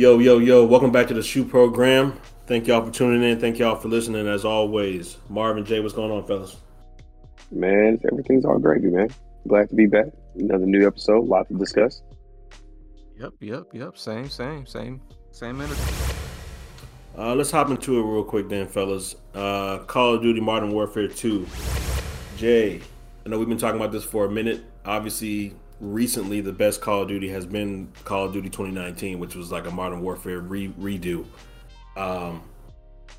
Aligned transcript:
Yo, 0.00 0.18
yo, 0.18 0.38
yo, 0.38 0.64
welcome 0.64 0.90
back 0.90 1.06
to 1.06 1.12
the 1.12 1.22
SHU 1.22 1.44
program. 1.44 2.18
Thank 2.46 2.66
y'all 2.66 2.82
for 2.82 2.90
tuning 2.90 3.22
in. 3.22 3.38
Thank 3.38 3.58
y'all 3.58 3.76
for 3.76 3.88
listening 3.88 4.26
as 4.28 4.46
always. 4.46 5.18
Marvin 5.28 5.62
J, 5.62 5.80
what's 5.80 5.92
going 5.92 6.10
on, 6.10 6.26
fellas? 6.26 6.56
Man, 7.50 8.00
everything's 8.10 8.46
all 8.46 8.58
gravy, 8.58 8.86
man. 8.86 9.10
Glad 9.46 9.68
to 9.68 9.74
be 9.74 9.84
back. 9.84 10.06
Another 10.36 10.64
new 10.64 10.86
episode, 10.86 11.18
a 11.18 11.26
lot 11.26 11.48
to 11.48 11.54
discuss. 11.58 12.00
Yep, 13.18 13.34
yep, 13.40 13.64
yep. 13.74 13.98
Same, 13.98 14.30
same, 14.30 14.64
same, 14.64 15.02
same 15.32 15.60
energy. 15.60 15.82
Uh, 17.18 17.34
let's 17.34 17.50
hop 17.50 17.68
into 17.68 18.00
it 18.00 18.02
real 18.02 18.24
quick, 18.24 18.48
then, 18.48 18.68
fellas. 18.68 19.16
Uh, 19.34 19.80
Call 19.80 20.14
of 20.14 20.22
Duty 20.22 20.40
Modern 20.40 20.72
Warfare 20.72 21.08
2. 21.08 21.46
Jay, 22.38 22.80
I 23.26 23.28
know 23.28 23.38
we've 23.38 23.50
been 23.50 23.58
talking 23.58 23.78
about 23.78 23.92
this 23.92 24.04
for 24.04 24.24
a 24.24 24.30
minute. 24.30 24.64
Obviously, 24.86 25.54
recently 25.80 26.40
the 26.40 26.52
best 26.52 26.80
Call 26.80 27.02
of 27.02 27.08
Duty 27.08 27.28
has 27.30 27.46
been 27.46 27.90
Call 28.04 28.26
of 28.26 28.32
Duty 28.32 28.50
2019, 28.50 29.18
which 29.18 29.34
was 29.34 29.50
like 29.50 29.66
a 29.66 29.70
Modern 29.70 30.00
Warfare 30.02 30.40
re- 30.40 30.72
redo. 30.78 31.26
Um, 31.96 32.42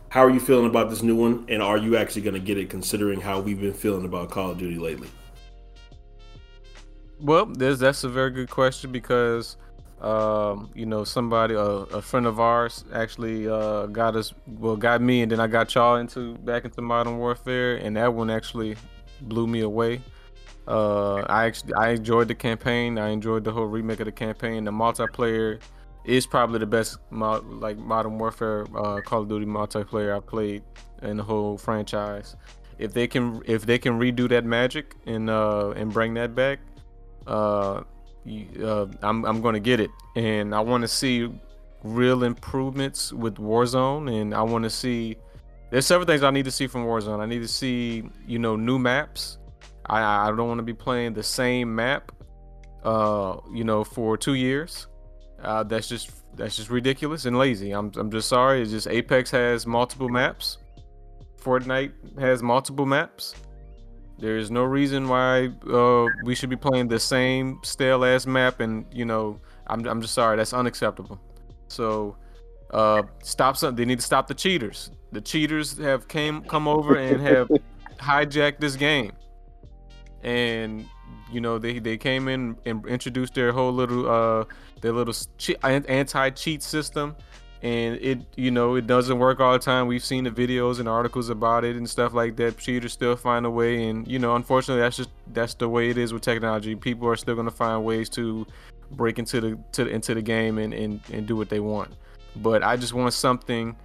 how 0.10 0.24
are 0.24 0.30
you 0.30 0.40
feeling 0.40 0.68
about 0.68 0.90
this 0.90 1.02
new 1.02 1.16
one, 1.16 1.46
and 1.50 1.62
are 1.62 1.78
you 1.78 1.98
actually 1.98 2.22
going 2.22 2.34
to 2.34 2.40
get 2.40 2.58
it, 2.58 2.70
considering 2.70 3.22
how 3.22 3.40
we've 3.40 3.60
been 3.60 3.74
feeling 3.74 4.06
about 4.06 4.30
Call 4.30 4.52
of 4.52 4.58
Duty 4.58 4.78
lately? 4.78 5.10
Well, 7.20 7.46
that's 7.46 8.04
a 8.04 8.10
very 8.10 8.32
good 8.32 8.50
question 8.50 8.92
because, 8.92 9.58
um, 10.02 10.72
you 10.74 10.86
know, 10.86 11.04
somebody, 11.04 11.54
a, 11.54 11.62
a 11.62 12.02
friend 12.02 12.26
of 12.26 12.40
ours, 12.40 12.84
actually 12.94 13.48
uh, 13.48 13.86
got 13.88 14.16
us, 14.16 14.34
well, 14.48 14.76
got 14.76 15.02
me, 15.02 15.22
and 15.22 15.32
then 15.32 15.40
I 15.40 15.48
got 15.48 15.74
y'all 15.76 15.96
into 15.96 16.36
back 16.40 16.66
into 16.66 16.82
Modern 16.82 17.18
Warfare, 17.18 17.78
and 17.78 17.96
that 17.96 18.14
one 18.14 18.30
actually 18.30 18.76
blew 19.22 19.48
me 19.48 19.62
away. 19.62 20.02
Uh, 20.72 21.26
I 21.28 21.48
actually 21.48 21.74
I 21.74 21.90
enjoyed 21.90 22.30
the 22.30 22.36
campaign. 22.36 22.98
I 22.98 23.10
enjoyed 23.10 23.44
the 23.44 23.52
whole 23.52 23.66
remake 23.66 24.00
of 24.00 24.06
the 24.06 24.12
campaign. 24.14 24.64
The 24.64 24.72
multiplayer 24.72 25.60
is 26.06 26.26
probably 26.26 26.60
the 26.60 26.66
best 26.66 26.98
mo- 27.10 27.44
like 27.46 27.78
Modern 27.78 28.18
Warfare 28.18 28.66
uh, 28.74 29.02
Call 29.02 29.24
of 29.24 29.28
Duty 29.28 29.46
multiplayer 29.46 30.16
I 30.16 30.22
played 30.22 30.64
in 31.02 31.18
the 31.18 31.24
whole 31.24 31.58
franchise. 31.58 32.38
If 32.80 32.94
they 32.94 33.06
can 33.06 33.42
if 33.46 33.66
they 33.66 33.78
can 33.78 34.00
redo 34.00 34.30
that 34.30 34.46
magic 34.46 34.96
and 35.06 35.30
uh, 35.30 35.72
and 35.72 35.92
bring 35.92 36.14
that 36.14 36.36
back, 36.36 36.60
uh, 37.28 37.82
uh, 38.64 38.86
I'm 39.02 39.26
I'm 39.26 39.42
to 39.42 39.60
get 39.60 39.82
it. 39.82 39.92
And 40.16 40.56
I 40.56 40.62
want 40.62 40.84
to 40.84 40.88
see 40.88 41.30
real 41.84 42.24
improvements 42.24 43.12
with 43.12 43.36
Warzone, 43.36 44.22
and 44.22 44.34
I 44.34 44.42
want 44.42 44.64
to 44.64 44.70
see. 44.70 45.18
There's 45.70 45.86
several 45.86 46.06
things 46.06 46.24
I 46.24 46.32
need 46.32 46.46
to 46.46 46.52
see 46.52 46.68
from 46.68 46.86
Warzone. 46.86 47.20
I 47.20 47.26
need 47.26 47.42
to 47.42 47.48
see 47.50 48.04
you 48.26 48.40
know 48.40 48.56
new 48.56 48.80
maps. 48.80 49.38
I, 49.86 50.28
I 50.28 50.28
don't 50.28 50.48
want 50.48 50.60
to 50.60 50.64
be 50.64 50.74
playing 50.74 51.14
the 51.14 51.24
same 51.24 51.74
map, 51.74 52.12
uh, 52.84 53.38
you 53.54 53.64
know, 53.64 53.84
for 53.84 54.18
two 54.18 54.36
years. 54.36 54.88
Uh, 55.42 55.64
that's 55.64 55.88
just 55.88 56.12
that's 56.36 56.56
just 56.56 56.70
ridiculous 56.70 57.26
and 57.26 57.38
lazy. 57.38 57.72
I'm 57.72 57.92
I'm 57.96 58.12
just 58.12 58.30
sorry. 58.30 58.62
It's 58.62 58.72
just 58.72 58.88
Apex 58.88 59.32
has 59.32 59.66
multiple 59.66 60.10
maps. 60.10 60.60
Fortnite 61.42 62.20
has 62.20 62.44
multiple 62.44 62.86
maps. 62.86 63.36
There 64.20 64.38
is 64.38 64.52
no 64.52 64.64
reason 64.64 65.10
why 65.10 65.50
uh, 65.68 66.06
we 66.24 66.36
should 66.36 66.52
be 66.52 66.56
playing 66.56 66.88
the 66.88 67.00
same 67.00 67.60
stale 67.64 68.06
ass 68.06 68.28
map, 68.28 68.60
and 68.60 68.86
you 68.92 69.06
know, 69.06 69.40
I'm 69.68 69.86
I'm 69.88 70.02
just 70.02 70.14
sorry. 70.14 70.38
That's 70.38 70.54
unacceptable. 70.54 71.20
So, 71.70 72.18
uh, 72.72 73.02
stop 73.24 73.58
some. 73.58 73.76
They 73.76 73.86
need 73.86 73.98
to 73.98 74.06
stop 74.06 74.28
the 74.28 74.36
cheaters. 74.36 74.92
The 75.12 75.22
cheaters 75.22 75.78
have 75.80 76.08
came 76.08 76.44
come 76.44 76.68
over 76.68 76.96
and 76.98 77.20
have 77.20 77.50
hijacked 78.00 78.60
this 78.60 78.76
game 78.76 79.12
and 80.24 80.88
you 81.32 81.42
know 81.42 81.58
they 81.58 81.80
they 81.80 81.98
came 81.98 82.28
in 82.28 82.58
and 82.66 82.86
introduced 82.86 83.34
their 83.34 83.52
whole 83.52 83.72
little 83.72 84.10
uh 84.10 84.46
their 84.82 84.92
little 84.92 85.16
anti-cheat 85.64 86.64
system. 86.64 87.16
And 87.64 88.00
it 88.02 88.20
you 88.36 88.50
know 88.50 88.74
it 88.74 88.88
doesn't 88.88 89.20
work 89.20 89.40
all 89.40 89.54
the 89.54 89.60
time. 89.60 89.86
We've 89.86 90.04
seen 90.04 90.24
the 90.24 90.32
videos 90.32 90.80
and 90.80 90.90
articles 90.90 91.30
about 91.30 91.64
it 91.64 91.76
and 91.76 91.88
stuff 91.88 92.12
like 92.14 92.36
that. 92.38 92.58
Cheaters 92.58 92.94
still 92.94 93.16
find 93.16 93.46
a 93.46 93.52
way. 93.52 93.88
And 93.88 94.08
you 94.08 94.18
know 94.18 94.36
unfortunately 94.36 94.82
that's 94.82 94.98
just 94.98 95.12
that's 95.32 95.54
the 95.54 95.70
way 95.70 95.92
it 95.92 95.98
is 95.98 96.12
with 96.12 96.24
technology. 96.24 96.76
People 96.76 97.08
are 97.08 97.16
still 97.16 97.36
going 97.36 97.46
to 97.46 97.52
find 97.52 97.86
ways 97.86 98.10
to 98.10 98.48
break 98.94 99.20
into 99.20 99.40
the 99.42 99.60
to 99.74 99.88
into 99.88 100.16
the 100.16 100.24
game 100.24 100.58
and, 100.58 100.74
and 100.74 101.02
and 101.14 101.28
do 101.28 101.36
what 101.36 101.50
they 101.50 101.60
want. 101.60 101.94
But 102.38 102.64
i 102.64 102.78
just 102.78 102.94
want 102.94 103.14
something 103.14 103.76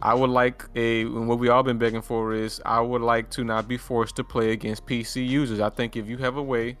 I 0.00 0.14
would 0.14 0.30
like 0.30 0.64
a 0.76 1.04
what 1.06 1.38
we 1.38 1.48
all 1.48 1.62
been 1.62 1.78
begging 1.78 2.02
for 2.02 2.32
is 2.32 2.60
I 2.64 2.80
would 2.80 3.02
like 3.02 3.30
to 3.30 3.44
not 3.44 3.66
be 3.66 3.76
forced 3.76 4.16
to 4.16 4.24
play 4.24 4.52
against 4.52 4.86
PC 4.86 5.26
users. 5.26 5.60
I 5.60 5.70
think 5.70 5.96
if 5.96 6.08
you 6.08 6.16
have 6.18 6.36
a 6.36 6.42
way, 6.42 6.76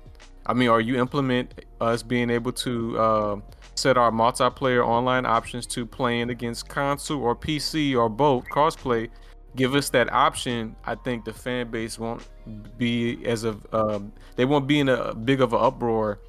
I 0.46 0.54
mean, 0.54 0.68
or 0.68 0.80
you 0.80 0.98
implement 0.98 1.64
us 1.80 2.02
being 2.02 2.30
able 2.30 2.52
to 2.52 2.98
uh, 2.98 3.36
set 3.74 3.98
our 3.98 4.10
multiplayer 4.10 4.86
online 4.86 5.26
options 5.26 5.66
to 5.66 5.84
playing 5.84 6.30
against 6.30 6.68
console 6.68 7.22
or 7.22 7.34
PC 7.34 7.96
or 7.96 8.08
both 8.08 8.44
crossplay, 8.48 9.08
give 9.56 9.74
us 9.74 9.90
that 9.90 10.12
option. 10.12 10.76
I 10.84 10.94
think 10.94 11.24
the 11.24 11.32
fan 11.32 11.70
base 11.70 11.98
won't 11.98 12.22
be 12.78 13.24
as 13.26 13.44
of 13.44 13.66
um, 13.74 14.12
they 14.36 14.44
won't 14.44 14.66
be 14.66 14.78
in 14.78 14.88
a 14.88 15.12
big 15.14 15.40
of 15.40 15.52
an 15.52 15.60
uproar 15.60 16.20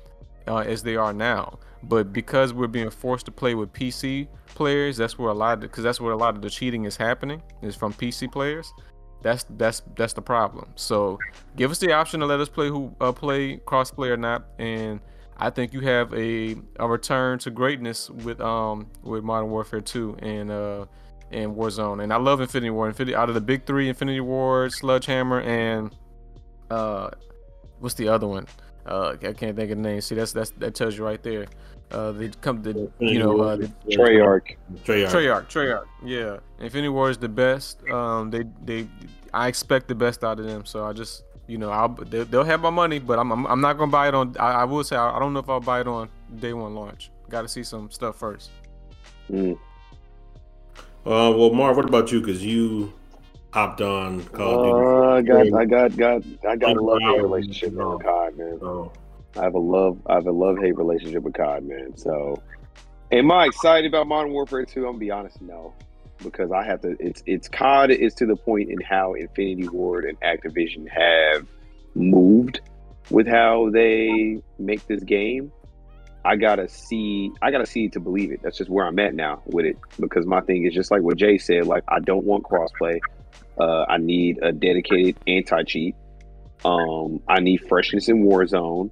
uh, 0.48 0.58
as 0.58 0.82
they 0.82 0.96
are 0.96 1.14
now. 1.14 1.60
But 1.84 2.12
because 2.12 2.54
we're 2.54 2.68
being 2.68 2.90
forced 2.90 3.26
to 3.28 3.32
play 3.32 3.56
with 3.56 3.72
PC 3.74 4.28
players, 4.48 4.98
that's 4.98 5.18
where 5.18 5.30
a 5.30 5.34
lot 5.34 5.54
of 5.54 5.62
because 5.62 5.84
that's 5.84 6.02
where 6.02 6.12
a 6.12 6.18
lot 6.18 6.36
of 6.36 6.42
the 6.42 6.50
cheating 6.50 6.86
is 6.86 6.98
happening 6.98 7.42
is 7.62 7.76
from 7.76 7.94
PC 7.94 8.32
players. 8.32 8.74
That's 9.22 9.46
that's 9.52 9.82
that's 9.96 10.14
the 10.14 10.22
problem. 10.22 10.72
So 10.76 11.20
give 11.56 11.72
us 11.72 11.80
the 11.80 11.94
option 11.94 12.20
to 12.20 12.26
let 12.26 12.40
us 12.40 12.50
play 12.50 12.68
who 12.68 12.94
uh, 13.00 13.12
play 13.12 13.58
crossplay 13.58 14.10
or 14.10 14.18
not, 14.18 14.46
and 14.60 15.00
I 15.38 15.50
think 15.50 15.74
you 15.74 15.80
have 15.82 16.14
a 16.14 16.58
a 16.80 16.88
return 16.88 17.40
to 17.40 17.52
greatness 17.52 18.10
with 18.10 18.42
um 18.42 18.88
with 19.04 19.24
Modern 19.24 19.50
Warfare 19.50 19.82
2 19.82 20.18
and 20.22 20.52
uh 20.52 20.86
and 21.32 21.56
Warzone. 21.56 22.04
And 22.04 22.12
I 22.12 22.18
love 22.18 22.42
Infinity 22.42 22.72
Ward. 22.72 22.90
Infinity 22.90 23.16
out 23.16 23.30
of 23.30 23.36
the 23.36 23.42
big 23.42 23.66
three, 23.66 23.88
Infinity 23.88 24.20
Ward, 24.20 24.74
Sledgehammer, 24.74 25.42
and 25.42 25.96
uh 26.70 27.10
what's 27.80 27.96
the 27.96 28.10
other 28.10 28.28
one? 28.28 28.48
Uh, 28.86 29.16
I 29.22 29.34
can't 29.34 29.56
think 29.56 29.60
of 29.60 29.70
the 29.70 29.76
name. 29.76 30.02
See, 30.02 30.16
that's 30.16 30.32
that's 30.32 30.52
that 30.52 30.76
tells 30.76 30.98
you 30.98 31.06
right 31.06 31.22
there. 31.22 31.46
Uh, 31.92 32.12
they 32.12 32.30
come 32.42 32.62
to 32.64 32.92
you 33.00 33.20
know 33.20 33.40
uh, 33.42 33.58
Treyarch. 33.88 34.56
Treyarch. 34.86 35.10
Treyarch. 35.10 35.48
Treyarch. 35.48 35.86
Yeah, 36.04 36.38
Infinity 36.60 36.90
Ward 36.90 37.12
is 37.12 37.18
the 37.18 37.30
best. 37.30 37.88
Um, 37.90 38.30
they 38.30 38.44
they 38.64 38.88
I 39.34 39.48
expect 39.48 39.88
the 39.88 39.96
best 39.96 40.24
out 40.24 40.40
of 40.40 40.46
them. 40.46 40.66
So 40.66 40.86
I 40.86 40.94
just 40.94 41.24
you 41.48 41.58
know 41.58 41.72
I'll 41.72 41.90
they, 41.90 42.24
will 42.24 42.44
have 42.44 42.62
my 42.62 42.70
money, 42.70 43.00
but 43.00 43.18
I'm, 43.18 43.32
I'm, 43.32 43.48
I'm 43.48 43.62
not 43.62 43.78
gonna 43.78 43.92
buy 43.92 44.08
it 44.08 44.14
on. 44.14 44.36
I, 44.40 44.52
I 44.52 44.64
will 44.66 44.84
say 44.84 44.96
I, 44.96 45.16
I, 45.16 45.20
don't 45.20 45.34
know 45.34 45.40
if 45.40 45.50
I'll 45.50 45.60
buy 45.60 45.82
it 45.82 45.88
on 45.88 46.10
day 46.38 46.54
one 46.54 46.76
launch. 46.76 47.12
Got 47.28 47.42
to 47.44 47.48
see 47.48 47.64
some 47.64 47.90
stuff 47.90 48.18
first. 48.18 48.52
Mm. 49.32 49.58
Uh, 51.06 51.34
well, 51.36 51.52
Marv, 51.52 51.76
what 51.78 51.86
about 51.86 52.12
you? 52.12 52.20
Because 52.20 52.46
you 52.46 52.94
hopped 53.52 53.82
on 53.82 54.24
Call. 54.26 54.76
Uh, 54.76 55.18
I 55.18 55.22
got, 55.22 55.54
I 55.54 55.66
got, 55.66 55.98
got, 55.98 56.24
I 56.48 56.56
got 56.56 56.78
a 56.78 56.82
love 56.82 57.00
hate 57.02 57.22
relationship 57.22 57.74
with 57.74 58.04
COD, 58.04 58.38
man. 58.38 58.60
Oh. 58.62 58.92
I 59.36 59.44
have 59.44 59.54
a 59.54 59.60
love, 59.60 60.00
I 60.08 60.16
have 60.16 60.28
a 60.28 60.32
love 60.32 60.58
hate 60.58 60.76
relationship 60.78 61.24
with 61.24 61.34
COD, 61.34 61.64
man. 61.64 61.98
So, 61.98 62.42
am 63.12 63.32
I 63.32 63.46
excited 63.46 63.88
about 63.88 64.08
Modern 64.08 64.32
Warfare 64.32 64.66
2? 64.66 64.82
I'm 64.82 64.86
gonna 64.88 64.98
be 64.98 65.12
honest, 65.12 65.42
no, 65.42 65.74
because 66.24 66.52
I 66.52 66.64
have 66.64 66.82
to. 66.82 66.96
It's 67.00 67.24
it's 67.26 67.48
COD 67.48 67.92
is 67.92 68.14
to 68.16 68.26
the 68.26 68.36
point 68.36 68.72
in 68.72 68.82
how 68.82 69.14
Infinity 69.14 69.70
Ward 69.70 70.06
and 70.06 70.20
Activision 70.22 70.88
have 70.90 71.48
moved 71.96 72.62
with 73.10 73.28
how 73.28 73.70
they 73.72 74.42
make 74.58 74.86
this 74.88 75.04
game. 75.04 75.52
I 76.26 76.36
gotta 76.36 76.68
see, 76.68 77.32
I 77.42 77.52
gotta 77.52 77.66
see 77.66 77.88
to 77.90 78.00
believe 78.00 78.32
it. 78.32 78.42
That's 78.44 78.58
just 78.58 78.70
where 78.70 78.86
I'm 78.86 79.00
at 79.00 79.16
now 79.16 79.42
with 79.46 79.66
it. 79.66 79.78
Because 80.00 80.26
my 80.26 80.42
thing 80.42 80.66
is 80.66 80.74
just 80.74 80.92
like 80.92 81.02
what 81.02 81.18
Jay 81.18 81.38
said. 81.38 81.66
Like 81.66 81.84
I 81.88 82.00
don't 82.00 82.26
want 82.26 82.44
crossplay. 82.44 83.00
Uh, 83.60 83.86
I 83.88 83.98
need 83.98 84.40
a 84.42 84.52
dedicated 84.52 85.18
anti 85.28 85.64
cheat. 85.64 85.96
Um, 86.64 87.22
I 87.28 87.40
need 87.40 87.62
freshness 87.68 88.10
in 88.10 88.24
Warzone. 88.24 88.92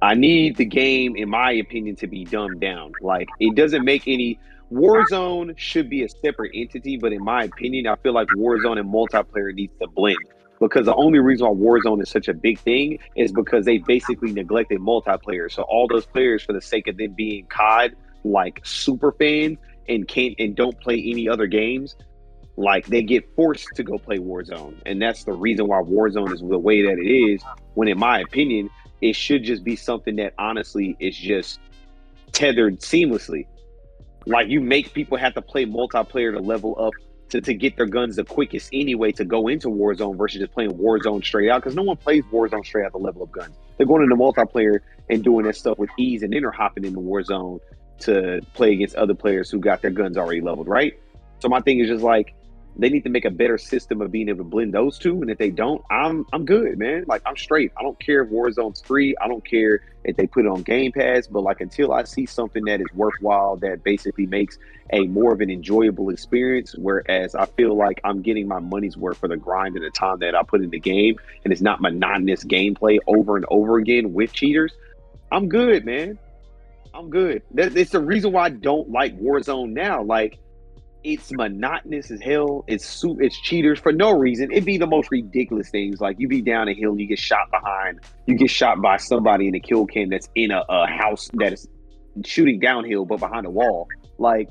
I 0.00 0.14
need 0.14 0.56
the 0.56 0.64
game, 0.64 1.14
in 1.16 1.28
my 1.28 1.52
opinion, 1.52 1.96
to 1.96 2.06
be 2.06 2.24
dumbed 2.24 2.60
down. 2.60 2.92
Like 3.00 3.28
it 3.40 3.54
doesn't 3.54 3.84
make 3.84 4.06
any. 4.06 4.38
Warzone 4.72 5.56
should 5.58 5.90
be 5.90 6.02
a 6.02 6.08
separate 6.08 6.52
entity, 6.54 6.96
but 6.96 7.12
in 7.12 7.22
my 7.22 7.44
opinion, 7.44 7.86
I 7.86 7.96
feel 7.96 8.14
like 8.14 8.28
Warzone 8.28 8.80
and 8.80 8.88
multiplayer 8.90 9.54
needs 9.54 9.72
to 9.80 9.86
blend. 9.86 10.16
Because 10.60 10.86
the 10.86 10.94
only 10.94 11.18
reason 11.18 11.46
why 11.46 11.54
Warzone 11.54 12.00
is 12.02 12.08
such 12.08 12.28
a 12.28 12.34
big 12.34 12.58
thing 12.58 12.98
is 13.14 13.32
because 13.32 13.66
they 13.66 13.78
basically 13.78 14.32
neglected 14.32 14.80
multiplayer. 14.80 15.52
So 15.52 15.62
all 15.62 15.88
those 15.88 16.06
players, 16.06 16.42
for 16.42 16.52
the 16.52 16.62
sake 16.62 16.88
of 16.88 16.96
them 16.96 17.12
being 17.14 17.46
COD 17.46 17.94
like 18.24 18.60
super 18.64 19.12
fans 19.12 19.58
and 19.88 20.06
can't 20.06 20.34
and 20.38 20.54
don't 20.54 20.78
play 20.80 20.94
any 20.94 21.28
other 21.28 21.46
games, 21.46 21.96
like 22.56 22.86
they 22.86 23.02
get 23.02 23.34
forced 23.34 23.68
to 23.76 23.82
go 23.82 23.98
play 23.98 24.18
Warzone. 24.18 24.74
And 24.86 25.00
that's 25.00 25.24
the 25.24 25.32
reason 25.32 25.68
why 25.68 25.80
Warzone 25.80 26.32
is 26.32 26.40
the 26.40 26.58
way 26.58 26.82
that 26.82 26.98
it 26.98 27.08
is, 27.08 27.42
when 27.74 27.88
in 27.88 27.98
my 27.98 28.20
opinion, 28.20 28.68
it 29.00 29.16
should 29.16 29.42
just 29.42 29.64
be 29.64 29.76
something 29.76 30.16
that 30.16 30.34
honestly 30.38 30.96
is 31.00 31.16
just 31.16 31.60
tethered 32.32 32.80
seamlessly. 32.80 33.46
Like 34.26 34.48
you 34.48 34.60
make 34.60 34.92
people 34.92 35.18
have 35.18 35.34
to 35.34 35.42
play 35.42 35.66
multiplayer 35.66 36.32
to 36.32 36.40
level 36.40 36.76
up 36.78 36.92
to, 37.30 37.40
to 37.40 37.54
get 37.54 37.76
their 37.76 37.86
guns 37.86 38.16
the 38.16 38.24
quickest 38.24 38.68
anyway 38.72 39.10
to 39.12 39.24
go 39.24 39.48
into 39.48 39.68
Warzone 39.68 40.16
versus 40.16 40.40
just 40.40 40.52
playing 40.52 40.72
Warzone 40.72 41.24
straight 41.24 41.50
out 41.50 41.62
because 41.62 41.74
no 41.74 41.82
one 41.82 41.96
plays 41.96 42.22
Warzone 42.30 42.64
straight 42.64 42.84
out 42.84 42.92
the 42.92 42.98
level 42.98 43.22
of 43.22 43.32
guns. 43.32 43.56
They're 43.76 43.86
going 43.86 44.02
into 44.02 44.16
multiplayer 44.16 44.80
and 45.08 45.24
doing 45.24 45.46
that 45.46 45.56
stuff 45.56 45.78
with 45.78 45.90
ease 45.98 46.22
and 46.22 46.32
then 46.32 46.42
they're 46.42 46.50
hopping 46.50 46.84
into 46.84 47.00
Warzone 47.00 47.60
to 48.00 48.40
play 48.52 48.72
against 48.72 48.94
other 48.96 49.14
players 49.14 49.50
who 49.50 49.58
got 49.58 49.80
their 49.80 49.90
guns 49.90 50.18
already 50.18 50.42
leveled, 50.42 50.68
right? 50.68 50.92
So 51.38 51.48
my 51.48 51.60
thing 51.60 51.80
is 51.80 51.88
just 51.88 52.04
like 52.04 52.34
they 52.76 52.88
need 52.88 53.04
to 53.04 53.10
make 53.10 53.24
a 53.24 53.30
better 53.30 53.58
system 53.58 54.00
of 54.00 54.10
being 54.10 54.28
able 54.28 54.38
to 54.38 54.44
blend 54.44 54.72
those 54.72 54.98
two. 54.98 55.20
And 55.20 55.30
if 55.30 55.38
they 55.38 55.50
don't, 55.50 55.82
I'm 55.90 56.26
I'm 56.32 56.44
good, 56.44 56.78
man. 56.78 57.04
Like 57.06 57.22
I'm 57.26 57.36
straight. 57.36 57.72
I 57.78 57.82
don't 57.82 57.98
care 58.00 58.22
if 58.22 58.30
Warzone's 58.30 58.80
free. 58.80 59.14
I 59.20 59.28
don't 59.28 59.44
care 59.44 59.82
if 60.04 60.16
they 60.16 60.26
put 60.26 60.46
it 60.46 60.48
on 60.48 60.62
Game 60.62 60.90
Pass. 60.92 61.26
But 61.26 61.42
like 61.42 61.60
until 61.60 61.92
I 61.92 62.04
see 62.04 62.24
something 62.24 62.64
that 62.64 62.80
is 62.80 62.86
worthwhile, 62.94 63.56
that 63.58 63.84
basically 63.84 64.26
makes 64.26 64.58
a 64.90 65.06
more 65.06 65.32
of 65.32 65.40
an 65.40 65.50
enjoyable 65.50 66.08
experience. 66.08 66.74
Whereas 66.76 67.34
I 67.34 67.44
feel 67.44 67.76
like 67.76 68.00
I'm 68.04 68.22
getting 68.22 68.48
my 68.48 68.58
money's 68.58 68.96
worth 68.96 69.18
for 69.18 69.28
the 69.28 69.36
grind 69.36 69.76
and 69.76 69.84
the 69.84 69.90
time 69.90 70.18
that 70.20 70.34
I 70.34 70.42
put 70.42 70.62
in 70.62 70.70
the 70.70 70.80
game, 70.80 71.16
and 71.44 71.52
it's 71.52 71.62
not 71.62 71.82
monotonous 71.82 72.42
gameplay 72.44 72.98
over 73.06 73.36
and 73.36 73.44
over 73.50 73.76
again 73.76 74.14
with 74.14 74.32
cheaters. 74.32 74.72
I'm 75.30 75.48
good, 75.48 75.84
man. 75.84 76.18
I'm 76.94 77.10
good. 77.10 77.42
It's 77.54 77.90
the 77.90 78.00
reason 78.00 78.32
why 78.32 78.44
I 78.44 78.48
don't 78.50 78.90
like 78.90 79.18
Warzone 79.18 79.72
now. 79.72 80.02
Like 80.02 80.38
it's 81.04 81.32
monotonous 81.32 82.10
as 82.10 82.20
hell. 82.20 82.64
It's 82.66 83.04
it's 83.18 83.40
cheaters 83.40 83.78
for 83.78 83.92
no 83.92 84.16
reason. 84.16 84.50
It'd 84.52 84.64
be 84.64 84.78
the 84.78 84.86
most 84.86 85.10
ridiculous 85.10 85.68
things. 85.70 86.00
Like 86.00 86.16
you 86.18 86.28
be 86.28 86.42
down 86.42 86.68
a 86.68 86.74
hill, 86.74 86.98
you 86.98 87.06
get 87.06 87.18
shot 87.18 87.50
behind, 87.50 88.00
you 88.26 88.36
get 88.36 88.50
shot 88.50 88.80
by 88.80 88.96
somebody 88.96 89.48
in 89.48 89.54
a 89.54 89.60
kill 89.60 89.86
cam 89.86 90.10
that's 90.10 90.28
in 90.34 90.50
a, 90.50 90.62
a 90.68 90.86
house 90.86 91.28
that 91.34 91.52
is 91.52 91.68
shooting 92.24 92.60
downhill 92.60 93.04
but 93.04 93.20
behind 93.20 93.46
a 93.46 93.50
wall. 93.50 93.88
Like 94.18 94.48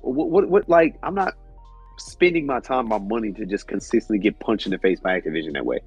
what, 0.00 0.30
what 0.30 0.48
what 0.48 0.68
like 0.68 0.98
I'm 1.02 1.14
not 1.14 1.34
spending 1.98 2.46
my 2.46 2.60
time, 2.60 2.88
my 2.88 2.98
money 2.98 3.32
to 3.32 3.46
just 3.46 3.68
consistently 3.68 4.18
get 4.18 4.38
punched 4.40 4.66
in 4.66 4.72
the 4.72 4.78
face 4.78 5.00
by 5.00 5.20
Activision 5.20 5.52
that 5.54 5.64
way. 5.64 5.80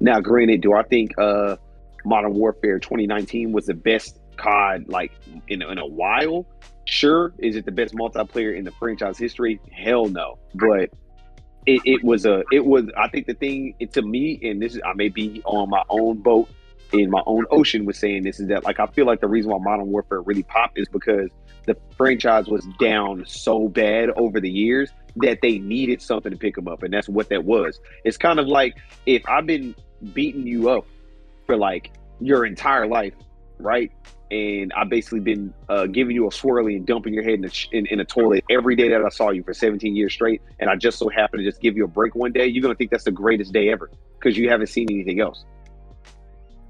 Now, 0.00 0.20
granted, 0.20 0.62
do 0.62 0.74
I 0.74 0.82
think 0.82 1.12
uh 1.18 1.56
Modern 2.06 2.34
Warfare 2.34 2.78
2019 2.78 3.52
was 3.52 3.66
the 3.66 3.74
best 3.74 4.18
COD 4.36 4.88
like 4.88 5.12
in, 5.48 5.62
in 5.62 5.78
a 5.78 5.86
while? 5.86 6.46
Sure, 6.86 7.32
is 7.38 7.56
it 7.56 7.64
the 7.64 7.72
best 7.72 7.94
multiplayer 7.94 8.56
in 8.56 8.64
the 8.64 8.70
franchise 8.72 9.18
history? 9.18 9.60
Hell 9.72 10.06
no. 10.06 10.38
But 10.54 10.90
it, 11.66 11.80
it 11.84 12.04
was 12.04 12.26
a 12.26 12.44
it 12.52 12.64
was 12.64 12.84
I 12.96 13.08
think 13.08 13.26
the 13.26 13.34
thing 13.34 13.74
to 13.92 14.02
me, 14.02 14.38
and 14.42 14.60
this 14.60 14.74
is 14.74 14.80
I 14.84 14.92
may 14.94 15.08
be 15.08 15.42
on 15.44 15.70
my 15.70 15.82
own 15.88 16.18
boat 16.18 16.48
in 16.92 17.10
my 17.10 17.22
own 17.26 17.46
ocean 17.50 17.84
with 17.86 17.96
saying 17.96 18.22
this 18.22 18.38
is 18.38 18.48
that 18.48 18.64
like 18.64 18.78
I 18.80 18.86
feel 18.86 19.06
like 19.06 19.20
the 19.20 19.28
reason 19.28 19.50
why 19.50 19.58
Modern 19.58 19.88
Warfare 19.88 20.20
really 20.22 20.42
popped 20.42 20.78
is 20.78 20.88
because 20.88 21.30
the 21.66 21.76
franchise 21.96 22.46
was 22.46 22.66
down 22.78 23.24
so 23.26 23.68
bad 23.68 24.10
over 24.16 24.40
the 24.40 24.50
years 24.50 24.90
that 25.16 25.38
they 25.40 25.58
needed 25.58 26.02
something 26.02 26.32
to 26.32 26.38
pick 26.38 26.54
them 26.54 26.68
up, 26.68 26.82
and 26.82 26.92
that's 26.92 27.08
what 27.08 27.28
that 27.30 27.44
was. 27.44 27.80
It's 28.04 28.16
kind 28.16 28.38
of 28.38 28.46
like 28.46 28.76
if 29.06 29.26
I've 29.28 29.46
been 29.46 29.74
beating 30.12 30.46
you 30.46 30.68
up 30.68 30.86
for 31.46 31.56
like 31.56 31.92
your 32.20 32.44
entire 32.44 32.86
life, 32.86 33.14
right? 33.58 33.92
and 34.34 34.72
I 34.74 34.84
basically 34.84 35.20
been 35.20 35.54
uh, 35.68 35.86
giving 35.86 36.14
you 36.16 36.26
a 36.26 36.30
swirly 36.30 36.76
and 36.76 36.86
dumping 36.86 37.14
your 37.14 37.22
head 37.22 37.34
in 37.34 37.44
a, 37.44 37.50
in, 37.72 37.86
in, 37.86 38.00
a 38.00 38.04
toilet 38.04 38.42
every 38.50 38.74
day 38.74 38.88
that 38.88 39.04
I 39.04 39.08
saw 39.08 39.30
you 39.30 39.44
for 39.44 39.54
17 39.54 39.94
years 39.94 40.12
straight, 40.12 40.42
and 40.58 40.68
I 40.68 40.76
just 40.76 40.98
so 40.98 41.08
happen 41.08 41.38
to 41.38 41.44
just 41.44 41.60
give 41.60 41.76
you 41.76 41.84
a 41.84 41.88
break 41.88 42.14
one 42.14 42.32
day, 42.32 42.46
you're 42.46 42.62
gonna 42.62 42.74
think 42.74 42.90
that's 42.90 43.04
the 43.04 43.12
greatest 43.12 43.52
day 43.52 43.70
ever 43.70 43.90
because 44.18 44.36
you 44.36 44.48
haven't 44.48 44.68
seen 44.68 44.88
anything 44.90 45.20
else. 45.20 45.44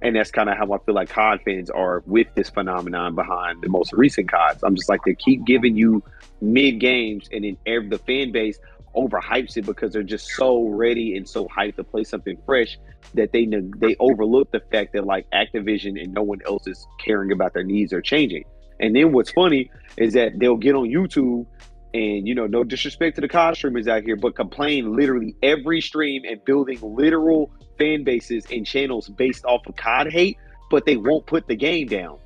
And 0.03 0.15
that's 0.15 0.31
kind 0.31 0.51
of 0.51 0.59
how 0.59 0.71
I 0.73 0.79
feel 0.85 0.95
like 0.95 1.09
COD 1.09 1.41
fans 1.45 1.71
are 1.71 2.03
with 2.07 2.27
this 2.35 2.51
phenomenon 2.51 3.15
behind 3.15 3.63
the 3.63 3.71
most 3.71 3.95
recent 3.95 4.31
CODs. 4.31 4.63
I'm 4.63 4.77
just 4.77 4.91
like 4.91 5.01
they 5.07 5.15
keep 5.15 5.47
giving 5.47 5.77
you 5.77 6.03
mid 6.43 6.81
games, 6.81 7.29
and 7.33 7.45
then 7.45 7.57
every 7.65 7.89
the 7.89 7.99
fan 7.99 8.33
base 8.33 8.59
overhypes 8.95 9.57
it 9.57 9.67
because 9.67 9.93
they're 9.93 10.03
just 10.03 10.29
so 10.29 10.69
ready 10.69 11.17
and 11.17 11.29
so 11.29 11.47
hyped 11.49 11.77
to 11.77 11.85
play 11.85 12.05
something 12.05 12.37
fresh 12.47 12.79
that 13.15 13.33
they 13.33 13.47
they 13.79 13.97
overlook 13.99 14.51
the 14.51 14.61
fact 14.73 14.93
that 14.93 15.05
like 15.05 15.27
Activision 15.31 16.01
and 16.03 16.13
no 16.13 16.23
one 16.23 16.41
else 16.47 16.67
is 16.67 16.87
caring 17.05 17.33
about 17.33 17.55
their 17.55 17.65
needs 17.65 17.93
or 17.93 18.01
changing. 18.01 18.45
And 18.81 18.95
then 18.95 19.13
what's 19.13 19.31
funny 19.31 19.71
is 19.97 20.15
that 20.15 20.39
they'll 20.39 20.57
get 20.57 20.75
on 20.75 20.89
YouTube 20.89 21.47
and 21.93 22.27
you 22.27 22.35
know 22.35 22.47
no 22.47 22.65
disrespect 22.65 23.17
to 23.17 23.21
the 23.21 23.29
COD 23.29 23.57
streamers 23.57 23.89
out 23.89 24.03
here, 24.03 24.17
but 24.17 24.35
complain 24.35 24.95
literally 24.97 25.37
every 25.43 25.81
stream 25.81 26.23
and 26.29 26.45
building 26.45 26.79
literal 26.83 27.53
fan 27.79 28.05
bases 28.05 28.45
and 28.51 28.67
channels 28.67 29.09
based 29.09 29.45
off 29.45 29.67
of 29.67 29.77
COD 29.77 30.11
hate, 30.11 30.39
but 30.71 30.87
they 30.87 30.97
won't 30.97 31.27
put 31.27 31.47
the 31.47 31.57
game 31.57 31.87
down. 31.87 32.19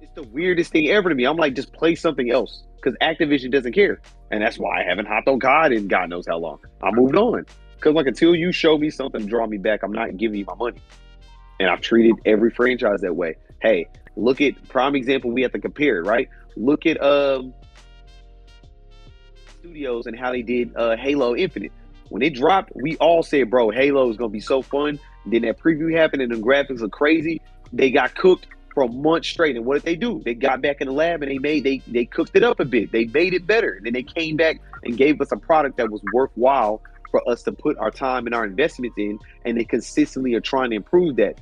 It's 0.00 0.14
the 0.14 0.22
weirdest 0.22 0.72
thing 0.72 0.88
ever 0.88 1.08
to 1.08 1.14
me. 1.14 1.24
I'm 1.24 1.36
like, 1.36 1.54
just 1.54 1.72
play 1.72 1.94
something 1.94 2.30
else 2.30 2.64
because 2.86 2.98
Activision 2.98 3.50
doesn't 3.50 3.72
care, 3.72 4.00
and 4.30 4.42
that's 4.42 4.58
why 4.58 4.80
I 4.80 4.84
haven't 4.84 5.06
hopped 5.06 5.26
on 5.26 5.40
COD 5.40 5.72
in 5.72 5.88
God 5.88 6.08
knows 6.08 6.26
how 6.26 6.38
long. 6.38 6.58
I 6.82 6.92
moved 6.92 7.16
on. 7.16 7.44
Because 7.74 7.94
like 7.94 8.06
until 8.06 8.34
you 8.34 8.52
show 8.52 8.78
me 8.78 8.90
something 8.90 9.22
to 9.22 9.26
draw 9.26 9.46
me 9.46 9.58
back, 9.58 9.82
I'm 9.82 9.92
not 9.92 10.16
giving 10.16 10.38
you 10.38 10.44
my 10.46 10.54
money. 10.54 10.78
And 11.58 11.68
I've 11.68 11.80
treated 11.80 12.14
every 12.24 12.50
franchise 12.50 13.00
that 13.00 13.16
way. 13.16 13.36
Hey, 13.60 13.88
look 14.14 14.40
at 14.40 14.68
prime 14.68 14.94
example. 14.94 15.32
We 15.32 15.42
have 15.42 15.52
to 15.52 15.58
compare 15.58 16.02
right? 16.02 16.28
Look 16.56 16.86
at 16.86 17.02
um 17.02 17.52
studios 19.58 20.06
and 20.06 20.16
how 20.16 20.30
they 20.30 20.42
did 20.42 20.74
uh, 20.76 20.96
Halo 20.96 21.34
Infinite. 21.34 21.72
When 22.08 22.22
it 22.22 22.34
dropped, 22.34 22.70
we 22.76 22.96
all 22.98 23.24
said, 23.24 23.50
"Bro, 23.50 23.70
Halo 23.70 24.08
is 24.10 24.16
gonna 24.16 24.28
be 24.28 24.40
so 24.40 24.62
fun." 24.62 25.00
Then 25.26 25.42
that 25.42 25.58
preview 25.58 25.92
happened, 25.96 26.22
and 26.22 26.30
the 26.30 26.36
graphics 26.36 26.82
are 26.82 26.88
crazy. 26.88 27.40
They 27.72 27.90
got 27.90 28.14
cooked 28.14 28.46
for 28.76 28.82
a 28.82 28.88
month 28.88 29.24
straight. 29.24 29.56
And 29.56 29.64
what 29.64 29.76
did 29.76 29.84
they 29.84 29.96
do? 29.96 30.20
They 30.22 30.34
got 30.34 30.60
back 30.60 30.82
in 30.82 30.86
the 30.86 30.92
lab 30.92 31.22
and 31.22 31.30
they 31.32 31.38
made 31.38 31.64
they 31.64 31.80
they 31.86 32.04
cooked 32.04 32.36
it 32.36 32.44
up 32.44 32.60
a 32.60 32.64
bit. 32.66 32.92
They 32.92 33.06
made 33.06 33.32
it 33.32 33.46
better. 33.46 33.72
And 33.72 33.86
then 33.86 33.94
they 33.94 34.02
came 34.02 34.36
back 34.36 34.60
and 34.84 34.98
gave 34.98 35.18
us 35.22 35.32
a 35.32 35.36
product 35.38 35.78
that 35.78 35.90
was 35.90 36.02
worthwhile 36.12 36.82
for 37.10 37.26
us 37.26 37.42
to 37.44 37.52
put 37.52 37.78
our 37.78 37.90
time 37.90 38.26
and 38.26 38.34
our 38.34 38.44
investments 38.44 38.98
in, 38.98 39.18
and 39.46 39.56
they 39.56 39.64
consistently 39.64 40.34
are 40.34 40.42
trying 40.42 40.68
to 40.70 40.76
improve 40.76 41.16
that. 41.16 41.40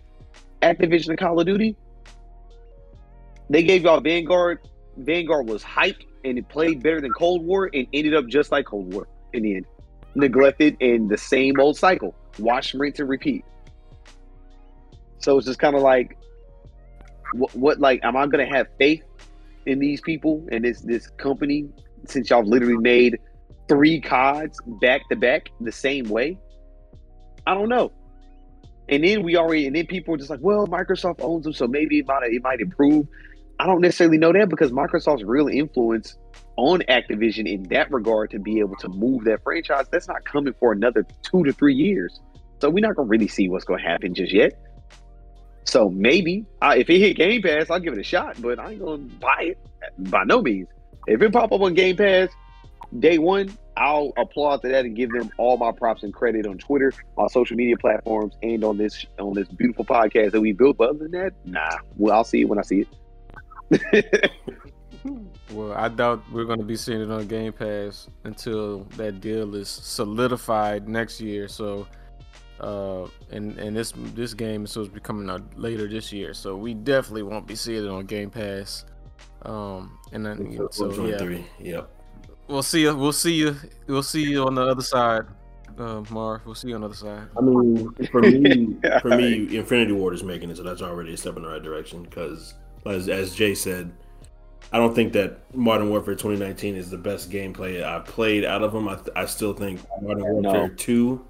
Activision 0.63 1.09
and 1.09 1.19
Call 1.19 1.41
of 1.41 1.45
Duty, 1.45 1.75
they 3.51 3.65
gave 3.65 3.83
y'all 3.83 4.01
Vanguard. 4.01 4.61
Vanguard 4.97 5.49
was 5.49 5.65
hyped 5.65 6.05
and 6.25 6.39
it 6.39 6.49
played 6.49 6.85
better 6.85 7.01
than 7.01 7.11
Cold 7.11 7.45
War 7.45 7.69
and 7.75 7.89
ended 7.93 8.15
up 8.15 8.29
just 8.29 8.53
like 8.53 8.67
Cold 8.67 8.95
War 8.95 9.09
in 9.33 9.43
the 9.43 9.57
end. 9.57 9.67
Neglected 10.15 10.77
in 10.79 11.09
the 11.09 11.19
same 11.19 11.59
old 11.59 11.77
cycle. 11.77 12.15
Watch, 12.39 12.75
rinse, 12.75 13.01
and 13.01 13.09
repeat. 13.09 13.45
So 15.19 15.37
it's 15.37 15.49
just 15.49 15.59
kind 15.59 15.75
of 15.75 15.83
like, 15.83 16.17
what, 17.35 17.55
what, 17.55 17.81
like, 17.81 18.01
am 18.03 18.17
I 18.17 18.27
to 18.27 18.47
have 18.47 18.69
faith 18.79 19.03
in 19.67 19.79
these 19.79 20.01
people 20.01 20.47
and 20.53 20.65
this 20.65 20.81
this 20.83 21.09
company 21.19 21.69
since 22.07 22.31
y'all 22.31 22.45
literally 22.45 22.77
made 22.77 23.19
three 23.69 24.01
CODs 24.01 24.61
back 24.81 25.09
to 25.11 25.17
back 25.17 25.49
the 25.61 25.73
same 25.73 26.09
way? 26.09 26.39
I 27.47 27.55
don't 27.55 27.69
know. 27.69 27.93
And 28.89 29.03
then 29.03 29.23
we 29.23 29.37
already, 29.37 29.67
and 29.67 29.75
then 29.75 29.87
people 29.87 30.15
are 30.15 30.19
just 30.19 30.31
like, 30.31 30.41
well, 30.43 30.67
Microsoft 30.67 31.21
owns 31.21 31.45
them, 31.45 31.55
so 31.55 31.67
maybe 31.67 31.99
it 31.99 32.07
might 32.07 32.23
it 32.25 32.43
might 32.43 32.61
improve. 32.61 33.07
I 33.59 33.67
don't 33.67 33.81
necessarily 33.81 34.19
know 34.19 34.33
that 34.33 34.49
because 34.49 34.73
Microsoft's 34.73 35.25
real 35.25 35.49
influence 35.49 36.19
on 36.57 36.81
Activision 36.89 37.51
in 37.51 37.63
that 37.65 37.91
regard 37.91 38.31
to 38.31 38.39
be 38.39 38.59
able 38.59 38.77
to 38.77 38.89
move 38.89 39.25
that 39.25 39.43
franchise, 39.43 39.87
that's 39.91 40.09
not 40.09 40.25
coming 40.25 40.55
for 40.59 40.73
another 40.73 41.07
two 41.23 41.45
to 41.45 41.53
three 41.53 41.75
years. 41.75 42.21
So 42.61 42.71
we're 42.71 42.87
not 42.87 42.97
gonna 42.97 43.09
really 43.09 43.29
see 43.29 43.49
what's 43.49 43.65
gonna 43.65 43.83
happen 43.83 44.15
just 44.15 44.33
yet. 44.33 44.53
So 45.65 45.89
maybe 45.91 46.45
I, 46.61 46.77
if 46.77 46.91
it 46.91 46.99
hit 46.99 47.17
Game 47.17 47.43
Pass, 47.43 47.71
I'll 47.71 47.81
give 47.81 47.95
it 47.95 47.99
a 47.99 48.05
shot, 48.05 48.41
but 48.41 48.59
I 48.59 48.73
ain't 48.73 48.81
gonna 48.81 48.99
buy 48.99 49.41
it 49.41 49.59
by 50.11 50.25
no 50.25 50.43
means. 50.43 50.69
If 51.07 51.23
it 51.23 51.33
pop 51.33 51.53
up 51.53 51.61
on 51.61 51.75
Game 51.75 51.97
Pass, 51.97 52.29
day 52.99 53.19
one, 53.19 53.57
I'll 53.77 54.13
applaud 54.17 54.63
to 54.63 54.69
that 54.69 54.85
and 54.85 54.95
give 54.95 55.11
them 55.11 55.31
all 55.37 55.57
my 55.57 55.73
props 55.73 56.03
and 56.03 56.15
credit 56.15 56.47
on 56.47 56.59
Twitter, 56.59 56.93
on 57.17 57.29
social 57.29 57.57
media 57.57 57.77
platforms, 57.77 58.35
and 58.43 58.63
on 58.63 58.77
this 58.77 59.05
on 59.19 59.35
this 59.35 59.49
beautiful 59.49 59.85
podcast 59.85 60.33
that 60.33 60.41
we 60.41 60.53
built. 60.53 60.77
But 60.77 60.91
other 60.91 60.99
than 61.01 61.11
that, 61.13 61.33
nah. 61.45 61.79
Well, 61.97 62.15
I'll 62.15 62.25
see 62.25 62.43
it 62.43 62.49
when 62.49 62.59
I 62.59 62.63
see 62.63 62.87
it. 63.71 64.31
well, 65.51 65.73
I 65.73 65.89
doubt 65.89 66.23
we're 66.31 66.45
going 66.45 66.61
to 66.61 66.65
be 66.65 66.77
seeing 66.77 67.01
it 67.01 67.11
on 67.11 67.27
Game 67.27 67.53
Pass 67.53 68.09
until 68.25 68.85
that 68.97 69.21
deal 69.21 69.55
is 69.55 69.69
solidified 69.69 70.89
next 70.89 71.21
year. 71.21 71.49
So, 71.49 71.87
uh, 72.61 73.07
and 73.31 73.59
and 73.59 73.77
this 73.77 73.93
this 74.15 74.35
game 74.35 74.65
is 74.65 74.73
supposed 74.73 74.91
to 74.91 74.95
be 74.95 75.01
coming 75.01 75.29
out 75.29 75.43
later 75.59 75.89
this 75.89 76.13
year. 76.13 76.35
So 76.35 76.57
we 76.57 76.75
definitely 76.75 77.25
won't 77.25 77.47
be 77.47 77.57
seeing 77.57 77.85
it 77.85 77.89
on 77.89 78.07
Game 78.07 78.31
Pass. 78.31 78.85
Um, 79.43 79.99
and 80.13 80.25
then 80.25 80.69
so 80.71 81.07
yeah, 81.07 81.43
yep. 81.59 81.91
We'll 82.49 82.63
see 82.63 82.83
you. 82.83 82.95
We'll 82.95 83.13
see 83.13 83.35
you. 83.35 83.57
We'll 83.87 84.03
see 84.03 84.23
you 84.23 84.45
on 84.45 84.55
the 84.55 84.63
other 84.63 84.83
side, 84.83 85.25
uh, 85.79 86.03
Marv. 86.11 86.45
We'll 86.45 86.55
see 86.55 86.69
you 86.69 86.75
on 86.75 86.83
the 86.83 86.89
other 86.89 86.97
side. 86.97 87.29
I 87.37 87.41
mean, 87.41 87.93
for 88.11 88.21
me, 88.21 88.77
for 89.01 89.09
me, 89.09 89.57
Infinity 89.57 89.93
Ward 89.93 90.15
is 90.15 90.23
making 90.23 90.51
it, 90.51 90.57
so 90.57 90.63
that's 90.63 90.83
already 90.83 91.15
a 91.15 91.17
step 91.17 91.37
in 91.37 91.43
the 91.43 91.49
right 91.49 91.63
direction. 91.63 92.03
Because, 92.03 92.55
as 92.87 93.09
as 93.09 93.35
Jay 93.35 93.55
said, 93.55 93.93
I 94.73 94.79
don't 94.79 94.95
think 94.95 95.13
that 95.15 95.55
Modern 95.55 95.89
Warfare 95.91 96.15
2019 96.15 96.77
is 96.77 96.91
the 96.91 96.99
best 96.99 97.31
gameplay 97.31 97.83
I've 97.83 98.05
played 98.05 98.45
out 98.45 98.63
of 98.63 98.73
them. 98.73 98.89
I, 98.89 98.99
I 99.17 99.27
still 99.27 99.55
think 99.55 99.81
Modern 100.03 100.25
Warfare 100.25 100.69
no. 100.69 100.75
2, 100.75 101.27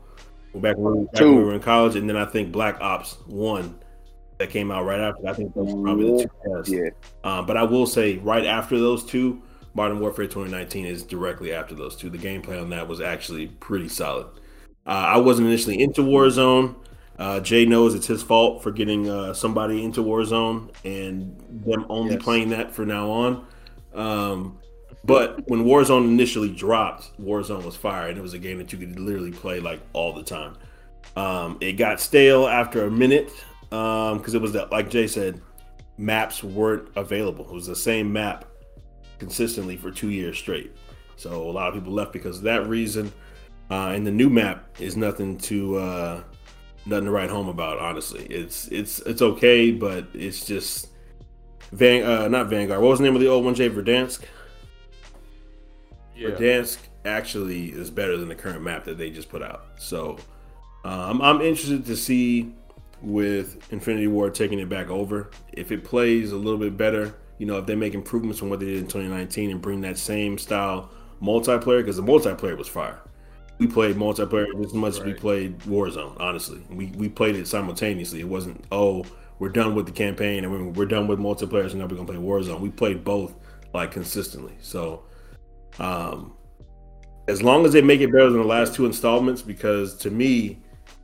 back, 0.61 0.77
when, 0.77 1.05
back 1.07 1.21
when 1.21 1.37
we 1.37 1.45
were 1.45 1.55
in 1.55 1.61
college, 1.61 1.97
and 1.97 2.09
then 2.09 2.17
I 2.17 2.25
think 2.25 2.53
Black 2.53 2.81
Ops 2.81 3.17
1 3.27 3.81
that 4.39 4.51
came 4.51 4.71
out 4.71 4.85
right 4.85 5.01
after. 5.01 5.29
I 5.29 5.33
think 5.33 5.55
those 5.55 5.73
are 5.73 5.83
probably 5.83 6.11
the 6.11 6.25
two 6.25 6.57
best. 6.57 6.71
Yeah. 6.71 6.91
Um, 7.23 7.47
but 7.47 7.57
I 7.57 7.63
will 7.63 7.87
say, 7.87 8.19
right 8.19 8.45
after 8.45 8.79
those 8.79 9.05
two, 9.05 9.43
Modern 9.75 10.01
Warfare 10.01 10.27
2019 10.27 10.87
is 10.87 11.03
directly 11.03 11.53
after 11.53 11.75
those 11.75 11.97
two. 11.97 12.11
The 12.11 12.19
gameplay 12.19 12.61
on 12.61 12.71
that 12.71 12.87
was 12.87 13.01
actually 13.01 13.49
pretty 13.49 13.89
solid. 13.89 14.27
Uh, 14.87 14.91
I 14.91 15.17
wasn't 15.17 15.49
initially 15.49 15.83
into 15.83 16.03
Warzone. 16.03 16.77
Uh, 17.19 17.41
Jay 17.41 17.65
knows 17.65 17.95
it's 17.95 18.07
his 18.07 18.23
fault 18.23 18.63
for 18.63 18.73
getting 18.73 19.09
uh, 19.09 19.33
somebody 19.33 19.85
into 19.85 20.03
Warzone 20.03 20.71
and 20.85 21.39
them 21.65 21.87
only 21.89 22.15
yes. 22.15 22.23
playing 22.23 22.51
that 22.51 22.73
for 22.73 22.85
now 22.85 23.11
on. 23.11 23.47
Um, 23.95 24.59
but 25.05 25.47
when 25.49 25.65
Warzone 25.65 26.05
initially 26.05 26.51
dropped, 26.51 27.11
Warzone 27.21 27.65
was 27.65 27.77
fire, 27.77 28.09
and 28.09 28.19
it 28.19 28.23
was 28.23 28.35
a 28.35 28.39
game 28.39 28.59
that 28.59 28.73
you 28.73 28.79
could 28.79 28.99
literally 28.99 29.33
play 29.33 29.61
like 29.61 29.81
all 29.93 30.13
the 30.13 30.23
time. 30.23 30.57
Um, 31.17 31.59
it 31.61 31.73
got 31.75 32.01
stale 32.01 32.49
after 32.49 32.85
a 32.87 32.91
minute 32.91 33.31
because 33.69 34.29
um, 34.29 34.35
it 34.35 34.41
was 34.41 34.53
that, 34.53 34.73
like 34.73 34.91
Jay 34.91 35.07
said, 35.07 35.41
maps 35.99 36.43
weren't 36.43 36.89
available. 36.97 37.45
It 37.45 37.53
was 37.53 37.67
the 37.67 37.77
same 37.77 38.13
map 38.13 38.47
consistently 39.19 39.77
for 39.77 39.91
two 39.91 40.11
years 40.11 40.39
straight. 40.39 40.73
So 41.17 41.49
a 41.49 41.53
lot 41.53 41.69
of 41.69 41.75
people 41.75 41.93
left 41.93 42.13
because 42.13 42.39
of 42.39 42.45
that 42.45 42.67
reason. 42.67 43.13
Uh, 43.71 43.93
and 43.95 44.07
the 44.07 44.11
new 44.11 44.29
map 44.29 44.67
is 44.79 44.97
nothing 44.97 45.39
to 45.39 45.77
uh, 45.77 46.23
nothing 46.87 47.07
to 47.07 47.11
write 47.11 47.31
home 47.31 47.49
about. 47.49 47.79
Honestly, 47.79 48.25
it's 48.27 48.69
it's 48.69 49.01
it's 49.01 49.23
okay, 49.23 49.71
but 49.71 50.07
it's 50.13 50.45
just 50.45 50.89
Van 51.73 52.03
uh, 52.05 52.29
not 52.29 52.49
Vanguard. 52.49 52.81
What 52.81 52.91
was 52.91 52.99
the 52.99 53.05
name 53.05 53.15
of 53.15 53.23
the 53.23 53.29
old 53.29 53.45
one? 53.45 53.55
Jay 53.55 53.71
Verdansk. 53.71 54.23
Yeah. 56.17 56.31
Verdansk 56.31 56.79
actually 57.05 57.67
is 57.71 57.91
better 57.91 58.17
than 58.17 58.29
the 58.29 58.35
current 58.35 58.63
map 58.63 58.85
that 58.85 58.99
they 58.99 59.11
just 59.11 59.29
put 59.29 59.43
out. 59.43 59.67
So 59.79 60.19
um, 60.85 61.21
I'm 61.21 61.41
interested 61.41 61.85
to 61.87 61.97
see 61.97 62.53
with 63.03 63.73
Infinity 63.73 64.07
Ward 64.07 64.35
taking 64.35 64.59
it 64.59 64.69
back 64.69 64.89
over 64.89 65.31
if 65.53 65.71
it 65.73 65.85
plays 65.85 66.33
a 66.33 66.37
little 66.37 66.59
bit 66.59 66.77
better. 66.77 67.15
You 67.39 67.47
know, 67.47 67.59
if 67.59 67.67
they 67.67 67.75
make 67.75 67.95
improvements 67.95 68.39
from 68.39 68.49
what 68.49 68.61
they 68.61 68.67
did 68.67 68.79
in 68.79 68.85
2019 68.85 69.51
and 69.51 69.61
bring 69.61 69.81
that 69.83 69.99
same 69.99 70.39
style 70.39 70.91
multiplayer 71.21 71.79
because 71.79 71.97
the 71.97 72.03
multiplayer 72.03 72.57
was 72.57 72.69
fire. 72.69 73.01
We 73.59 73.67
played 73.67 73.97
multiplayer 73.97 74.47
as 74.65 74.73
much 74.75 74.95
right. 74.95 75.01
as 75.01 75.07
we 75.07 75.15
played 75.15 75.59
Warzone. 75.61 76.19
Honestly, 76.21 76.61
we 76.71 76.87
we 76.87 77.09
played 77.09 77.37
it 77.37 77.47
simultaneously. 77.47 78.21
It 78.21 78.29
wasn't 78.29 78.65
oh 78.73 79.05
we're 79.39 79.49
done 79.49 79.75
with 79.75 79.87
the 79.87 79.93
campaign 79.93 80.45
and 80.45 80.77
we're 80.77 80.87
done 80.87 81.07
with 81.07 81.19
multiplayer, 81.19 81.71
so 81.71 81.77
now 81.77 81.87
we're 81.87 81.97
gonna 81.97 82.07
play 82.07 82.17
Warzone. 82.17 82.61
We 82.61 82.71
played 82.71 83.05
both 83.05 83.35
like 83.73 83.91
consistently. 83.91 84.55
So, 84.61 85.03
um, 85.79 86.33
as 87.29 87.43
long 87.43 87.65
as 87.65 87.73
they 87.73 87.83
make 87.83 88.01
it 88.01 88.13
better 88.13 88.31
than 88.31 88.41
the 88.41 88.47
last 88.47 88.75
two 88.75 88.87
installments, 88.87 89.43
because 89.43 89.97
to 89.99 90.11
me, 90.11 90.63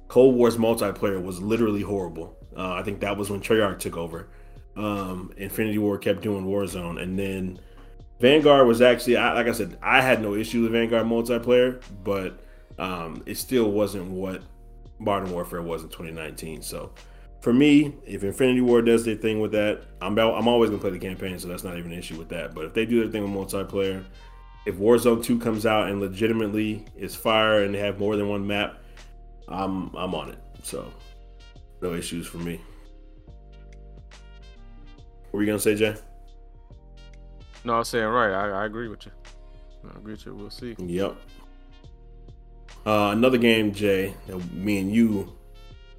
Cold 0.09 0.35
War's 0.35 0.57
multiplayer 0.57 1.23
was 1.23 1.41
literally 1.41 1.83
horrible. 1.83 2.37
Uh, 2.57 2.73
I 2.73 2.83
think 2.83 3.01
that 3.01 3.17
was 3.17 3.31
when 3.31 3.41
Treyarch 3.41 3.79
took 3.79 3.97
over. 3.97 4.29
Um, 4.77 5.33
Infinity 5.37 5.79
Ward 5.79 6.03
kept 6.03 6.21
doing 6.23 6.45
Warzone, 6.45 7.01
and 7.01 7.19
then 7.19 7.59
Vanguard 8.21 8.67
was 8.67 8.83
actually, 8.83 9.17
I, 9.17 9.33
like 9.33 9.47
I 9.47 9.53
said, 9.53 9.79
I 9.83 10.01
had 10.01 10.21
no 10.21 10.35
issue 10.35 10.63
with 10.63 10.73
Vanguard 10.73 11.07
multiplayer, 11.07 11.81
but 12.05 12.41
um, 12.79 13.23
it 13.27 13.37
still 13.37 13.71
wasn't 13.71 14.11
what 14.11 14.43
Modern 14.99 15.31
Warfare 15.31 15.63
was 15.63 15.83
in 15.83 15.89
2019. 15.89 16.63
So 16.63 16.93
for 17.41 17.53
me, 17.53 17.95
if 18.07 18.23
Infinity 18.23 18.61
Ward 18.61 18.87
does 18.87 19.05
their 19.05 19.17
thing 19.17 19.41
with 19.41 19.53
that, 19.53 19.83
I'm 20.03 20.13
about, 20.13 20.35
I'm 20.35 20.49
always 20.49 20.71
gonna 20.71 20.83
play 20.83 20.91
the 20.91 20.99
campaign, 20.99 21.39
so 21.39 21.49
that's 21.49 21.65
not 21.65 21.79
even 21.79 21.93
an 21.93 21.99
issue 21.99 22.19
with 22.19 22.29
that. 22.29 22.55
But 22.55 22.67
if 22.67 22.75
they 22.75 22.85
do 22.85 23.01
their 23.01 23.11
thing 23.11 23.23
with 23.23 23.51
multiplayer, 23.51 24.05
if 24.67 24.77
Warzone 24.77 25.25
2 25.25 25.39
comes 25.39 25.67
out 25.67 25.89
and 25.89 26.01
legitimately 26.01 26.85
is 26.97 27.17
fire 27.17 27.65
and 27.65 27.75
they 27.75 27.79
have 27.79 27.99
more 27.99 28.17
than 28.17 28.29
one 28.29 28.47
map, 28.47 28.77
I'm 29.49 29.95
I'm 29.97 30.15
on 30.15 30.31
it. 30.31 30.39
So 30.63 30.93
no 31.81 31.95
issues 31.95 32.27
for 32.27 32.39
me. 32.39 32.61
What 35.31 35.39
were 35.39 35.43
you 35.43 35.47
gonna 35.47 35.59
say, 35.59 35.75
Jay? 35.75 35.97
No, 37.65 37.75
I 37.75 37.79
was 37.79 37.89
saying 37.89 38.07
right. 38.07 38.33
I, 38.33 38.63
I 38.63 38.65
agree 38.67 38.89
with 38.89 39.07
you. 39.07 39.13
I 39.89 39.99
agree 39.99 40.13
with 40.13 40.27
you. 40.27 40.35
We'll 40.35 40.51
see. 40.51 40.75
Yep. 40.79 41.17
Uh, 42.87 43.11
another 43.13 43.39
game, 43.39 43.73
Jay, 43.73 44.15
that 44.27 44.53
me 44.53 44.79
and 44.79 44.95
you 44.95 45.37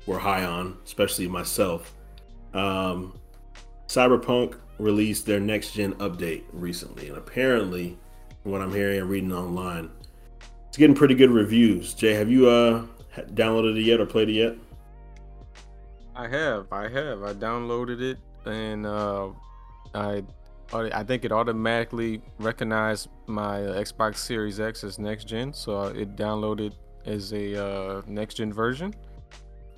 were 0.08 0.18
high 0.18 0.44
on, 0.44 0.78
especially 0.84 1.28
myself. 1.28 1.94
Um, 2.54 3.20
Cyberpunk 3.88 4.56
released 4.80 5.26
their 5.26 5.40
next 5.40 5.74
gen 5.74 5.94
update 5.96 6.44
recently, 6.52 7.10
and 7.10 7.18
apparently, 7.18 7.98
what 8.44 8.62
I'm 8.62 8.74
hearing 8.74 9.00
and 9.00 9.10
reading 9.10 9.34
online, 9.34 9.90
it's 10.68 10.78
getting 10.78 10.96
pretty 10.96 11.16
good 11.16 11.32
reviews. 11.32 11.94
Jay, 11.94 12.14
have 12.14 12.30
you 12.30 12.50
uh 12.50 12.86
downloaded 13.34 13.78
it 13.78 13.84
yet 13.84 14.00
or 14.00 14.06
played 14.06 14.30
it 14.30 14.34
yet? 14.34 14.56
I 16.16 16.28
have. 16.28 16.72
I 16.72 16.90
have. 16.90 17.24
I 17.24 17.34
downloaded 17.34 18.02
it 18.02 18.18
and 18.46 18.86
uh, 18.86 19.30
I 19.94 20.24
I 20.74 21.04
think 21.04 21.26
it 21.26 21.34
automatically 21.34 22.22
recognized 22.40 23.10
my 23.28 23.62
uh, 23.64 23.82
Xbox 23.82 24.18
Series 24.18 24.60
X 24.60 24.84
as 24.84 25.00
next 25.00 25.26
gen, 25.26 25.54
so 25.54 25.84
it 25.84 26.16
downloaded 26.16 26.74
as 27.06 27.34
a 27.34 27.62
uh, 27.62 28.02
next 28.08 28.36
gen 28.36 28.54
version. 28.54 28.94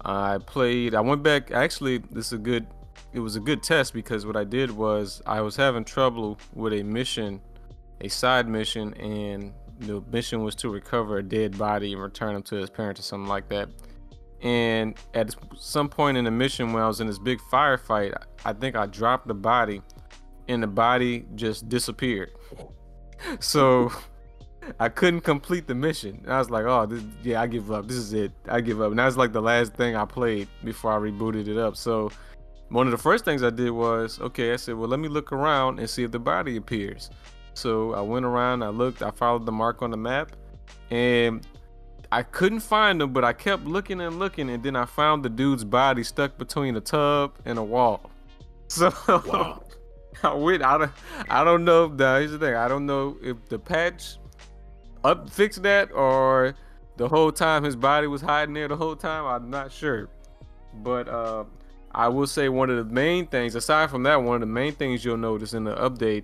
I 0.05 0.37
played. 0.37 0.93
I 0.93 1.01
went 1.01 1.23
back. 1.23 1.51
Actually, 1.51 1.99
this 2.11 2.27
is 2.27 2.33
a 2.33 2.37
good. 2.37 2.67
It 3.11 3.19
was 3.19 3.35
a 3.35 3.39
good 3.39 3.63
test 3.63 3.93
because 3.93 4.25
what 4.25 4.35
I 4.35 4.43
did 4.43 4.69
was 4.69 5.21
I 5.25 5.41
was 5.41 5.55
having 5.55 5.83
trouble 5.83 6.37
with 6.53 6.73
a 6.73 6.83
mission, 6.83 7.41
a 8.01 8.09
side 8.09 8.47
mission, 8.47 8.93
and 8.95 9.53
the 9.79 10.01
mission 10.11 10.43
was 10.43 10.55
to 10.55 10.69
recover 10.69 11.17
a 11.17 11.23
dead 11.23 11.57
body 11.57 11.93
and 11.93 12.01
return 12.01 12.35
him 12.35 12.43
to 12.43 12.55
his 12.55 12.69
parents 12.69 12.99
or 12.99 13.03
something 13.03 13.29
like 13.29 13.49
that. 13.49 13.69
And 14.41 14.95
at 15.13 15.33
some 15.57 15.87
point 15.87 16.17
in 16.17 16.25
the 16.25 16.31
mission, 16.31 16.73
when 16.73 16.83
I 16.83 16.87
was 16.87 16.99
in 16.99 17.07
this 17.07 17.19
big 17.19 17.39
firefight, 17.51 18.13
I 18.43 18.53
think 18.53 18.75
I 18.75 18.85
dropped 18.85 19.27
the 19.27 19.33
body, 19.33 19.81
and 20.47 20.61
the 20.61 20.67
body 20.67 21.25
just 21.35 21.69
disappeared. 21.69 22.31
so 23.39 23.91
I 24.79 24.89
couldn't 24.89 25.21
complete 25.21 25.67
the 25.67 25.75
mission. 25.75 26.25
I 26.27 26.39
was 26.39 26.49
like, 26.49 26.65
oh, 26.65 26.85
this, 26.85 27.03
yeah, 27.23 27.41
I 27.41 27.47
give 27.47 27.71
up. 27.71 27.87
This 27.87 27.97
is 27.97 28.13
it. 28.13 28.31
I 28.47 28.61
give 28.61 28.81
up. 28.81 28.91
And 28.91 28.99
that 28.99 29.05
was 29.05 29.17
like 29.17 29.33
the 29.33 29.41
last 29.41 29.73
thing 29.73 29.95
I 29.95 30.05
played 30.05 30.47
before 30.63 30.93
I 30.93 30.97
rebooted 30.97 31.47
it 31.47 31.57
up. 31.57 31.75
So 31.75 32.11
one 32.69 32.87
of 32.87 32.91
the 32.91 32.97
first 32.97 33.25
things 33.25 33.43
I 33.43 33.49
did 33.49 33.71
was, 33.71 34.19
okay, 34.19 34.53
I 34.53 34.55
said, 34.55 34.75
well, 34.75 34.89
let 34.89 34.99
me 34.99 35.07
look 35.07 35.31
around 35.31 35.79
and 35.79 35.89
see 35.89 36.03
if 36.03 36.11
the 36.11 36.19
body 36.19 36.57
appears. 36.57 37.09
So 37.53 37.93
I 37.93 38.01
went 38.01 38.25
around, 38.25 38.63
I 38.63 38.69
looked, 38.69 39.01
I 39.01 39.11
followed 39.11 39.45
the 39.45 39.51
mark 39.51 39.81
on 39.81 39.91
the 39.91 39.97
map, 39.97 40.31
and 40.89 41.45
I 42.11 42.23
couldn't 42.23 42.59
find 42.59 43.01
him, 43.01 43.13
but 43.13 43.23
I 43.23 43.33
kept 43.33 43.65
looking 43.65 44.01
and 44.01 44.19
looking, 44.19 44.49
and 44.49 44.63
then 44.63 44.75
I 44.75 44.85
found 44.85 45.23
the 45.23 45.29
dude's 45.29 45.63
body 45.63 46.03
stuck 46.03 46.37
between 46.37 46.75
a 46.75 46.81
tub 46.81 47.33
and 47.45 47.57
a 47.57 47.63
wall. 47.63 48.09
So 48.69 48.91
wow. 49.07 49.63
I 50.23 50.33
went. 50.33 50.63
I 50.63 50.77
don't. 50.79 50.91
I 51.29 51.43
don't 51.43 51.63
know. 51.63 51.87
Now 51.87 52.17
here's 52.17 52.31
the 52.31 52.39
thing. 52.39 52.55
I 52.55 52.67
don't 52.67 52.87
know 52.87 53.17
if 53.21 53.37
the 53.49 53.59
patch 53.59 54.17
up 55.03 55.29
fixed 55.29 55.61
that 55.63 55.91
or 55.91 56.55
the 56.97 57.07
whole 57.07 57.31
time 57.31 57.63
his 57.63 57.75
body 57.75 58.07
was 58.07 58.21
hiding 58.21 58.55
there 58.55 58.67
the 58.67 58.75
whole 58.75 58.95
time. 58.95 59.25
I'm 59.25 59.51
not 59.51 59.71
sure, 59.71 60.09
but 60.75 61.07
uh, 61.07 61.43
I 61.91 62.07
will 62.07 62.25
say 62.25 62.49
one 62.49 62.69
of 62.69 62.77
the 62.77 62.93
main 62.93 63.27
things. 63.27 63.53
Aside 63.53 63.89
from 63.89 64.03
that, 64.03 64.15
one 64.15 64.35
of 64.35 64.41
the 64.41 64.47
main 64.47 64.73
things 64.73 65.03
you'll 65.03 65.17
notice 65.17 65.53
in 65.53 65.65
the 65.65 65.75
update 65.75 66.23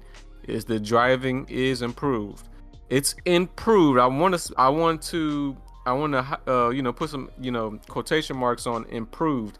is 0.49 0.65
the 0.65 0.79
driving 0.79 1.45
is 1.49 1.81
improved. 1.81 2.47
It's 2.89 3.15
improved. 3.25 3.99
I 3.99 4.07
want 4.07 4.37
to. 4.37 4.53
I 4.57 4.69
want 4.69 5.01
to. 5.03 5.55
I 5.85 5.93
want 5.93 6.13
to. 6.13 6.39
Uh, 6.47 6.69
you 6.69 6.81
know, 6.81 6.91
put 6.91 7.09
some. 7.09 7.29
You 7.39 7.51
know, 7.51 7.79
quotation 7.87 8.35
marks 8.37 8.65
on 8.65 8.85
improved. 8.85 9.59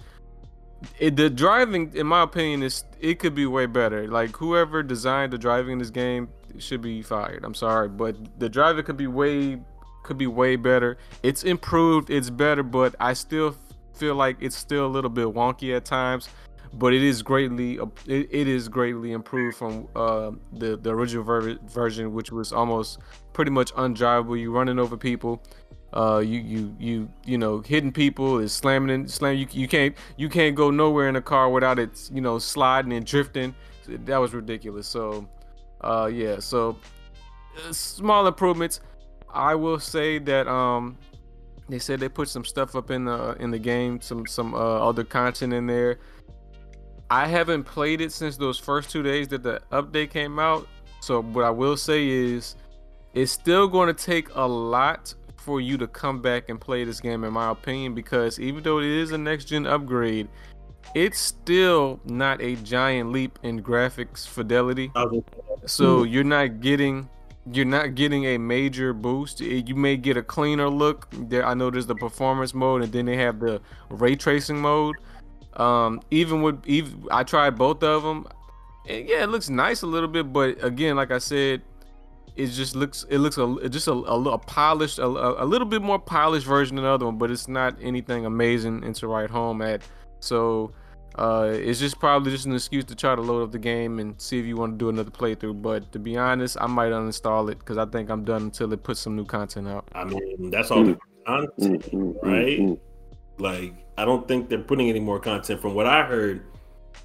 It, 0.98 1.17
the 1.17 1.29
driving, 1.29 1.91
in 1.96 2.08
my 2.08 2.24
opinion, 2.24 2.63
is 2.63 2.86
it 3.00 3.19
could 3.19 3.36
be 3.36 3.46
way 3.46 3.65
better. 3.65 4.08
Like 4.08 4.36
whoever 4.36 4.81
designed 4.81 5.34
the 5.34 5.38
driving 5.38 5.74
in 5.74 5.79
this 5.79 5.89
game 5.89 6.29
should 6.58 6.81
be 6.81 7.01
fired. 7.01 7.43
I'm 7.43 7.53
sorry, 7.53 7.89
but 7.89 8.15
the 8.39 8.50
driving 8.50 8.86
could 8.86 8.98
be 8.98 9.08
way 9.08 9.60
could 10.03 10.17
be 10.17 10.27
way 10.27 10.55
better. 10.55 10.98
It's 11.22 11.43
improved. 11.43 12.10
It's 12.10 12.29
better, 12.29 12.63
but 12.63 12.96
I 13.00 13.13
still 13.13 13.55
feel 13.93 14.15
like 14.15 14.38
it's 14.39 14.55
still 14.55 14.86
a 14.86 14.88
little 14.88 15.10
bit 15.10 15.27
wonky 15.27 15.75
at 15.75 15.84
times 15.86 16.29
but 16.73 16.93
it 16.93 17.01
is 17.01 17.21
greatly 17.21 17.79
it, 18.05 18.27
it 18.31 18.47
is 18.47 18.67
greatly 18.67 19.11
improved 19.11 19.57
from 19.57 19.88
uh, 19.95 20.31
the 20.53 20.77
the 20.77 20.91
original 20.91 21.23
ver- 21.23 21.57
version, 21.67 22.13
which 22.13 22.31
was 22.31 22.53
almost 22.53 22.99
pretty 23.33 23.51
much 23.51 23.73
undrivable. 23.73 24.39
You 24.39 24.51
running 24.51 24.77
over 24.77 24.95
people, 24.95 25.41
uh, 25.93 26.19
you 26.19 26.39
you 26.39 26.75
you 26.79 27.09
you 27.25 27.38
know 27.38 27.59
hitting 27.61 27.91
people 27.91 28.39
is 28.39 28.53
slamming 28.53 28.91
and 28.91 29.09
slamming. 29.09 29.39
You, 29.39 29.47
you 29.51 29.67
can't 29.67 29.95
you 30.17 30.29
can't 30.29 30.55
go 30.55 30.69
nowhere 30.69 31.09
in 31.09 31.15
a 31.15 31.21
car 31.21 31.49
without 31.49 31.79
it 31.79 32.09
you 32.13 32.21
know 32.21 32.38
sliding 32.38 32.93
and 32.93 33.05
drifting. 33.05 33.55
That 33.88 34.17
was 34.17 34.33
ridiculous. 34.33 34.88
So, 34.88 35.27
uh, 35.81 36.11
yeah. 36.13 36.39
So 36.39 36.77
uh, 37.67 37.73
small 37.73 38.27
improvements. 38.27 38.81
I 39.31 39.55
will 39.55 39.79
say 39.79 40.19
that 40.19 40.47
um 40.47 40.97
they 41.67 41.79
said 41.79 41.99
they 41.99 42.09
put 42.09 42.27
some 42.29 42.45
stuff 42.45 42.75
up 42.75 42.91
in 42.91 43.05
the 43.05 43.35
in 43.39 43.49
the 43.49 43.59
game, 43.59 44.01
some 44.01 44.27
some 44.27 44.53
uh, 44.53 44.57
other 44.57 45.03
content 45.03 45.53
in 45.53 45.65
there 45.65 45.99
I 47.11 47.27
haven't 47.27 47.63
played 47.63 48.01
it 48.01 48.11
since 48.11 48.37
those 48.37 48.59
first 48.59 48.89
two 48.89 49.01
days 49.01 49.27
that 49.29 49.43
the 49.43 49.61
update 49.71 50.11
came 50.11 50.39
out. 50.39 50.67
So 51.01 51.21
what 51.21 51.43
I 51.43 51.49
will 51.49 51.77
say 51.77 52.07
is 52.07 52.55
it's 53.13 53.31
still 53.31 53.67
going 53.67 53.93
to 53.93 54.05
take 54.05 54.29
a 54.35 54.47
lot 54.47 55.13
for 55.37 55.61
you 55.61 55.77
to 55.77 55.87
come 55.87 56.21
back 56.21 56.49
and 56.49 56.59
play 56.59 56.83
this 56.83 56.99
game 56.99 57.23
in 57.23 57.33
my 57.33 57.49
opinion 57.49 57.95
because 57.95 58.39
even 58.39 58.61
though 58.61 58.79
it 58.79 58.85
is 58.85 59.11
a 59.11 59.17
next 59.17 59.45
gen 59.45 59.65
upgrade, 59.65 60.27
it's 60.93 61.19
still 61.19 61.99
not 62.05 62.41
a 62.41 62.55
giant 62.57 63.11
leap 63.11 63.39
in 63.43 63.63
graphics 63.63 64.27
fidelity. 64.27 64.91
So 65.65 66.03
you're 66.03 66.23
not 66.23 66.59
getting 66.61 67.09
you're 67.51 67.65
not 67.65 67.95
getting 67.95 68.25
a 68.25 68.37
major 68.37 68.93
boost. 68.93 69.39
You 69.41 69.75
may 69.75 69.97
get 69.97 70.17
a 70.17 70.21
cleaner 70.21 70.69
look. 70.69 71.07
There, 71.11 71.45
I 71.45 71.53
know 71.53 71.71
there's 71.71 71.87
the 71.87 71.95
performance 71.95 72.53
mode, 72.53 72.83
and 72.83 72.91
then 72.91 73.05
they 73.05 73.15
have 73.17 73.39
the 73.39 73.61
ray 73.89 74.15
tracing 74.15 74.59
mode. 74.59 74.97
Um, 75.59 76.01
even 76.09 76.41
with 76.41 76.65
even 76.65 77.05
I 77.11 77.23
tried 77.23 77.57
both 77.57 77.83
of 77.83 78.03
them. 78.03 78.27
And 78.87 79.07
yeah, 79.07 79.23
it 79.23 79.29
looks 79.29 79.49
nice 79.49 79.81
a 79.81 79.87
little 79.87 80.07
bit, 80.07 80.31
but 80.31 80.63
again, 80.63 80.95
like 80.95 81.11
I 81.11 81.17
said, 81.19 81.61
it 82.35 82.47
just 82.47 82.75
looks 82.75 83.05
it 83.09 83.17
looks 83.19 83.37
a 83.37 83.69
just 83.69 83.87
a, 83.87 83.91
a, 83.91 84.23
a 84.29 84.37
polished 84.37 84.97
a, 84.99 85.05
a, 85.05 85.45
little 85.45 85.67
bit 85.67 85.81
more 85.81 85.99
polished 85.99 86.45
version 86.45 86.77
than 86.77 86.85
the 86.85 86.89
other 86.89 87.05
one, 87.05 87.17
but 87.17 87.29
it's 87.29 87.49
not 87.49 87.75
anything 87.81 88.25
amazing 88.25 88.83
and 88.85 88.95
to 88.95 89.07
write 89.07 89.29
home 89.29 89.61
at. 89.61 89.83
So 90.21 90.71
uh, 91.15 91.51
it's 91.53 91.79
just 91.79 91.99
probably 91.99 92.31
just 92.31 92.45
an 92.45 92.53
excuse 92.53 92.85
to 92.85 92.95
try 92.95 93.13
to 93.13 93.21
load 93.21 93.43
up 93.43 93.51
the 93.51 93.59
game 93.59 93.99
and 93.99 94.19
see 94.21 94.39
if 94.39 94.45
you 94.45 94.55
want 94.55 94.73
to 94.73 94.77
do 94.77 94.87
another 94.87 95.11
playthrough. 95.11 95.61
But 95.61 95.91
to 95.91 95.99
be 95.99 96.15
honest, 96.15 96.55
I 96.61 96.67
might 96.67 96.91
uninstall 96.91 97.51
it 97.51 97.59
because 97.59 97.77
I 97.77 97.85
think 97.85 98.09
I'm 98.09 98.23
done 98.23 98.43
until 98.43 98.71
it 98.71 98.83
puts 98.83 99.01
some 99.01 99.17
new 99.17 99.25
content 99.25 99.67
out. 99.67 99.89
I 99.93 100.05
mean, 100.05 100.49
that's 100.49 100.71
all 100.71 100.83
mm. 100.83 100.93
the 100.93 100.99
content, 101.25 101.91
mm, 101.91 102.15
mm, 102.15 102.23
right? 102.23 102.79
Like, 103.39 103.74
I 103.98 104.05
don't 104.05 104.27
think 104.27 104.50
they're 104.50 104.60
putting 104.60 104.89
any 104.89 105.00
more 105.00 105.19
content. 105.19 105.62
From 105.62 105.74
what 105.74 105.86
I 105.86 106.03
heard, 106.03 106.46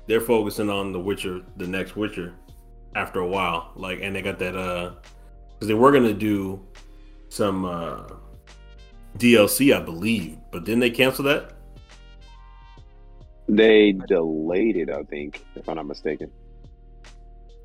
they're 0.07 0.21
focusing 0.21 0.71
on 0.71 0.93
the 0.93 1.00
Witcher, 1.00 1.43
the 1.57 1.67
next 1.67 1.97
Witcher, 1.97 2.35
after 2.95 3.21
a 3.21 3.26
while. 3.26 3.73
Like, 3.76 4.00
and 4.03 4.14
they 4.14 4.23
got 4.23 4.38
that 4.38 4.57
uh, 4.57 4.93
because 5.50 5.69
they 5.69 5.75
were 5.75 5.93
gonna 5.93 6.12
do 6.12 6.64
some 7.29 7.64
uh 7.64 8.03
DLC, 9.19 9.75
I 9.75 9.81
believe, 9.81 10.38
but 10.50 10.64
then 10.64 10.81
they 10.81 10.91
cancel 10.91 11.25
that. 11.25 11.53
They 13.49 13.93
delayed 13.93 14.76
it, 14.76 14.91
I 14.91 15.03
think, 15.05 15.45
if 15.55 15.69
I'm 15.69 15.76
not 15.76 15.87
mistaken. 15.87 16.31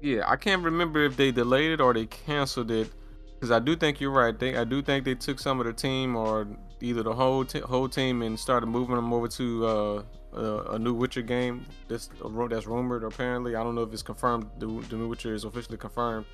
Yeah, 0.02 0.24
I 0.28 0.36
can't 0.36 0.64
remember 0.64 1.04
if 1.04 1.18
they 1.18 1.32
delayed 1.32 1.72
it 1.72 1.82
or 1.82 1.94
they 1.94 2.06
canceled 2.06 2.72
it. 2.72 2.90
Because 3.34 3.52
I 3.52 3.60
do 3.60 3.76
think 3.76 4.02
you're 4.02 4.12
right. 4.12 4.38
They, 4.38 4.58
I 4.58 4.66
do 4.66 4.82
think 4.82 5.06
they 5.06 5.16
took 5.16 5.40
some 5.40 5.60
of 5.60 5.66
the 5.66 5.74
team 5.74 6.16
or 6.16 6.48
either 6.82 7.04
the 7.04 7.14
whole 7.14 7.46
whole 7.66 7.90
team 7.90 8.22
and 8.22 8.40
started 8.40 8.68
moving 8.68 8.96
them 8.96 9.14
over 9.14 9.28
to 9.28 9.68
uh, 9.68 10.04
a, 10.34 10.72
a, 10.74 10.80
new 10.80 10.94
Witcher 10.94 11.22
game. 11.22 11.66
That's 11.88 12.10
that's 12.50 12.68
rumored. 12.68 13.04
Apparently, 13.04 13.56
I 13.56 13.64
don't 13.64 13.76
know 13.76 13.84
if 13.84 13.94
it's 13.94 14.04
confirmed. 14.04 14.48
The, 14.60 14.68
the 14.90 14.96
new 14.96 15.08
Witcher 15.08 15.34
is 15.34 15.44
officially 15.44 15.78
confirmed. 15.78 16.26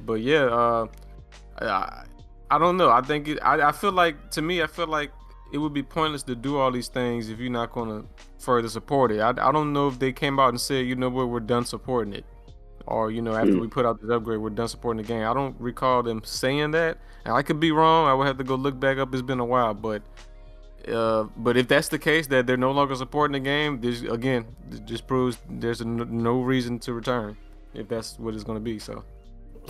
But 0.00 0.20
yeah, 0.20 0.44
uh, 0.44 0.86
I, 1.60 2.04
I 2.50 2.58
don't 2.58 2.76
know. 2.76 2.90
I 2.90 3.00
think 3.00 3.28
it, 3.28 3.38
I, 3.42 3.68
I 3.68 3.72
feel 3.72 3.92
like 3.92 4.30
to 4.32 4.42
me, 4.42 4.62
I 4.62 4.66
feel 4.66 4.86
like 4.86 5.10
it 5.52 5.58
would 5.58 5.72
be 5.72 5.82
pointless 5.82 6.22
to 6.24 6.34
do 6.34 6.58
all 6.58 6.70
these 6.70 6.88
things 6.88 7.28
if 7.28 7.38
you're 7.38 7.50
not 7.50 7.72
going 7.72 7.88
to 7.88 8.08
further 8.38 8.68
support 8.68 9.12
it. 9.12 9.20
I, 9.20 9.30
I 9.30 9.52
don't 9.52 9.72
know 9.72 9.88
if 9.88 9.98
they 9.98 10.12
came 10.12 10.38
out 10.38 10.50
and 10.50 10.60
said, 10.60 10.86
you 10.86 10.96
know 10.96 11.08
what, 11.08 11.28
we're 11.28 11.40
done 11.40 11.64
supporting 11.64 12.14
it. 12.14 12.24
Or, 12.86 13.10
you 13.10 13.20
know, 13.20 13.34
after 13.34 13.52
mm. 13.52 13.60
we 13.60 13.68
put 13.68 13.84
out 13.84 14.00
this 14.00 14.10
upgrade, 14.10 14.38
we're 14.38 14.50
done 14.50 14.68
supporting 14.68 15.02
the 15.02 15.08
game. 15.08 15.26
I 15.26 15.34
don't 15.34 15.56
recall 15.60 16.02
them 16.02 16.22
saying 16.24 16.70
that. 16.72 16.98
And 17.24 17.34
I 17.34 17.42
could 17.42 17.58
be 17.58 17.72
wrong. 17.72 18.06
I 18.06 18.14
would 18.14 18.26
have 18.26 18.38
to 18.38 18.44
go 18.44 18.54
look 18.54 18.78
back 18.78 18.98
up. 18.98 19.12
It's 19.12 19.22
been 19.22 19.40
a 19.40 19.44
while. 19.44 19.74
But 19.74 20.02
uh, 20.88 21.24
but 21.36 21.56
if 21.56 21.66
that's 21.66 21.88
the 21.88 21.98
case, 21.98 22.28
that 22.28 22.46
they're 22.46 22.56
no 22.56 22.70
longer 22.70 22.94
supporting 22.94 23.32
the 23.32 23.40
game, 23.40 23.80
this 23.80 24.02
again, 24.02 24.46
just 24.84 25.06
proves 25.08 25.38
there's 25.48 25.84
no 25.84 26.40
reason 26.40 26.78
to 26.80 26.92
return 26.92 27.36
if 27.74 27.88
that's 27.88 28.18
what 28.18 28.34
it's 28.34 28.44
going 28.44 28.56
to 28.56 28.62
be. 28.62 28.78
So. 28.78 29.02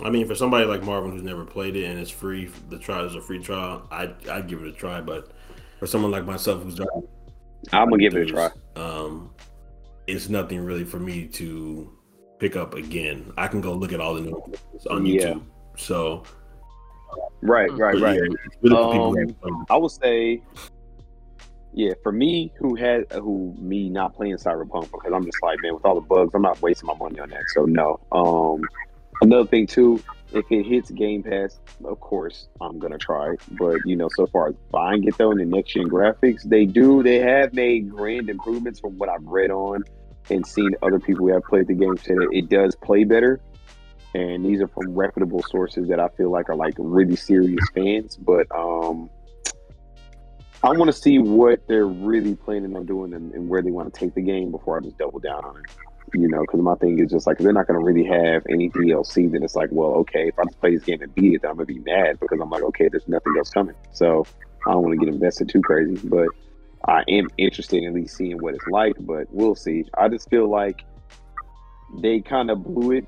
I 0.03 0.11
mean, 0.11 0.27
for 0.27 0.35
somebody 0.35 0.65
like 0.65 0.83
Marvin 0.83 1.11
who's 1.11 1.23
never 1.23 1.43
played 1.43 1.75
it 1.75 1.85
and 1.85 1.99
it's 1.99 2.11
free, 2.11 2.51
the 2.69 2.77
trial 2.77 3.05
is 3.05 3.15
a 3.15 3.21
free 3.21 3.39
trial. 3.39 3.87
I 3.89 4.13
I'd 4.29 4.47
give 4.47 4.61
it 4.61 4.67
a 4.67 4.71
try, 4.71 5.01
but 5.01 5.31
for 5.79 5.87
someone 5.87 6.11
like 6.11 6.25
myself 6.25 6.61
who's 6.61 6.79
I'm 6.79 7.89
gonna 7.89 7.97
give 7.97 8.15
it 8.15 8.29
a 8.29 8.31
try. 8.31 8.49
Um, 8.75 9.31
it's 10.05 10.29
nothing 10.29 10.63
really 10.63 10.83
for 10.83 10.99
me 10.99 11.25
to 11.25 11.96
pick 12.39 12.55
up 12.55 12.73
again. 12.73 13.31
I 13.37 13.47
can 13.47 13.61
go 13.61 13.73
look 13.73 13.93
at 13.93 13.99
all 13.99 14.15
the 14.15 14.21
new 14.21 14.43
on 14.89 15.03
YouTube. 15.03 15.21
Yeah. 15.21 15.35
So, 15.77 16.23
right, 17.41 17.71
right, 17.71 17.99
right. 17.99 18.19
Yeah, 18.19 18.35
really 18.61 19.33
um, 19.43 19.65
I 19.69 19.77
would 19.77 19.91
say, 19.91 20.41
yeah, 21.73 21.93
for 22.01 22.11
me, 22.11 22.51
who 22.57 22.75
had 22.75 23.11
who 23.11 23.55
me 23.59 23.89
not 23.89 24.15
playing 24.15 24.37
Cyberpunk 24.37 24.91
because 24.91 25.11
I'm 25.13 25.25
just 25.25 25.37
like, 25.41 25.59
man, 25.61 25.73
with 25.75 25.85
all 25.85 25.95
the 25.95 26.01
bugs, 26.01 26.31
I'm 26.33 26.41
not 26.41 26.61
wasting 26.61 26.87
my 26.87 26.95
money 26.95 27.19
on 27.19 27.29
that. 27.29 27.43
So 27.53 27.65
no. 27.65 27.99
Um, 28.11 28.61
another 29.21 29.47
thing 29.47 29.67
too, 29.67 30.01
if 30.33 30.45
it 30.49 30.65
hits 30.65 30.89
Game 30.91 31.23
Pass, 31.23 31.59
of 31.83 31.99
course 31.99 32.47
I'm 32.61 32.79
gonna 32.79 32.97
try. 32.97 33.35
But 33.51 33.79
you 33.85 33.95
know, 33.95 34.09
so 34.15 34.25
far 34.27 34.49
as 34.49 34.55
buying 34.71 35.03
it 35.03 35.17
though 35.17 35.31
in 35.31 35.37
the 35.37 35.45
next 35.45 35.73
gen 35.73 35.87
graphics, 35.89 36.43
they 36.43 36.65
do 36.65 37.03
they 37.03 37.19
have 37.19 37.53
made 37.53 37.89
grand 37.89 38.29
improvements 38.29 38.79
from 38.79 38.97
what 38.97 39.09
I've 39.09 39.25
read 39.25 39.51
on 39.51 39.83
and 40.29 40.45
seen 40.45 40.71
other 40.81 40.99
people 40.99 41.27
who 41.27 41.33
have 41.33 41.43
played 41.43 41.67
the 41.67 41.73
game 41.73 41.97
say 41.97 42.13
that 42.13 42.29
it 42.31 42.49
does 42.49 42.75
play 42.75 43.03
better. 43.03 43.39
And 44.13 44.45
these 44.45 44.61
are 44.61 44.67
from 44.67 44.95
reputable 44.95 45.43
sources 45.43 45.89
that 45.89 45.99
I 45.99 46.07
feel 46.09 46.31
like 46.31 46.49
are 46.49 46.55
like 46.55 46.75
really 46.77 47.15
serious 47.15 47.63
fans. 47.73 48.15
But 48.17 48.47
um 48.55 49.09
I 50.63 50.69
want 50.71 50.87
to 50.87 50.93
see 50.93 51.19
what 51.19 51.67
they're 51.67 51.85
really 51.85 52.35
planning 52.35 52.75
on 52.75 52.85
doing 52.85 53.13
and, 53.13 53.31
and 53.33 53.47
where 53.47 53.61
they 53.61 53.69
want 53.69 53.93
to 53.93 53.99
take 53.99 54.15
the 54.15 54.21
game 54.21 54.49
before 54.49 54.77
I 54.77 54.81
just 54.81 54.97
double 54.97 55.19
down 55.19 55.45
on 55.45 55.57
it 55.57 55.65
you 56.13 56.27
know, 56.27 56.41
because 56.41 56.61
my 56.61 56.75
thing 56.75 56.99
is 56.99 57.11
just 57.11 57.27
like 57.27 57.37
they're 57.37 57.53
not 57.53 57.67
going 57.67 57.79
to 57.79 57.85
really 57.85 58.05
have 58.05 58.43
any 58.49 58.69
DLC. 58.69 59.31
Then 59.31 59.43
it's 59.43 59.55
like, 59.55 59.69
well, 59.71 59.89
okay, 59.89 60.29
if 60.29 60.39
I 60.39 60.45
just 60.45 60.59
play 60.59 60.75
this 60.75 60.83
game 60.83 61.01
and 61.01 61.13
beat 61.15 61.35
it, 61.35 61.41
then 61.41 61.51
I'm 61.51 61.57
gonna 61.57 61.65
be 61.65 61.79
mad 61.79 62.19
because 62.19 62.39
I'm 62.41 62.49
like, 62.49 62.63
okay, 62.63 62.87
there's 62.89 63.07
nothing 63.07 63.33
else 63.37 63.49
coming. 63.49 63.75
So 63.91 64.25
I 64.65 64.71
don't 64.71 64.83
want 64.83 64.99
to 64.99 65.05
get 65.05 65.13
invested 65.13 65.49
too 65.49 65.61
crazy, 65.61 65.99
but 66.07 66.27
I 66.87 67.03
am 67.09 67.27
interested 67.37 67.83
in 67.83 67.89
at 67.89 67.93
least 67.93 68.15
seeing 68.15 68.37
what 68.41 68.55
it's 68.55 68.67
like. 68.67 68.95
But 68.99 69.27
we'll 69.31 69.55
see. 69.55 69.85
I 69.97 70.07
just 70.07 70.29
feel 70.29 70.49
like 70.49 70.83
they 72.01 72.21
kind 72.21 72.49
of 72.49 72.63
blew 72.63 72.91
it. 72.91 73.07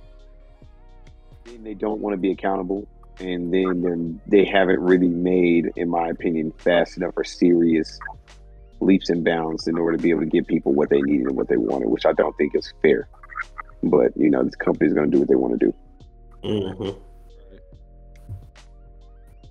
And 1.45 1.65
they 1.65 1.73
don't 1.73 1.99
want 1.99 2.13
to 2.13 2.17
be 2.17 2.29
accountable, 2.29 2.87
and 3.19 3.51
then 3.51 4.21
they 4.27 4.45
haven't 4.45 4.79
really 4.79 5.07
made, 5.07 5.71
in 5.77 5.89
my 5.89 6.09
opinion, 6.09 6.53
fast 6.59 6.95
enough 6.95 7.13
or 7.17 7.23
serious 7.23 7.97
leaps 8.81 9.09
and 9.09 9.25
bounds 9.25 9.67
in 9.67 9.75
order 9.77 9.97
to 9.97 10.03
be 10.03 10.11
able 10.11 10.21
to 10.21 10.27
give 10.27 10.45
people 10.45 10.73
what 10.73 10.91
they 10.91 11.01
needed 11.01 11.25
and 11.25 11.35
what 11.35 11.47
they 11.47 11.57
wanted, 11.57 11.89
which 11.89 12.05
I 12.05 12.13
don't 12.13 12.37
think 12.37 12.53
is 12.55 12.71
fair. 12.83 13.09
But 13.81 14.15
you 14.15 14.29
know, 14.29 14.43
this 14.43 14.55
company's 14.55 14.93
going 14.93 15.09
to 15.09 15.11
do 15.11 15.19
what 15.19 15.27
they 15.27 15.35
want 15.35 15.59
to 15.59 15.65
do. 15.65 15.75
Mm-hmm. 16.43 16.99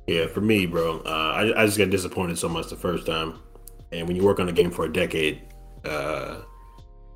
Yeah, 0.07 0.27
for 0.29 0.41
me, 0.41 0.67
bro, 0.67 1.01
uh, 1.01 1.09
I, 1.09 1.63
I 1.63 1.67
just 1.67 1.79
got 1.79 1.91
disappointed 1.91 2.39
so 2.39 2.49
much 2.49 2.69
the 2.69 2.77
first 2.77 3.07
time. 3.07 3.41
And 3.93 4.07
when 4.07 4.17
you 4.17 4.25
work 4.25 4.41
on 4.41 4.49
a 4.49 4.53
game 4.53 4.71
for 4.71 4.85
a 4.85 4.93
decade, 4.93 5.43
uh, 5.85 6.43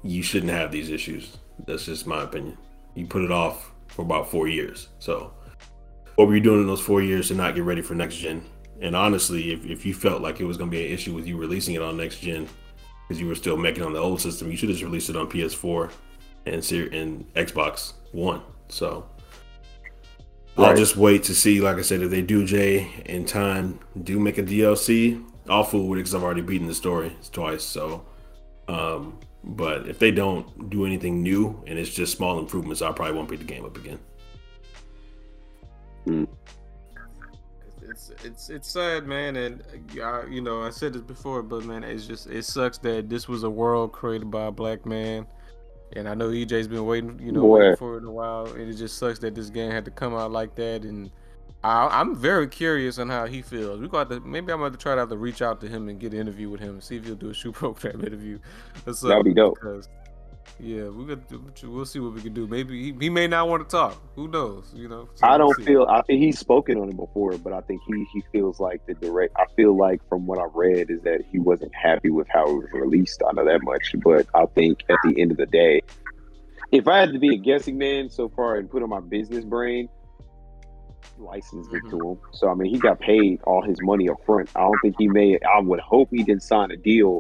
you 0.03 0.23
shouldn't 0.23 0.53
have 0.53 0.73
these 0.73 0.91
issues. 0.91 1.37
That's 1.67 1.87
just 1.87 2.07
my 2.07 2.23
opinion. 2.23 2.57
You 2.95 3.07
put 3.07 3.23
it 3.23 3.31
off 3.31 3.73
for 3.89 4.03
about 4.03 4.31
four 4.31 4.49
years. 4.49 4.89
So, 4.99 5.33
what 6.17 6.29
were 6.29 6.35
you 6.35 6.41
doing 6.41 6.61
in 6.61 6.67
those 6.67 6.81
four 6.81 7.03
years 7.03 7.29
to 7.29 7.35
not 7.35 7.55
get 7.55 7.65
ready 7.65 7.83
for 7.83 7.95
next 7.95 8.17
gen? 8.17 8.45
And 8.81 8.97
honestly, 8.97 9.53
if, 9.53 9.65
if 9.65 9.87
you 9.87 9.95
felt 9.95 10.23
like 10.23 10.41
it 10.41 10.45
was 10.45 10.57
going 10.57 10.71
to 10.71 10.77
be 10.77 10.85
an 10.85 10.93
issue 10.93 11.15
with 11.15 11.27
you 11.27 11.37
releasing 11.37 11.75
it 11.75 11.83
on 11.83 11.97
next 11.97 12.21
gen 12.21 12.49
because 13.07 13.21
you 13.21 13.29
were 13.29 13.35
still 13.35 13.57
making 13.57 13.85
on 13.85 13.93
the 13.93 13.99
old 13.99 14.21
system, 14.21 14.51
you 14.51 14.57
should 14.57 14.69
have 14.69 14.77
just 14.77 14.85
released 14.85 15.09
it 15.09 15.17
on 15.17 15.29
PS4 15.29 15.91
and 16.47 16.73
and 16.93 17.35
Xbox 17.35 17.95
One. 18.13 18.43
So. 18.69 19.09
I'll 20.59 20.77
just 20.77 20.97
wait 20.97 21.23
to 21.25 21.35
see. 21.35 21.63
Like 21.63 21.79
I 21.79 21.83
said, 21.83 22.03
if 22.03 22.11
they 22.11 22.21
do 22.21 22.45
Jay 22.45 22.91
in 23.07 23.25
time, 23.25 23.81
do 24.03 24.21
make 24.21 24.37
a 24.37 24.43
DLC, 24.43 25.25
I'll 25.49 25.65
fool 25.65 25.89
with 25.89 25.99
it 25.99 26.03
because 26.03 26.15
I've 26.15 26.23
already 26.23 26.43
beaten 26.43 26.67
the 26.67 26.75
story 26.75 27.17
twice. 27.33 27.65
So, 27.65 28.05
um, 28.69 29.19
but 29.45 29.89
if 29.89 29.99
they 29.99 30.11
don't 30.11 30.71
do 30.71 30.87
anything 30.87 31.23
new 31.23 31.63
and 31.67 31.79
it's 31.79 31.91
just 31.91 32.17
small 32.17 32.39
improvements, 32.39 32.83
I 32.83 32.93
probably 32.93 33.15
won't 33.15 33.29
beat 33.29 33.41
the 33.41 33.45
game 33.45 33.65
up 33.65 33.77
again. 33.77 33.99
Mm 36.07 36.29
it's 38.25 38.51
it's 38.51 38.71
sad, 38.71 39.07
man, 39.07 39.37
and 39.37 39.63
uh, 40.01 40.27
you 40.27 40.41
know 40.41 40.63
I 40.63 40.71
said 40.71 40.93
this 40.93 41.03
before, 41.03 41.43
but 41.43 41.65
man, 41.65 41.85
it's 41.85 42.07
just 42.07 42.29
it 42.29 42.45
sucks 42.45 42.79
that 42.79 43.09
this 43.09 43.29
was 43.29 43.43
a 43.43 43.51
world 43.51 43.93
created 43.93 44.31
by 44.31 44.47
a 44.47 44.51
black 44.51 44.87
man, 44.87 45.27
and 45.95 46.09
I 46.09 46.15
know 46.15 46.29
EJ's 46.29 46.69
been 46.69 46.87
waiting, 46.87 47.19
you 47.23 47.33
know, 47.33 47.45
waiting 47.45 47.77
for 47.77 47.99
it 47.99 48.05
a 48.05 48.11
while, 48.11 48.47
and 48.47 48.69
it 48.69 48.75
just 48.75 48.99
sucks 48.99 49.19
that 49.21 49.35
this 49.35 49.51
game 49.51 49.71
had 49.71 49.85
to 49.85 49.91
come 49.91 50.15
out 50.15 50.31
like 50.31 50.55
that, 50.57 50.83
and 50.83 51.11
I, 51.65 52.01
am 52.01 52.17
very 52.17 52.49
curious 52.49 52.99
on 52.99 53.09
how 53.09 53.27
he 53.27 53.41
feels. 53.41 53.81
We 53.81 53.89
got 53.89 54.11
to 54.11 54.21
maybe 54.21 54.53
I'm 54.53 54.59
going 54.59 54.73
to 54.73 54.79
try 54.79 54.95
to 54.95 55.01
have 55.01 55.11
to 55.11 55.17
reach 55.17 55.43
out 55.43 55.61
to 55.61 55.69
him 55.69 55.89
and 55.89 56.01
get 56.01 56.13
an 56.13 56.21
interview 56.21 56.51
with 56.51 56.61
him, 56.61 56.71
and 56.71 56.83
see 56.83 56.97
if 56.97 57.05
he'll 57.05 57.15
do 57.15 57.31
a 57.31 57.35
SHU 57.35 57.53
program 57.53 58.01
interview. 58.05 58.39
That'd 58.85 59.25
be 59.25 59.35
dope. 59.35 59.55
Because 59.55 59.89
yeah, 60.59 60.89
we 60.89 61.07
could. 61.07 61.23
We'll 61.63 61.85
see 61.87 61.99
what 61.99 62.15
we 62.15 62.21
can 62.21 62.35
do. 62.35 62.47
Maybe 62.47 62.93
he, 62.93 62.99
he 63.01 63.11
may 63.11 63.27
not 63.27 63.49
want 63.49 63.69
to 63.69 63.77
talk. 63.77 64.01
Who 64.17 64.29
knows? 64.29 64.71
You 64.75 64.89
know. 64.89 65.09
So 65.15 65.27
I 65.27 65.39
don't 65.39 65.57
we'll 65.57 65.67
feel. 65.67 65.87
I 65.89 66.03
think 66.03 66.23
he's 66.23 66.39
spoken 66.39 66.79
on 66.79 66.89
it 66.89 66.97
before, 66.97 67.37
but 67.39 67.53
I 67.53 67.61
think 67.63 67.81
he 67.87 68.07
he 68.13 68.23
feels 68.33 68.61
like 68.61 68.85
the 68.87 68.95
direct. 68.95 69.35
I 69.37 69.47
feel 69.57 69.77
like 69.77 70.07
from 70.09 70.27
what 70.27 70.39
I 70.39 70.47
read 70.55 70.91
is 70.91 71.01
that 71.03 71.23
he 71.31 71.39
wasn't 71.39 71.75
happy 71.75 72.11
with 72.11 72.29
how 72.29 72.49
it 72.49 72.55
was 72.55 72.69
released. 72.73 73.23
I 73.29 73.33
know 73.33 73.45
that 73.45 73.63
much, 73.63 73.95
but 74.05 74.27
I 74.35 74.47
think 74.47 74.85
at 74.89 74.99
the 75.05 75.21
end 75.21 75.31
of 75.31 75.37
the 75.37 75.47
day, 75.47 75.83
if 76.71 76.87
I 76.87 76.99
had 76.99 77.13
to 77.13 77.19
be 77.19 77.35
a 77.35 77.39
guessing 77.39 77.79
man 77.79 78.11
so 78.11 78.29
far 78.29 78.57
and 78.57 78.71
put 78.71 78.83
on 78.83 78.89
my 78.89 79.01
business 79.01 79.45
brain, 79.45 79.89
licensed 81.19 81.71
mm-hmm. 81.71 81.87
it 81.87 81.91
to 81.91 82.11
him. 82.11 82.19
So 82.33 82.49
I 82.49 82.55
mean, 82.55 82.73
he 82.73 82.79
got 82.79 83.01
paid 83.01 83.41
all 83.45 83.63
his 83.63 83.79
money 83.83 84.09
up 84.09 84.19
front. 84.25 84.51
I 84.55 84.61
don't 84.61 84.79
think 84.83 84.97
he 84.99 85.09
made. 85.09 85.43
I 85.45 85.61
would 85.61 85.81
hope 85.81 86.09
he 86.11 86.23
didn't 86.23 86.43
sign 86.43 86.71
a 86.71 86.77
deal 86.77 87.19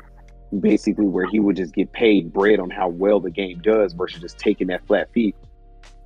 basically 0.60 1.06
where 1.06 1.26
he 1.26 1.40
would 1.40 1.56
just 1.56 1.74
get 1.74 1.90
paid 1.92 2.32
bread 2.32 2.60
on 2.60 2.68
how 2.68 2.88
well 2.88 3.20
the 3.20 3.30
game 3.30 3.58
does 3.62 3.94
versus 3.94 4.20
just 4.20 4.38
taking 4.38 4.66
that 4.66 4.86
flat 4.86 5.10
fee 5.12 5.34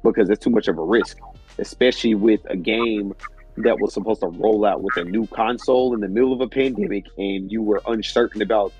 because 0.05 0.31
it's 0.31 0.43
too 0.43 0.51
much 0.51 0.69
of 0.69 0.79
a 0.79 0.85
risk. 0.85 1.19
especially 1.59 2.15
with 2.15 2.41
a 2.51 2.57
game 2.57 3.15
that 3.57 3.81
was 3.81 3.95
supposed 3.95 4.21
to 4.21 4.29
roll 4.29 4.65
out 4.65 4.83
with 4.83 4.97
a 4.99 5.05
new 5.05 5.27
console 5.29 5.95
in 5.95 6.01
the 6.01 6.09
middle 6.09 6.33
of 6.33 6.41
a 6.41 6.49
pandemic, 6.49 7.07
and 7.17 7.51
you 7.51 7.63
were 7.63 7.81
uncertain 7.87 8.43
about 8.43 8.73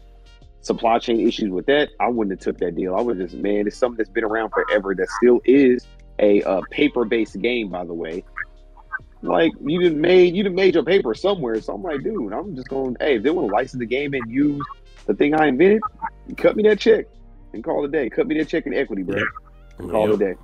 supply 0.61 0.99
chain 0.99 1.27
issues 1.27 1.51
with 1.51 1.67
that. 1.67 1.89
I 2.01 2.09
wouldn't 2.09 2.39
have 2.39 2.45
took 2.45 2.59
that 2.59 2.77
deal. 2.77 2.95
I 2.95 3.01
was 3.01 3.17
just 3.17 3.35
man, 3.35 3.67
it's 3.67 3.77
something 3.77 3.97
that's 3.97 4.11
been 4.11 4.25
around 4.25 4.51
forever 4.51 4.95
that 4.95 5.09
still 5.23 5.41
is 5.45 5.87
a, 6.19 6.43
a 6.43 6.61
paper 6.71 7.05
based 7.05 7.41
game, 7.41 7.71
by 7.71 7.85
the 7.85 7.95
way. 7.95 8.25
Like 9.27 9.53
you 9.61 9.81
didn't 9.81 10.01
made 10.01 10.35
you 10.35 10.43
didn't 10.43 10.57
made 10.57 10.75
your 10.75 10.85
paper 10.85 11.15
somewhere. 11.15 11.61
So 11.61 11.75
I'm 11.75 11.83
like, 11.83 12.03
dude, 12.03 12.33
I'm 12.33 12.55
just 12.55 12.69
going. 12.69 12.97
Hey, 13.01 13.17
if 13.17 13.23
they 13.23 13.31
want 13.31 13.49
to 13.49 13.55
license 13.55 13.81
the 13.81 13.87
game 13.87 14.15
and 14.15 14.31
use 14.31 14.65
the 15.07 15.15
thing 15.15 15.35
I 15.35 15.47
invented, 15.47 15.83
cut 16.37 16.57
me 16.57 16.63
that 16.65 16.79
check 16.79 17.07
and 17.53 17.63
call 17.63 17.85
it 17.85 17.89
a 17.89 17.91
day. 17.91 18.09
Cut 18.09 18.27
me 18.27 18.39
that 18.39 18.49
check 18.49 18.67
in 18.67 18.75
equity, 18.75 19.03
bro. 19.03 19.23
And 19.79 19.91
call 19.91 20.09
yep. 20.09 20.21
it 20.21 20.23
a 20.23 20.35
day. 20.35 20.41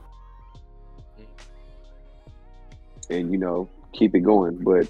And 3.10 3.32
you 3.32 3.38
know, 3.38 3.68
keep 3.92 4.14
it 4.14 4.20
going. 4.20 4.56
But 4.62 4.88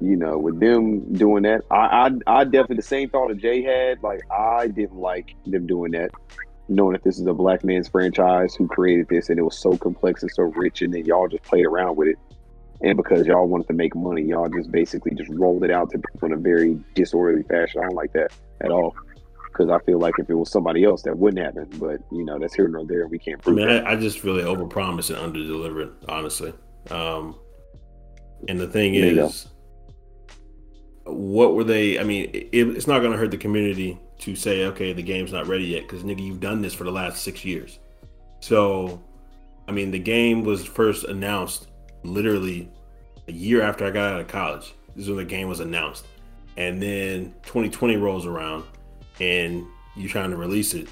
you 0.00 0.16
know, 0.16 0.38
with 0.38 0.58
them 0.60 1.12
doing 1.12 1.42
that, 1.44 1.62
I 1.70 2.08
I, 2.26 2.40
I 2.40 2.44
definitely 2.44 2.76
the 2.76 2.82
same 2.82 3.10
thought 3.10 3.28
that 3.28 3.38
Jay 3.38 3.62
had. 3.62 4.02
Like 4.02 4.22
I 4.30 4.68
didn't 4.68 4.98
like 4.98 5.34
them 5.46 5.66
doing 5.66 5.92
that 5.92 6.10
knowing 6.68 6.92
that 6.94 7.04
this 7.04 7.18
is 7.18 7.26
a 7.26 7.34
black 7.34 7.62
man's 7.62 7.88
franchise 7.88 8.54
who 8.54 8.66
created 8.66 9.06
this 9.08 9.28
and 9.28 9.38
it 9.38 9.42
was 9.42 9.58
so 9.58 9.76
complex 9.76 10.22
and 10.22 10.30
so 10.32 10.44
rich 10.44 10.80
and 10.80 10.94
then 10.94 11.04
y'all 11.04 11.28
just 11.28 11.42
played 11.42 11.66
around 11.66 11.94
with 11.94 12.08
it 12.08 12.18
and 12.84 12.96
because 12.96 13.26
y'all 13.26 13.46
wanted 13.46 13.66
to 13.66 13.72
make 13.72 13.94
money 13.94 14.22
y'all 14.22 14.48
just 14.48 14.70
basically 14.70 15.12
just 15.14 15.30
rolled 15.30 15.64
it 15.64 15.70
out 15.70 15.90
to 15.90 15.98
people 15.98 16.26
in 16.26 16.32
a 16.32 16.36
very 16.36 16.78
disorderly 16.94 17.42
fashion. 17.44 17.80
I 17.80 17.84
don't 17.84 17.94
like 17.94 18.12
that 18.12 18.32
at 18.60 18.70
all. 18.70 18.94
Because 19.46 19.70
i 19.70 19.78
feel 19.84 20.00
like 20.00 20.14
if 20.18 20.28
it 20.28 20.34
was 20.34 20.50
somebody 20.50 20.82
else 20.82 21.02
that 21.02 21.16
wouldn't 21.16 21.44
happen. 21.44 21.68
But 21.78 22.00
you 22.10 22.24
know 22.24 22.38
that's 22.38 22.54
here 22.54 22.68
nor 22.68 22.84
there. 22.84 23.06
We 23.06 23.18
can't 23.18 23.40
prove 23.40 23.58
I 23.58 23.60
mean, 23.60 23.68
I, 23.68 23.92
I, 23.92 23.96
just 23.96 24.18
feel 24.18 24.34
they 24.34 24.42
overpromise 24.42 25.14
and 25.14 25.34
underdeliver 25.34 25.92
honestly. 26.08 26.52
Um 26.90 27.36
and 28.48 28.60
the 28.60 28.68
thing 28.68 28.94
is 28.94 29.46
what 31.04 31.54
were 31.54 31.64
they 31.64 31.98
i 31.98 32.02
mean 32.02 32.30
it, 32.32 32.48
it's 32.52 32.86
not 32.86 33.00
going 33.00 33.12
to 33.12 33.18
hurt 33.18 33.30
the 33.30 33.36
community 33.36 33.98
to 34.24 34.34
say, 34.34 34.64
okay, 34.64 34.92
the 34.92 35.02
game's 35.02 35.32
not 35.32 35.46
ready 35.46 35.64
yet, 35.64 35.82
because 35.82 36.02
nigga, 36.02 36.24
you've 36.24 36.40
done 36.40 36.62
this 36.62 36.72
for 36.72 36.84
the 36.84 36.92
last 36.92 37.22
six 37.22 37.44
years. 37.44 37.78
So, 38.40 39.02
I 39.68 39.72
mean, 39.72 39.90
the 39.90 39.98
game 39.98 40.44
was 40.44 40.64
first 40.64 41.04
announced 41.04 41.68
literally 42.04 42.70
a 43.28 43.32
year 43.32 43.62
after 43.62 43.84
I 43.86 43.90
got 43.90 44.12
out 44.12 44.20
of 44.20 44.28
college. 44.28 44.74
This 44.94 45.04
is 45.04 45.08
when 45.08 45.18
the 45.18 45.24
game 45.24 45.48
was 45.48 45.60
announced, 45.60 46.06
and 46.56 46.80
then 46.80 47.34
2020 47.44 47.96
rolls 47.96 48.26
around, 48.26 48.64
and 49.20 49.66
you're 49.96 50.10
trying 50.10 50.30
to 50.30 50.36
release 50.36 50.74
it. 50.74 50.88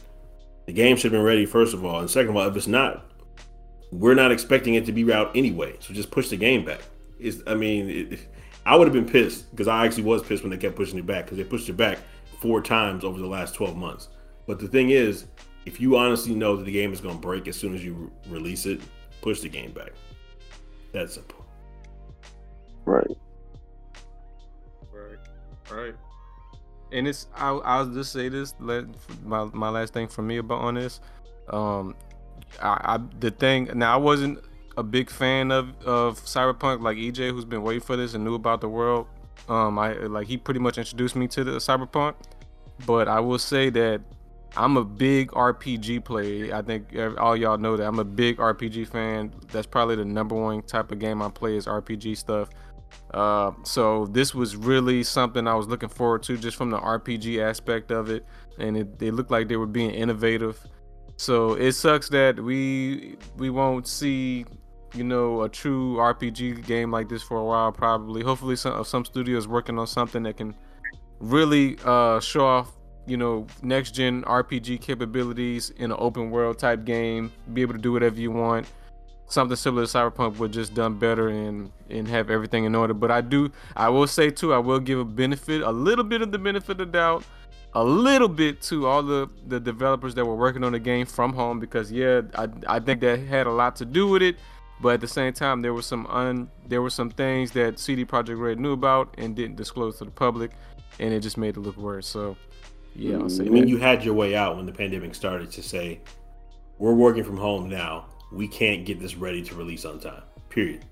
The 0.66 0.72
game 0.72 0.96
should 0.96 1.12
have 1.12 1.18
been 1.18 1.26
ready 1.26 1.46
first 1.46 1.74
of 1.74 1.84
all, 1.84 2.00
and 2.00 2.10
second 2.10 2.30
of 2.30 2.36
all, 2.36 2.48
if 2.48 2.56
it's 2.56 2.66
not, 2.66 3.06
we're 3.90 4.14
not 4.14 4.32
expecting 4.32 4.74
it 4.74 4.86
to 4.86 4.92
be 4.92 5.12
out 5.12 5.36
anyway. 5.36 5.76
So 5.80 5.92
just 5.92 6.10
push 6.10 6.30
the 6.30 6.36
game 6.36 6.64
back. 6.64 6.80
Is 7.18 7.42
I 7.46 7.54
mean, 7.54 7.88
it, 7.88 8.28
I 8.64 8.76
would 8.76 8.86
have 8.86 8.94
been 8.94 9.08
pissed 9.08 9.50
because 9.50 9.68
I 9.68 9.84
actually 9.84 10.04
was 10.04 10.22
pissed 10.22 10.42
when 10.42 10.50
they 10.50 10.56
kept 10.56 10.76
pushing 10.76 10.98
it 10.98 11.06
back 11.06 11.26
because 11.26 11.38
they 11.38 11.44
pushed 11.44 11.68
it 11.68 11.76
back 11.76 11.98
four 12.40 12.62
times 12.62 13.04
over 13.04 13.18
the 13.18 13.26
last 13.26 13.54
12 13.54 13.76
months. 13.76 14.08
But 14.46 14.58
the 14.58 14.68
thing 14.68 14.90
is, 14.90 15.26
if 15.66 15.80
you 15.80 15.96
honestly 15.96 16.34
know 16.34 16.56
that 16.56 16.64
the 16.64 16.72
game 16.72 16.92
is 16.92 17.00
going 17.00 17.14
to 17.14 17.20
break 17.20 17.46
as 17.46 17.56
soon 17.56 17.74
as 17.74 17.84
you 17.84 17.94
re- 17.94 18.38
release 18.38 18.66
it, 18.66 18.80
push 19.20 19.40
the 19.40 19.48
game 19.48 19.72
back. 19.72 19.92
That's 20.92 21.14
simple. 21.14 21.41
Right. 22.84 23.16
Right. 24.92 25.18
Right. 25.70 25.94
And 26.92 27.08
it's 27.08 27.26
I 27.34 27.50
I'll 27.50 27.86
just 27.86 28.12
say 28.12 28.28
this 28.28 28.54
let 28.60 28.84
my 29.24 29.44
my 29.44 29.70
last 29.70 29.94
thing 29.94 30.08
for 30.08 30.22
me 30.22 30.38
about 30.38 30.60
on 30.60 30.74
this. 30.74 31.00
Um 31.48 31.94
I, 32.60 32.96
I 32.96 33.00
the 33.20 33.30
thing 33.30 33.70
now 33.74 33.94
I 33.94 33.96
wasn't 33.96 34.40
a 34.76 34.82
big 34.82 35.10
fan 35.10 35.50
of 35.50 35.74
of 35.84 36.20
Cyberpunk 36.20 36.82
like 36.82 36.96
EJ 36.96 37.30
who's 37.30 37.44
been 37.44 37.62
waiting 37.62 37.82
for 37.82 37.96
this 37.96 38.14
and 38.14 38.24
knew 38.24 38.34
about 38.34 38.60
the 38.60 38.68
world. 38.68 39.06
Um 39.48 39.78
I 39.78 39.94
like 39.94 40.26
he 40.26 40.36
pretty 40.36 40.60
much 40.60 40.76
introduced 40.76 41.16
me 41.16 41.28
to 41.28 41.44
the 41.44 41.52
Cyberpunk 41.52 42.14
but 42.86 43.08
I 43.08 43.20
will 43.20 43.38
say 43.38 43.70
that 43.70 44.00
I'm 44.56 44.76
a 44.76 44.84
big 44.84 45.30
RPG 45.30 46.04
player. 46.04 46.54
I 46.54 46.62
think 46.62 46.94
all 47.18 47.36
y'all 47.36 47.56
know 47.56 47.76
that 47.76 47.86
I'm 47.86 47.98
a 47.98 48.04
big 48.04 48.36
RPG 48.36 48.88
fan. 48.88 49.32
That's 49.50 49.66
probably 49.66 49.96
the 49.96 50.04
number 50.04 50.34
one 50.34 50.62
type 50.62 50.92
of 50.92 50.98
game 50.98 51.22
I 51.22 51.30
play 51.30 51.56
is 51.56 51.66
RPG 51.66 52.16
stuff. 52.18 52.50
Uh, 53.12 53.52
so 53.64 54.06
this 54.06 54.34
was 54.34 54.56
really 54.56 55.02
something 55.02 55.46
I 55.46 55.54
was 55.54 55.66
looking 55.66 55.88
forward 55.88 56.22
to 56.24 56.36
just 56.36 56.56
from 56.56 56.70
the 56.70 56.78
RPG 56.78 57.42
aspect 57.42 57.90
of 57.90 58.08
it, 58.10 58.24
and 58.58 58.76
it, 58.76 58.98
they 58.98 59.10
looked 59.10 59.30
like 59.30 59.48
they 59.48 59.56
were 59.56 59.66
being 59.66 59.90
innovative. 59.90 60.58
So 61.16 61.54
it 61.54 61.72
sucks 61.72 62.08
that 62.08 62.40
we 62.40 63.16
we 63.36 63.50
won't 63.50 63.86
see 63.86 64.46
you 64.94 65.04
know 65.04 65.42
a 65.42 65.48
true 65.48 65.96
RPG 65.96 66.66
game 66.66 66.90
like 66.90 67.08
this 67.08 67.22
for 67.22 67.36
a 67.36 67.44
while. 67.44 67.72
Probably, 67.72 68.22
hopefully, 68.22 68.56
some 68.56 68.84
some 68.84 69.04
studios 69.04 69.46
working 69.46 69.78
on 69.78 69.86
something 69.86 70.22
that 70.24 70.36
can 70.36 70.54
really 71.20 71.78
uh, 71.84 72.18
show 72.20 72.46
off 72.46 72.72
you 73.06 73.16
know 73.16 73.46
next 73.62 73.92
gen 73.92 74.22
RPG 74.22 74.80
capabilities 74.80 75.70
in 75.70 75.90
an 75.90 75.96
open 76.00 76.30
world 76.30 76.58
type 76.58 76.84
game. 76.84 77.32
Be 77.52 77.62
able 77.62 77.74
to 77.74 77.80
do 77.80 77.92
whatever 77.92 78.18
you 78.18 78.30
want. 78.30 78.66
Something 79.32 79.56
similar 79.56 79.86
to 79.86 79.90
Cyberpunk, 79.90 80.38
but 80.38 80.50
just 80.50 80.74
done 80.74 80.98
better 80.98 81.28
and 81.28 81.72
and 81.88 82.06
have 82.08 82.30
everything 82.30 82.64
in 82.64 82.74
order. 82.74 82.92
But 82.92 83.10
I 83.10 83.22
do, 83.22 83.50
I 83.76 83.88
will 83.88 84.06
say 84.06 84.30
too, 84.30 84.52
I 84.52 84.58
will 84.58 84.80
give 84.80 84.98
a 84.98 85.04
benefit, 85.04 85.62
a 85.62 85.70
little 85.70 86.04
bit 86.04 86.20
of 86.20 86.32
the 86.32 86.38
benefit 86.38 86.80
of 86.80 86.92
doubt, 86.92 87.24
a 87.72 87.82
little 87.82 88.28
bit 88.28 88.60
to 88.62 88.86
all 88.86 89.02
the 89.02 89.30
the 89.46 89.58
developers 89.58 90.14
that 90.16 90.24
were 90.26 90.36
working 90.36 90.64
on 90.64 90.72
the 90.72 90.78
game 90.78 91.06
from 91.06 91.32
home 91.32 91.58
because 91.60 91.90
yeah, 91.90 92.20
I 92.34 92.48
I 92.66 92.80
think 92.80 93.00
that 93.00 93.20
had 93.20 93.46
a 93.46 93.52
lot 93.52 93.76
to 93.76 93.86
do 93.86 94.06
with 94.06 94.22
it. 94.22 94.36
But 94.80 94.94
at 94.94 95.00
the 95.00 95.08
same 95.08 95.32
time, 95.32 95.62
there 95.62 95.72
were 95.72 95.82
some 95.82 96.06
un 96.08 96.50
there 96.68 96.82
were 96.82 96.90
some 96.90 97.10
things 97.10 97.52
that 97.52 97.78
CD 97.78 98.04
Projekt 98.04 98.38
Red 98.38 98.60
knew 98.60 98.72
about 98.72 99.14
and 99.16 99.34
didn't 99.34 99.56
disclose 99.56 99.98
to 99.98 100.04
the 100.04 100.10
public 100.10 100.50
and 100.98 101.12
it 101.12 101.20
just 101.20 101.36
made 101.36 101.56
it 101.56 101.60
look 101.60 101.76
worse. 101.76 102.06
So, 102.06 102.36
yeah, 102.94 103.16
I'll 103.16 103.28
say. 103.28 103.46
I 103.46 103.48
mean, 103.48 103.62
that. 103.62 103.68
you 103.68 103.78
had 103.78 104.04
your 104.04 104.14
way 104.14 104.34
out 104.34 104.56
when 104.56 104.66
the 104.66 104.72
pandemic 104.72 105.14
started 105.14 105.50
to 105.52 105.62
say, 105.62 106.00
"We're 106.78 106.94
working 106.94 107.24
from 107.24 107.36
home 107.36 107.68
now. 107.68 108.06
We 108.32 108.48
can't 108.48 108.84
get 108.84 109.00
this 109.00 109.14
ready 109.14 109.42
to 109.42 109.54
release 109.54 109.84
on 109.84 110.00
time." 110.00 110.22
Period. 110.48 110.84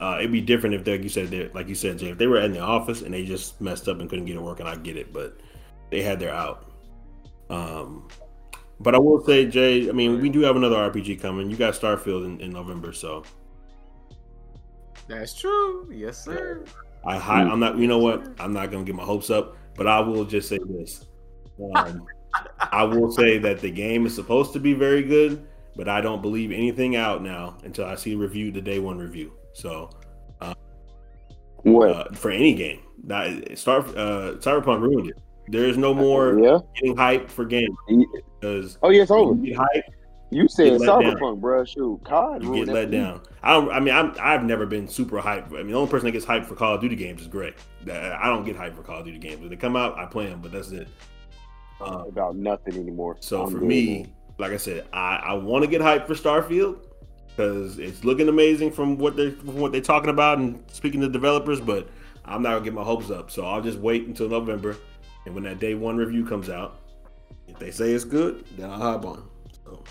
Uh, 0.00 0.16
it'd 0.18 0.32
be 0.32 0.40
different 0.40 0.74
if, 0.74 0.84
they, 0.84 0.92
like 0.92 1.02
you 1.02 1.08
said, 1.08 1.54
like 1.54 1.68
you 1.68 1.74
said, 1.74 1.98
Jay, 1.98 2.08
if 2.08 2.18
they 2.18 2.26
were 2.26 2.40
in 2.40 2.52
the 2.52 2.60
office 2.60 3.02
and 3.02 3.14
they 3.14 3.24
just 3.24 3.60
messed 3.60 3.88
up 3.88 4.00
and 4.00 4.10
couldn't 4.10 4.24
get 4.24 4.36
it 4.36 4.42
working. 4.42 4.66
I 4.66 4.76
get 4.76 4.96
it, 4.96 5.12
but 5.12 5.38
they 5.90 6.02
had 6.02 6.18
their 6.18 6.34
out. 6.34 6.70
Um, 7.48 8.08
but 8.80 8.94
I 8.94 8.98
will 8.98 9.24
say, 9.24 9.46
Jay, 9.46 9.88
I 9.88 9.92
mean, 9.92 10.20
we 10.20 10.28
do 10.28 10.40
have 10.40 10.56
another 10.56 10.76
RPG 10.76 11.20
coming. 11.20 11.48
You 11.48 11.56
got 11.56 11.74
Starfield 11.74 12.24
in, 12.24 12.40
in 12.40 12.50
November, 12.50 12.92
so. 12.92 13.22
That's 15.06 15.34
true. 15.34 15.88
Yes, 15.92 16.24
sir. 16.24 16.64
I 17.06 17.18
high, 17.18 17.42
I'm 17.42 17.60
not. 17.60 17.78
You 17.78 17.86
know 17.86 17.98
what? 17.98 18.26
I'm 18.38 18.52
not 18.52 18.70
gonna 18.70 18.84
get 18.84 18.94
my 18.94 19.04
hopes 19.04 19.28
up, 19.28 19.56
but 19.76 19.86
I 19.86 20.00
will 20.00 20.24
just 20.24 20.48
say 20.48 20.58
this. 20.66 21.06
Um, 21.74 22.06
I 22.72 22.82
will 22.82 23.12
say 23.12 23.38
that 23.38 23.60
the 23.60 23.70
game 23.70 24.06
is 24.06 24.14
supposed 24.14 24.52
to 24.54 24.60
be 24.60 24.72
very 24.72 25.02
good, 25.02 25.46
but 25.76 25.88
I 25.88 26.00
don't 26.00 26.22
believe 26.22 26.52
anything 26.52 26.96
out 26.96 27.22
now 27.22 27.56
until 27.64 27.86
I 27.86 27.94
see 27.94 28.14
review 28.14 28.50
the 28.50 28.60
day 28.60 28.78
one 28.78 28.98
review. 28.98 29.32
So, 29.52 29.90
uh, 30.40 30.54
what 31.62 31.90
uh, 31.90 32.12
for 32.14 32.30
any 32.30 32.54
game? 32.54 32.80
That 33.04 33.58
start 33.58 33.88
uh, 33.88 34.34
Cyberpunk 34.38 34.80
ruined 34.80 35.10
it. 35.10 35.18
There 35.48 35.66
is 35.66 35.76
no 35.76 35.92
more 35.92 36.38
yeah. 36.38 36.58
getting 36.74 36.96
hype 36.96 37.30
for 37.30 37.44
games 37.44 37.76
because 38.40 38.78
oh 38.82 38.90
yeah, 38.90 39.02
it's 39.02 39.10
over. 39.10 39.34
Hype, 39.54 39.84
you 40.30 40.48
said 40.48 40.72
Cyberpunk, 40.80 41.40
bro. 41.40 41.64
Shoot, 41.64 42.00
COD. 42.04 42.42
You 42.42 42.64
get 42.64 42.74
let 42.74 42.90
down. 42.90 43.20
I 43.42 43.52
don't. 43.52 43.70
I 43.70 43.80
mean, 43.80 43.94
I'm, 43.94 44.14
I've 44.18 44.42
never 44.42 44.64
been 44.66 44.88
super 44.88 45.20
hyped. 45.20 45.48
I 45.48 45.58
mean, 45.58 45.68
the 45.68 45.74
only 45.74 45.90
person 45.90 46.06
that 46.06 46.12
gets 46.12 46.24
hyped 46.24 46.46
for 46.46 46.54
Call 46.54 46.74
of 46.74 46.80
Duty 46.80 46.96
games 46.96 47.20
is 47.20 47.28
Greg. 47.28 47.54
I 47.82 48.26
don't 48.26 48.44
get 48.44 48.56
hyped 48.56 48.74
for 48.74 48.82
Call 48.82 49.00
of 49.00 49.04
Duty 49.04 49.18
games. 49.18 49.40
When 49.40 49.50
they 49.50 49.56
come 49.56 49.76
out, 49.76 49.98
I 49.98 50.06
play 50.06 50.26
them, 50.26 50.40
but 50.40 50.50
that's 50.50 50.70
it. 50.70 50.88
Uh, 51.80 52.04
about 52.08 52.36
nothing 52.36 52.74
anymore. 52.76 53.16
So 53.20 53.44
I'm 53.44 53.50
for 53.50 53.58
me, 53.58 54.06
like 54.38 54.52
I 54.52 54.56
said, 54.56 54.86
I, 54.92 55.16
I 55.16 55.32
want 55.34 55.64
to 55.64 55.70
get 55.70 55.80
hyped 55.80 56.06
for 56.06 56.14
Starfield 56.14 56.78
because 57.28 57.78
it's 57.78 58.04
looking 58.04 58.28
amazing 58.28 58.70
from 58.72 58.98
what 58.98 59.16
they 59.16 59.30
from 59.30 59.56
what 59.56 59.72
they're 59.72 59.80
talking 59.80 60.10
about 60.10 60.38
and 60.38 60.62
speaking 60.70 61.00
to 61.00 61.08
developers. 61.08 61.60
But 61.60 61.88
I'm 62.24 62.42
not 62.42 62.50
gonna 62.50 62.64
get 62.64 62.74
my 62.74 62.84
hopes 62.84 63.10
up. 63.10 63.30
So 63.30 63.44
I'll 63.44 63.62
just 63.62 63.78
wait 63.78 64.06
until 64.06 64.28
November, 64.28 64.76
and 65.26 65.34
when 65.34 65.44
that 65.44 65.60
day 65.60 65.74
one 65.74 65.96
review 65.96 66.24
comes 66.24 66.48
out, 66.48 66.80
if 67.48 67.58
they 67.58 67.70
say 67.70 67.92
it's 67.92 68.04
good, 68.04 68.44
then 68.56 68.70
I'll 68.70 68.78
hop 68.78 69.04
on. 69.04 69.28
So. 69.64 69.84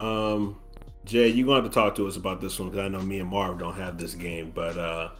Um, 0.00 0.56
Jay, 1.04 1.28
you're 1.28 1.46
gonna 1.46 1.62
have 1.62 1.70
to 1.70 1.74
talk 1.74 1.94
to 1.96 2.06
us 2.06 2.16
about 2.16 2.40
this 2.40 2.58
one 2.58 2.70
because 2.70 2.84
I 2.84 2.88
know 2.88 3.00
me 3.00 3.20
and 3.20 3.28
Marv 3.28 3.58
don't 3.58 3.74
have 3.74 3.98
this 3.98 4.14
game. 4.14 4.52
But 4.54 4.78
uh, 4.78 5.10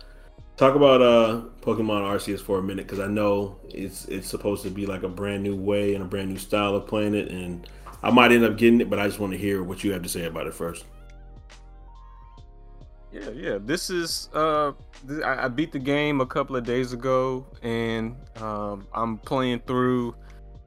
talk 0.61 0.75
about 0.75 1.01
uh, 1.01 1.41
Pokemon 1.63 2.03
Arceus 2.03 2.39
for 2.39 2.59
a 2.59 2.63
minute 2.63 2.87
because 2.87 3.01
I 3.01 3.07
know 3.07 3.57
it's 3.71 4.05
it's 4.09 4.29
supposed 4.29 4.63
to 4.65 4.71
be 4.71 4.85
like 4.85 5.03
a 5.03 5.09
brand 5.09 5.43
new 5.43 5.57
way 5.57 5.95
and 5.95 6.05
a 6.05 6.07
brand 6.07 6.29
new 6.29 6.37
style 6.37 6.77
of 6.77 6.87
playing 6.87 7.15
it, 7.15 7.31
and 7.31 7.67
I 8.03 8.11
might 8.11 8.31
end 8.31 8.45
up 8.45 8.59
getting 8.59 8.83
it, 8.83 8.91
but 8.91 8.99
I 8.99 9.07
just 9.07 9.19
want 9.19 9.33
to 9.33 9.39
hear 9.39 9.63
what 9.63 9.83
you 9.83 9.93
have 9.93 10.03
to 10.03 10.09
say 10.09 10.27
about 10.27 10.47
it 10.47 10.53
first. 10.53 10.85
Yeah, 13.11 13.31
yeah. 13.31 13.59
This 13.59 13.89
is 13.89 14.29
uh, 14.35 14.73
I, 15.25 15.47
I 15.47 15.49
beat 15.49 15.73
the 15.73 15.79
game 15.79 16.21
a 16.21 16.27
couple 16.27 16.57
of 16.57 16.65
days 16.65 16.93
ago, 16.93 17.47
and 17.63 18.15
um, 18.37 18.87
I'm 18.93 19.17
playing 19.17 19.61
through 19.61 20.15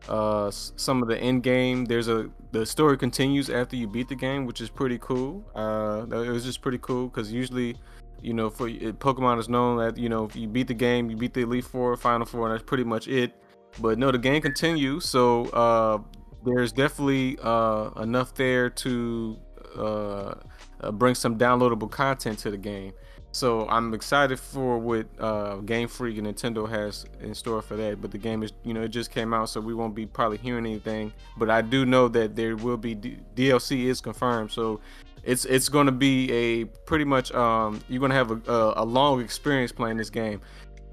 uh 0.09 0.51
some 0.51 1.01
of 1.01 1.07
the 1.07 1.17
end 1.17 1.41
game 1.43 1.85
there's 1.85 2.09
a 2.09 2.29
the 2.51 2.65
story 2.65 2.97
continues 2.97 3.49
after 3.49 3.75
you 3.75 3.87
beat 3.87 4.09
the 4.09 4.15
game, 4.15 4.45
which 4.45 4.59
is 4.59 4.69
pretty 4.69 4.97
cool. 4.99 5.43
Uh, 5.55 6.05
it 6.09 6.29
was 6.29 6.43
just 6.43 6.61
pretty 6.61 6.77
cool 6.79 7.07
because 7.07 7.31
usually, 7.31 7.75
you 8.23 8.33
know, 8.33 8.49
for 8.49 8.69
Pokemon 8.69 9.39
is 9.39 9.49
known 9.49 9.77
that 9.77 9.97
you 9.97 10.09
know 10.09 10.25
if 10.25 10.35
you 10.35 10.47
beat 10.47 10.67
the 10.67 10.73
game, 10.73 11.09
you 11.09 11.17
beat 11.17 11.33
the 11.33 11.41
Elite 11.41 11.65
Four, 11.65 11.95
Final 11.97 12.25
Four, 12.25 12.47
and 12.47 12.53
that's 12.53 12.67
pretty 12.67 12.83
much 12.83 13.07
it. 13.07 13.33
But 13.79 13.97
no, 13.97 14.11
the 14.11 14.17
game 14.17 14.41
continues, 14.41 15.05
so 15.05 15.45
uh, 15.47 15.99
there's 16.45 16.71
definitely 16.71 17.37
uh, 17.41 17.89
enough 18.01 18.33
there 18.35 18.69
to 18.69 19.37
uh, 19.77 20.35
uh, 20.81 20.91
bring 20.91 21.15
some 21.15 21.37
downloadable 21.37 21.89
content 21.89 22.39
to 22.39 22.51
the 22.51 22.57
game. 22.57 22.93
So 23.31 23.67
I'm 23.67 23.95
excited 23.95 24.39
for 24.39 24.77
what 24.77 25.07
uh, 25.19 25.55
Game 25.57 25.87
Freak 25.87 26.19
and 26.19 26.27
Nintendo 26.27 26.69
has 26.69 27.05
in 27.19 27.33
store 27.33 27.63
for 27.63 27.75
that. 27.77 27.99
But 27.99 28.11
the 28.11 28.19
game 28.19 28.43
is, 28.43 28.53
you 28.63 28.75
know, 28.75 28.83
it 28.83 28.89
just 28.89 29.09
came 29.09 29.33
out, 29.33 29.49
so 29.49 29.59
we 29.59 29.73
won't 29.73 29.95
be 29.95 30.05
probably 30.05 30.37
hearing 30.37 30.67
anything. 30.67 31.11
But 31.35 31.49
I 31.49 31.61
do 31.61 31.83
know 31.83 32.07
that 32.09 32.35
there 32.35 32.55
will 32.55 32.77
be 32.77 32.93
D- 32.93 33.17
DLC 33.35 33.85
is 33.85 34.01
confirmed, 34.01 34.51
so 34.51 34.81
it's 35.23 35.45
it's 35.45 35.69
going 35.69 35.85
to 35.85 35.91
be 35.91 36.31
a 36.31 36.65
pretty 36.85 37.05
much 37.05 37.31
um, 37.33 37.81
you're 37.87 37.99
going 37.99 38.11
to 38.11 38.15
have 38.15 38.31
a, 38.31 38.51
a, 38.51 38.83
a, 38.83 38.85
long 38.85 39.21
experience 39.21 39.71
playing 39.71 39.97
this 39.97 40.09
game. 40.09 40.41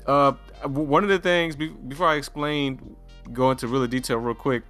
Uh, 0.06 0.32
one 0.64 1.02
of 1.02 1.10
the 1.10 1.18
things 1.18 1.56
be- 1.56 1.68
before 1.68 2.08
I 2.08 2.16
explain, 2.16 2.96
go 3.32 3.50
into 3.50 3.66
really 3.68 3.88
detail 3.88 4.18
real 4.18 4.34
quick 4.34 4.62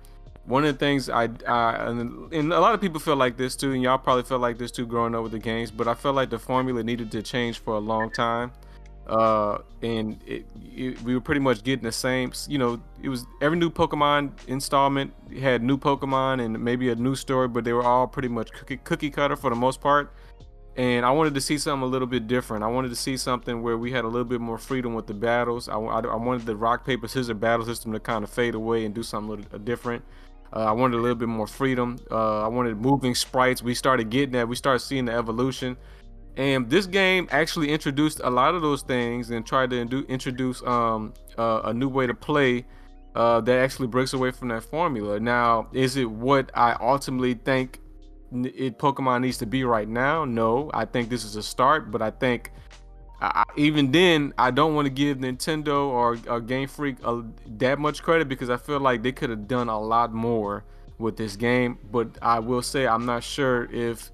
one 0.50 0.64
of 0.64 0.72
the 0.74 0.78
things 0.78 1.08
I, 1.08 1.28
I 1.46 1.88
and, 1.88 2.32
and, 2.32 2.52
a 2.52 2.60
lot 2.60 2.74
of 2.74 2.80
people 2.80 2.98
feel 2.98 3.16
like 3.16 3.36
this 3.36 3.54
too, 3.56 3.72
and 3.72 3.82
y'all 3.82 3.98
probably 3.98 4.24
felt 4.24 4.40
like 4.40 4.58
this 4.58 4.70
too 4.70 4.86
growing 4.86 5.14
up 5.14 5.22
with 5.22 5.32
the 5.32 5.38
games. 5.38 5.70
But 5.70 5.86
I 5.86 5.94
felt 5.94 6.16
like 6.16 6.30
the 6.30 6.38
formula 6.38 6.82
needed 6.82 7.10
to 7.12 7.22
change 7.22 7.60
for 7.60 7.74
a 7.74 7.78
long 7.78 8.10
time, 8.10 8.52
uh, 9.10 9.58
and 9.82 10.22
it, 10.24 10.46
it, 10.72 11.02
we 11.02 11.14
were 11.14 11.20
pretty 11.20 11.40
much 11.40 11.64
getting 11.64 11.82
the 11.82 11.92
same. 11.92 12.32
You 12.48 12.58
know, 12.58 12.80
it 13.02 13.08
was 13.08 13.26
every 13.42 13.58
new 13.58 13.70
Pokemon 13.70 14.30
installment 14.46 15.12
had 15.40 15.62
new 15.62 15.76
Pokemon 15.76 16.44
and 16.44 16.62
maybe 16.62 16.90
a 16.90 16.94
new 16.94 17.16
story, 17.16 17.48
but 17.48 17.64
they 17.64 17.72
were 17.72 17.82
all 17.82 18.06
pretty 18.06 18.28
much 18.28 18.52
cookie, 18.52 18.76
cookie 18.76 19.10
cutter 19.10 19.34
for 19.34 19.50
the 19.50 19.56
most 19.56 19.80
part. 19.80 20.12
And 20.76 21.04
I 21.04 21.10
wanted 21.10 21.34
to 21.34 21.40
see 21.40 21.58
something 21.58 21.82
a 21.82 21.90
little 21.90 22.06
bit 22.06 22.28
different. 22.28 22.62
I 22.62 22.68
wanted 22.68 22.90
to 22.90 22.96
see 22.96 23.16
something 23.16 23.62
where 23.62 23.76
we 23.76 23.90
had 23.90 24.04
a 24.04 24.08
little 24.08 24.24
bit 24.24 24.40
more 24.40 24.58
freedom 24.58 24.94
with 24.94 25.08
the 25.08 25.14
battles. 25.14 25.68
I, 25.68 25.74
I, 25.74 26.00
I 26.00 26.16
wanted 26.16 26.46
the 26.46 26.54
rock 26.54 26.86
paper 26.86 27.08
scissors 27.08 27.36
battle 27.36 27.66
system 27.66 27.92
to 27.92 27.98
kind 27.98 28.22
of 28.22 28.30
fade 28.30 28.54
away 28.54 28.84
and 28.84 28.94
do 28.94 29.02
something 29.02 29.32
a 29.32 29.34
little 29.42 29.58
different. 29.58 30.04
Uh, 30.52 30.66
I 30.66 30.72
wanted 30.72 30.96
a 30.96 31.00
little 31.00 31.16
bit 31.16 31.28
more 31.28 31.48
freedom. 31.48 31.98
Uh, 32.10 32.44
I 32.44 32.48
wanted 32.48 32.76
moving 32.76 33.16
sprites. 33.16 33.60
We 33.60 33.74
started 33.74 34.08
getting 34.08 34.32
that. 34.32 34.48
We 34.48 34.54
started 34.54 34.80
seeing 34.80 35.06
the 35.06 35.12
evolution. 35.12 35.76
And 36.36 36.70
this 36.70 36.86
game 36.86 37.28
actually 37.30 37.70
introduced 37.70 38.20
a 38.22 38.30
lot 38.30 38.54
of 38.54 38.62
those 38.62 38.82
things 38.82 39.30
and 39.30 39.44
tried 39.44 39.70
to 39.70 39.84
do, 39.84 40.04
introduce 40.08 40.62
um, 40.62 41.12
uh, 41.36 41.62
a 41.64 41.74
new 41.74 41.88
way 41.88 42.06
to 42.06 42.14
play 42.14 42.64
uh, 43.14 43.40
that 43.40 43.58
actually 43.58 43.88
breaks 43.88 44.12
away 44.12 44.30
from 44.30 44.48
that 44.48 44.62
formula. 44.62 45.18
Now, 45.18 45.68
is 45.72 45.96
it 45.96 46.10
what 46.10 46.50
I 46.54 46.76
ultimately 46.80 47.34
think 47.34 47.80
it 48.32 48.78
Pokemon 48.78 49.22
needs 49.22 49.38
to 49.38 49.46
be 49.46 49.64
right 49.64 49.88
now? 49.88 50.24
No, 50.24 50.70
I 50.72 50.84
think 50.84 51.08
this 51.08 51.24
is 51.24 51.36
a 51.36 51.42
start, 51.42 51.90
but 51.90 52.00
I 52.00 52.10
think 52.10 52.52
I, 53.20 53.44
even 53.56 53.90
then, 53.90 54.32
I 54.38 54.50
don't 54.50 54.74
want 54.74 54.86
to 54.86 54.90
give 54.90 55.18
Nintendo 55.18 55.88
or, 55.88 56.18
or 56.28 56.40
Game 56.40 56.68
Freak 56.68 56.96
a, 57.04 57.22
that 57.58 57.78
much 57.78 58.02
credit 58.02 58.28
because 58.28 58.48
I 58.48 58.56
feel 58.56 58.80
like 58.80 59.02
they 59.02 59.12
could 59.12 59.30
have 59.30 59.46
done 59.46 59.68
a 59.68 59.78
lot 59.78 60.12
more 60.12 60.64
with 60.98 61.16
this 61.16 61.36
game. 61.36 61.78
But 61.90 62.16
I 62.22 62.38
will 62.38 62.62
say 62.62 62.86
I'm 62.86 63.04
not 63.04 63.22
sure 63.22 63.64
if 63.72 64.10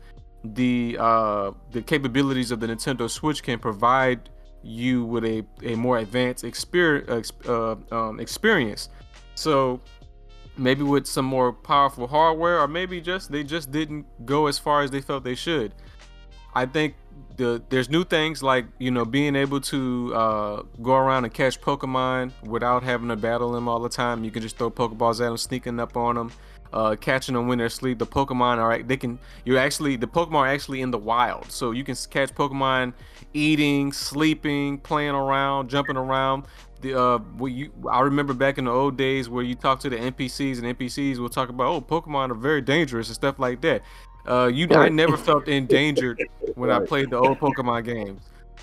the 0.55 0.97
uh, 0.99 1.53
the 1.71 1.83
capabilities 1.83 2.51
of 2.51 2.61
the 2.61 2.67
Nintendo 2.67 3.11
Switch 3.11 3.43
can 3.43 3.59
provide 3.59 4.31
you 4.63 5.05
with 5.05 5.25
a, 5.25 5.45
a 5.63 5.75
more 5.77 5.99
advanced 5.99 6.45
experience. 6.45 7.33
Uh, 7.47 7.77
um, 7.91 8.21
experience. 8.21 8.89
So 9.35 9.81
maybe 10.57 10.83
with 10.83 11.07
some 11.07 11.25
more 11.25 11.53
powerful 11.53 12.07
hardware, 12.07 12.61
or 12.61 12.69
maybe 12.69 13.01
just 13.01 13.31
they 13.31 13.45
just 13.45 13.71
didn't 13.71 14.07
go 14.25 14.47
as 14.47 14.59
far 14.59 14.83
as 14.83 14.91
they 14.91 15.01
felt 15.01 15.25
they 15.25 15.35
should. 15.35 15.75
I 16.55 16.67
think 16.67 16.95
the 17.37 17.63
there's 17.69 17.91
new 17.91 18.05
things 18.05 18.43
like 18.43 18.67
you 18.79 18.91
know 18.91 19.05
being 19.05 19.37
able 19.37 19.61
to 19.61 20.15
uh, 20.15 20.63
go 20.83 20.95
around 20.95 21.25
and 21.25 21.33
catch 21.33 21.61
Pokemon 21.61 22.33
without 22.45 22.83
having 22.83 23.09
to 23.09 23.17
battle 23.17 23.53
them 23.53 23.69
all 23.69 23.81
the 23.81 23.89
time. 23.89 24.25
You 24.25 24.31
can 24.31 24.43
just 24.43 24.57
throw 24.57 24.71
Pokeballs 24.71 25.21
at 25.21 25.29
them, 25.29 25.37
sneaking 25.37 25.79
up 25.81 25.97
on 25.97 26.17
them, 26.17 26.33
uh, 26.73 26.97
catching 26.97 27.35
them 27.35 27.49
when 27.49 27.59
they're 27.59 27.67
asleep. 27.67 27.99
The 27.99 28.07
Pokemon 28.07 28.59
are 28.59 28.83
they 28.83 28.97
can 28.97 29.19
you're 29.45 29.59
actually 29.59 29.97
the 29.97 30.07
Pokemon 30.07 30.35
are 30.35 30.49
actually 30.49 30.81
in 30.81 30.91
the 30.91 30.99
wild, 30.99 31.51
so 31.51 31.71
you 31.71 31.85
can 31.85 31.97
catch 32.11 32.35
Pokemon 32.35 32.93
eating, 33.35 33.93
sleeping, 33.93 34.79
playing 34.79 35.15
around, 35.15 35.69
jumping 35.69 35.97
around. 35.97 36.45
The 36.81 36.99
uh, 36.99 37.19
what 37.19 37.53
you 37.53 37.73
I 37.91 38.01
remember 38.01 38.35
back 38.35 38.59
in 38.59 38.67
the 38.67 38.73
old 38.73 38.97
days 38.97 39.29
where 39.29 39.45
you 39.45 39.55
talk 39.55 39.81
to 39.81 39.91
the 39.91 39.97
NPCs 39.97 40.63
and 40.63 40.79
NPCs 40.79 41.19
will 41.19 41.29
talk 41.29 41.49
about 41.49 41.67
oh 41.67 41.81
Pokemon 41.81 42.31
are 42.31 42.35
very 42.35 42.61
dangerous 42.61 43.09
and 43.09 43.15
stuff 43.15 43.39
like 43.39 43.61
that. 43.63 43.83
Uh, 44.27 44.51
you, 44.53 44.67
I 44.71 44.89
never 44.89 45.17
felt 45.17 45.47
endangered 45.47 46.21
when 46.57 46.71
I 46.71 46.81
played 46.81 47.11
the 47.11 47.17
old 47.17 47.39
Pokemon 47.39 47.85
games. 47.85 48.23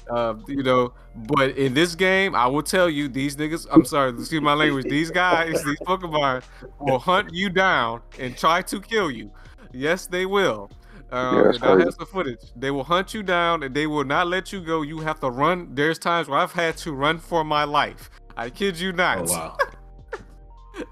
Uh, 0.10 0.36
you 0.48 0.64
know, 0.64 0.94
but 1.28 1.58
in 1.58 1.74
this 1.74 1.96
game, 1.96 2.36
I 2.36 2.48
will 2.48 2.64
tell 2.64 2.90
you, 2.90 3.08
these 3.08 3.36
niggas. 3.36 3.68
I'm 3.72 3.86
sorry, 3.86 4.12
excuse 4.12 4.42
my 4.42 4.54
language. 4.54 4.86
These 4.86 5.12
guys, 5.12 5.64
these 5.64 5.80
Pokemon, 5.80 6.44
will 6.80 7.00
hunt 7.00 7.34
you 7.34 7.50
down 7.50 8.02
and 8.20 8.38
try 8.38 8.62
to 8.64 8.82
kill 8.82 9.10
you. 9.10 9.32
Yes, 9.72 10.08
they 10.08 10.26
will. 10.26 10.70
Um, 11.12 11.54
yeah, 11.54 11.72
I 11.72 11.80
have 11.80 11.94
some 11.94 12.08
footage. 12.08 12.40
They 12.56 12.72
will 12.72 12.84
hunt 12.84 13.14
you 13.14 13.22
down 13.22 13.62
and 13.62 13.76
they 13.76 13.86
will 13.86 14.04
not 14.04 14.28
let 14.28 14.52
you 14.52 14.62
go. 14.62 14.82
You 14.82 15.00
have 15.02 15.20
to 15.20 15.30
run. 15.30 15.70
There's 15.76 16.00
times 16.00 16.28
where 16.28 16.40
I've 16.40 16.54
had 16.54 16.76
to 16.78 16.92
run 16.92 17.20
for 17.20 17.44
my 17.44 17.66
life. 17.66 18.10
I 18.36 18.50
kid 18.50 18.80
you 18.80 18.94
not. 18.94 19.20
Oh, 19.20 19.32
wow. 19.32 19.58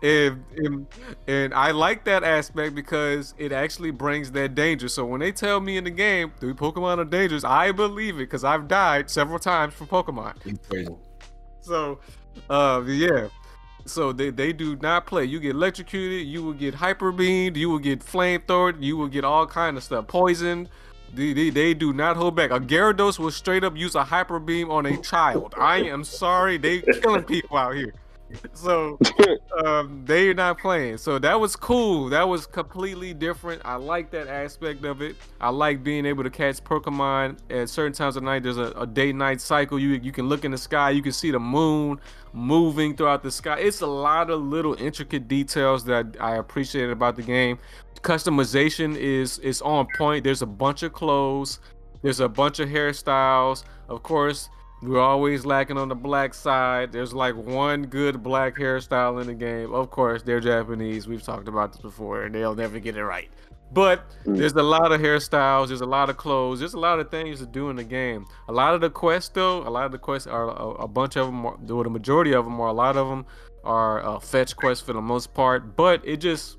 and, 0.04 0.44
and, 0.58 0.88
and 1.28 1.54
I 1.54 1.72
like 1.72 2.06
that 2.06 2.24
aspect 2.24 2.76
because 2.76 3.34
it 3.38 3.52
actually 3.52 3.92
brings 3.92 4.32
that 4.32 4.56
danger. 4.56 4.88
So 4.88 5.06
when 5.06 5.20
they 5.20 5.32
tell 5.32 5.60
me 5.60 5.78
in 5.78 5.84
the 5.84 5.90
game, 5.90 6.32
"Do 6.40 6.54
Pokemon 6.54 7.00
are 7.00 7.06
dangerous," 7.06 7.44
I 7.44 7.72
believe 7.72 8.16
it 8.16 8.20
because 8.20 8.44
I've 8.44 8.68
died 8.68 9.10
several 9.10 9.40
times 9.40 9.74
from 9.74 9.88
Pokemon. 9.88 10.36
So, 11.62 12.00
uh, 12.50 12.84
yeah. 12.86 13.28
So 13.86 14.12
they, 14.14 14.30
they 14.30 14.54
do 14.54 14.76
not 14.78 15.08
play. 15.08 15.26
You 15.26 15.40
get 15.40 15.56
electrocuted, 15.56 16.28
you 16.28 16.44
will 16.44 16.54
get 16.54 16.76
hyper 16.76 17.12
beamed, 17.12 17.58
you 17.58 17.70
will 17.70 17.80
get 17.80 18.00
flamethrowered, 18.00 18.84
you 18.84 18.96
will 18.96 19.08
get 19.08 19.26
all 19.26 19.48
kind 19.48 19.76
of 19.76 19.84
stuff, 19.84 20.08
poisoned. 20.08 20.70
They, 21.14 21.34
they, 21.34 21.50
they, 21.50 21.74
do 21.74 21.92
not 21.92 22.16
hold 22.16 22.36
back. 22.36 22.52
A 22.52 22.60
Gyarados 22.60 23.20
will 23.20 23.32
straight 23.32 23.64
up 23.66 23.76
use 23.76 23.96
a 23.96 24.04
hyper 24.04 24.40
beam 24.40 24.72
on 24.72 24.86
a 24.86 24.96
child. 25.02 25.56
I 25.58 25.80
am 25.80 26.06
sorry, 26.06 26.58
they 26.58 26.82
killing 26.82 27.24
people 27.24 27.58
out 27.58 27.76
here 27.76 27.94
so 28.54 29.00
um, 29.66 30.04
they're 30.06 30.34
not 30.34 30.60
playing. 30.60 30.98
So 30.98 31.20
that 31.20 31.40
was 31.40 31.56
cool. 31.56 32.10
That 32.10 32.28
was 32.28 32.46
completely 32.46 33.14
different. 33.14 33.62
I 33.66 33.76
like 33.76 34.12
that 34.12 34.28
aspect 34.28 34.86
of 34.86 35.02
it. 35.02 35.16
I 35.40 35.50
like 35.50 35.84
being 35.84 36.06
able 36.06 36.24
to 36.24 36.30
catch 36.30 36.64
Pokemon 36.64 37.38
at 37.50 37.70
certain 37.70 37.94
times 37.94 38.16
of 38.16 38.24
night. 38.24 38.44
There's 38.44 38.58
a, 38.58 38.72
a 38.78 38.88
day-night 38.88 39.42
cycle. 39.42 39.80
You 39.80 40.00
you 40.02 40.12
can 40.12 40.28
look 40.28 40.46
in 40.46 40.52
the 40.52 40.58
sky. 40.58 40.92
You 40.92 41.02
can 41.02 41.12
see 41.12 41.32
the 41.32 41.40
moon 41.40 42.00
moving 42.34 42.96
throughout 42.96 43.24
the 43.24 43.32
sky. 43.32 43.60
It's 43.60 43.82
a 43.82 43.88
lot 43.88 44.30
of 44.30 44.42
little 44.42 44.74
intricate 44.76 45.28
details 45.28 45.84
that 45.86 46.18
I 46.20 46.36
appreciate 46.38 46.90
about 46.90 47.16
the 47.16 47.24
game. 47.24 47.58
Customization 48.02 48.96
is 48.96 49.40
is 49.40 49.62
on 49.62 49.88
point. 49.98 50.24
There's 50.24 50.42
a 50.42 50.48
bunch 50.48 50.84
of 50.84 50.94
clothes. 50.94 51.60
There's 52.02 52.20
a 52.20 52.30
bunch 52.30 52.60
of 52.60 52.70
hairstyles. 52.70 53.64
Of 53.90 54.04
course 54.04 54.50
we're 54.82 55.00
always 55.00 55.46
lacking 55.46 55.78
on 55.78 55.90
the 55.90 55.96
black 55.96 56.34
side. 56.34 56.92
There's 56.92 57.14
like 57.14 57.36
one 57.36 57.84
good 57.84 58.24
black 58.24 58.56
hairstyle 58.56 59.22
in 59.22 59.28
the 59.28 59.34
game. 59.34 59.74
Of 59.74 59.92
course, 59.92 60.24
they're 60.24 60.40
Japanese. 60.40 61.08
We've 61.08 61.22
talked 61.22 61.48
about 61.48 61.74
this 61.74 61.82
before, 61.82 62.24
and 62.24 62.34
they'll 62.34 62.56
never 62.56 62.80
get 62.80 62.98
it 62.98 63.04
right. 63.04 63.30
But 63.74 64.10
mm. 64.26 64.38
there's 64.38 64.54
a 64.54 64.64
lot 64.64 64.92
of 64.92 65.00
hairstyles. 65.00 65.68
There's 65.68 65.82
a 65.82 65.86
lot 65.86 66.10
of 66.10 66.18
clothes. 66.18 66.60
There's 66.60 66.74
a 66.74 66.80
lot 66.80 67.00
of 67.00 67.12
things 67.12 67.40
to 67.40 67.46
do 67.46 67.70
in 67.70 67.76
the 67.76 67.84
game. 67.84 68.26
A 68.50 68.52
lot 68.52 68.74
of 68.74 68.82
the 68.82 68.90
quests, 68.90 69.30
though, 69.30 69.60
a 69.68 69.70
lot 69.70 69.86
of 69.86 69.92
the 69.92 70.00
quests 70.00 70.28
are 70.28 70.50
a, 70.50 70.70
a 70.84 70.88
bunch 70.88 71.16
of 71.16 71.28
them, 71.28 71.46
or 71.46 71.84
the 71.84 71.90
majority 71.90 72.34
of 72.34 72.46
them, 72.46 72.60
or 72.60 72.68
a 72.68 72.74
lot 72.74 72.98
of 72.98 73.08
them 73.08 73.26
are 73.64 74.04
uh, 74.04 74.20
fetch 74.20 74.56
quests 74.56 74.84
for 74.84 74.94
the 74.94 75.02
most 75.02 75.34
part. 75.34 75.76
But 75.76 76.02
it 76.04 76.18
just 76.18 76.58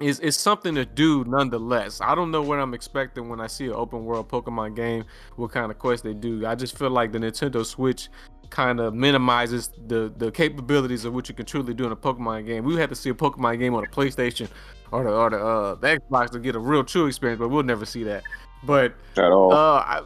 is 0.00 0.20
is 0.20 0.36
something 0.36 0.74
to 0.74 0.84
do 0.84 1.24
nonetheless. 1.24 2.00
I 2.00 2.14
don't 2.14 2.30
know 2.30 2.42
what 2.42 2.58
I'm 2.58 2.74
expecting 2.74 3.28
when 3.28 3.40
I 3.40 3.46
see 3.46 3.66
an 3.66 3.72
open 3.72 4.04
world 4.04 4.28
Pokemon 4.28 4.76
game, 4.76 5.04
what 5.36 5.52
kind 5.52 5.70
of 5.70 5.78
quest 5.78 6.04
they 6.04 6.14
do. 6.14 6.46
I 6.46 6.54
just 6.54 6.76
feel 6.76 6.90
like 6.90 7.12
the 7.12 7.18
Nintendo 7.18 7.64
Switch 7.64 8.08
kind 8.50 8.78
of 8.78 8.94
minimizes 8.94 9.70
the 9.86 10.12
the 10.18 10.30
capabilities 10.30 11.04
of 11.04 11.14
what 11.14 11.28
you 11.28 11.34
can 11.34 11.46
truly 11.46 11.74
do 11.74 11.86
in 11.86 11.92
a 11.92 11.96
Pokemon 11.96 12.46
game. 12.46 12.64
We 12.64 12.76
had 12.76 12.90
to 12.90 12.96
see 12.96 13.10
a 13.10 13.14
Pokemon 13.14 13.58
game 13.58 13.74
on 13.74 13.84
a 13.84 13.88
PlayStation 13.88 14.48
or 14.92 15.04
the 15.04 15.10
or 15.10 15.30
the, 15.30 15.38
uh, 15.38 15.74
the 15.76 15.98
Xbox 15.98 16.30
to 16.30 16.38
get 16.38 16.54
a 16.56 16.58
real 16.58 16.84
true 16.84 17.06
experience, 17.06 17.38
but 17.38 17.48
we'll 17.48 17.62
never 17.62 17.86
see 17.86 18.04
that. 18.04 18.22
But 18.64 18.94
at 19.16 19.30
all. 19.30 19.52
Uh, 19.52 19.78
I, 19.78 20.02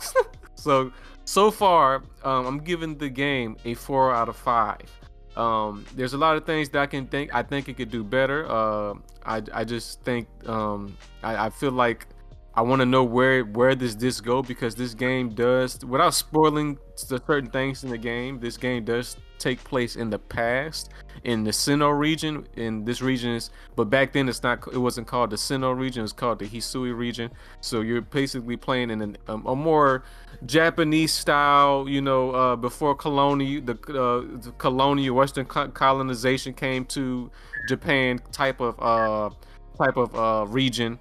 so 0.54 0.92
so 1.24 1.50
far, 1.50 2.02
um, 2.24 2.46
I'm 2.46 2.58
giving 2.58 2.98
the 2.98 3.08
game 3.08 3.56
a 3.64 3.74
four 3.74 4.14
out 4.14 4.28
of 4.28 4.36
five. 4.36 4.99
Um, 5.40 5.86
there's 5.94 6.12
a 6.12 6.18
lot 6.18 6.36
of 6.36 6.44
things 6.44 6.68
that 6.70 6.82
I 6.82 6.86
can 6.86 7.06
think. 7.06 7.34
I 7.34 7.42
think 7.42 7.68
it 7.68 7.76
could 7.78 7.90
do 7.90 8.04
better. 8.04 8.44
Uh, 8.50 8.94
I 9.24 9.42
I 9.52 9.64
just 9.64 10.02
think 10.02 10.28
um, 10.46 10.96
I, 11.22 11.46
I 11.46 11.50
feel 11.50 11.72
like 11.72 12.06
I 12.54 12.62
want 12.62 12.80
to 12.80 12.86
know 12.86 13.04
where 13.04 13.44
where 13.44 13.74
does 13.74 13.96
this 13.96 14.20
go 14.20 14.42
because 14.42 14.74
this 14.74 14.92
game 14.92 15.30
does 15.30 15.82
without 15.84 16.14
spoiling 16.14 16.78
certain 16.94 17.50
things 17.50 17.84
in 17.84 17.90
the 17.90 17.98
game. 17.98 18.38
This 18.38 18.56
game 18.58 18.84
does 18.84 19.16
take 19.38 19.64
place 19.64 19.96
in 19.96 20.10
the 20.10 20.18
past 20.18 20.90
in 21.24 21.44
the 21.44 21.50
Sinnoh 21.50 21.96
region. 21.96 22.46
In 22.56 22.84
this 22.84 23.00
region 23.00 23.30
is, 23.30 23.50
but 23.76 23.90
back 23.90 24.12
then 24.12 24.28
it's 24.28 24.42
not. 24.42 24.66
It 24.72 24.78
wasn't 24.78 25.06
called 25.06 25.30
the 25.30 25.36
Sinnoh 25.36 25.76
region. 25.76 26.04
It's 26.04 26.12
called 26.12 26.38
the 26.38 26.46
Hisui 26.46 26.96
region. 26.96 27.30
So 27.60 27.80
you're 27.80 28.00
basically 28.00 28.56
playing 28.56 28.90
in 28.90 29.00
an, 29.02 29.16
a, 29.28 29.34
a, 29.34 29.56
more 29.56 30.04
Japanese 30.46 31.12
style. 31.12 31.88
You 31.88 32.00
know, 32.00 32.30
uh, 32.32 32.56
before 32.56 32.94
colonial 32.94 33.62
the, 33.62 33.72
uh, 33.72 34.38
the 34.42 34.52
colonial 34.58 35.16
Western 35.16 35.46
colonization 35.46 36.54
came 36.54 36.84
to 36.86 37.30
Japan 37.68 38.20
type 38.32 38.60
of 38.60 38.76
uh, 38.80 39.30
type 39.78 39.96
of 39.96 40.14
uh, 40.14 40.46
region 40.50 40.98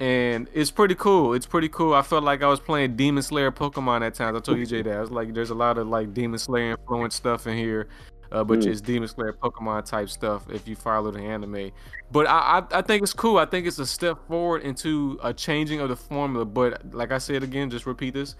and 0.00 0.48
it's 0.52 0.70
pretty 0.70 0.94
cool. 0.94 1.34
It's 1.34 1.46
pretty 1.46 1.68
cool. 1.68 1.94
I 1.94 2.02
felt 2.02 2.24
like 2.24 2.42
I 2.42 2.48
was 2.48 2.60
playing 2.60 2.96
Demon 2.96 3.22
Slayer 3.22 3.52
Pokemon 3.52 4.04
at 4.04 4.14
times. 4.14 4.36
I 4.36 4.40
told 4.40 4.58
EJ 4.58 4.84
that 4.84 4.96
I 4.96 5.00
was 5.00 5.10
like, 5.10 5.32
there's 5.34 5.50
a 5.50 5.54
lot 5.54 5.78
of 5.78 5.86
like 5.86 6.12
Demon 6.12 6.38
Slayer 6.38 6.72
influence 6.72 7.14
stuff 7.14 7.46
in 7.46 7.56
here, 7.56 7.88
uh, 8.34 8.42
but 8.42 8.58
mm. 8.58 8.66
it's 8.66 8.80
Demon 8.80 9.08
Slayer 9.08 9.32
Pokemon 9.32 9.84
type 9.84 10.10
stuff 10.10 10.44
if 10.50 10.66
you 10.66 10.74
follow 10.74 11.12
the 11.12 11.20
anime. 11.20 11.70
But 12.10 12.26
I, 12.26 12.58
I, 12.58 12.78
I 12.78 12.82
think 12.82 13.04
it's 13.04 13.12
cool. 13.12 13.38
I 13.38 13.46
think 13.46 13.66
it's 13.66 13.78
a 13.78 13.86
step 13.86 14.18
forward 14.26 14.62
into 14.62 15.18
a 15.22 15.32
changing 15.32 15.80
of 15.80 15.88
the 15.88 15.96
formula. 15.96 16.44
But 16.44 16.92
like 16.92 17.12
I 17.12 17.18
said 17.18 17.44
again, 17.44 17.70
just 17.70 17.86
repeat 17.86 18.14
this. 18.14 18.34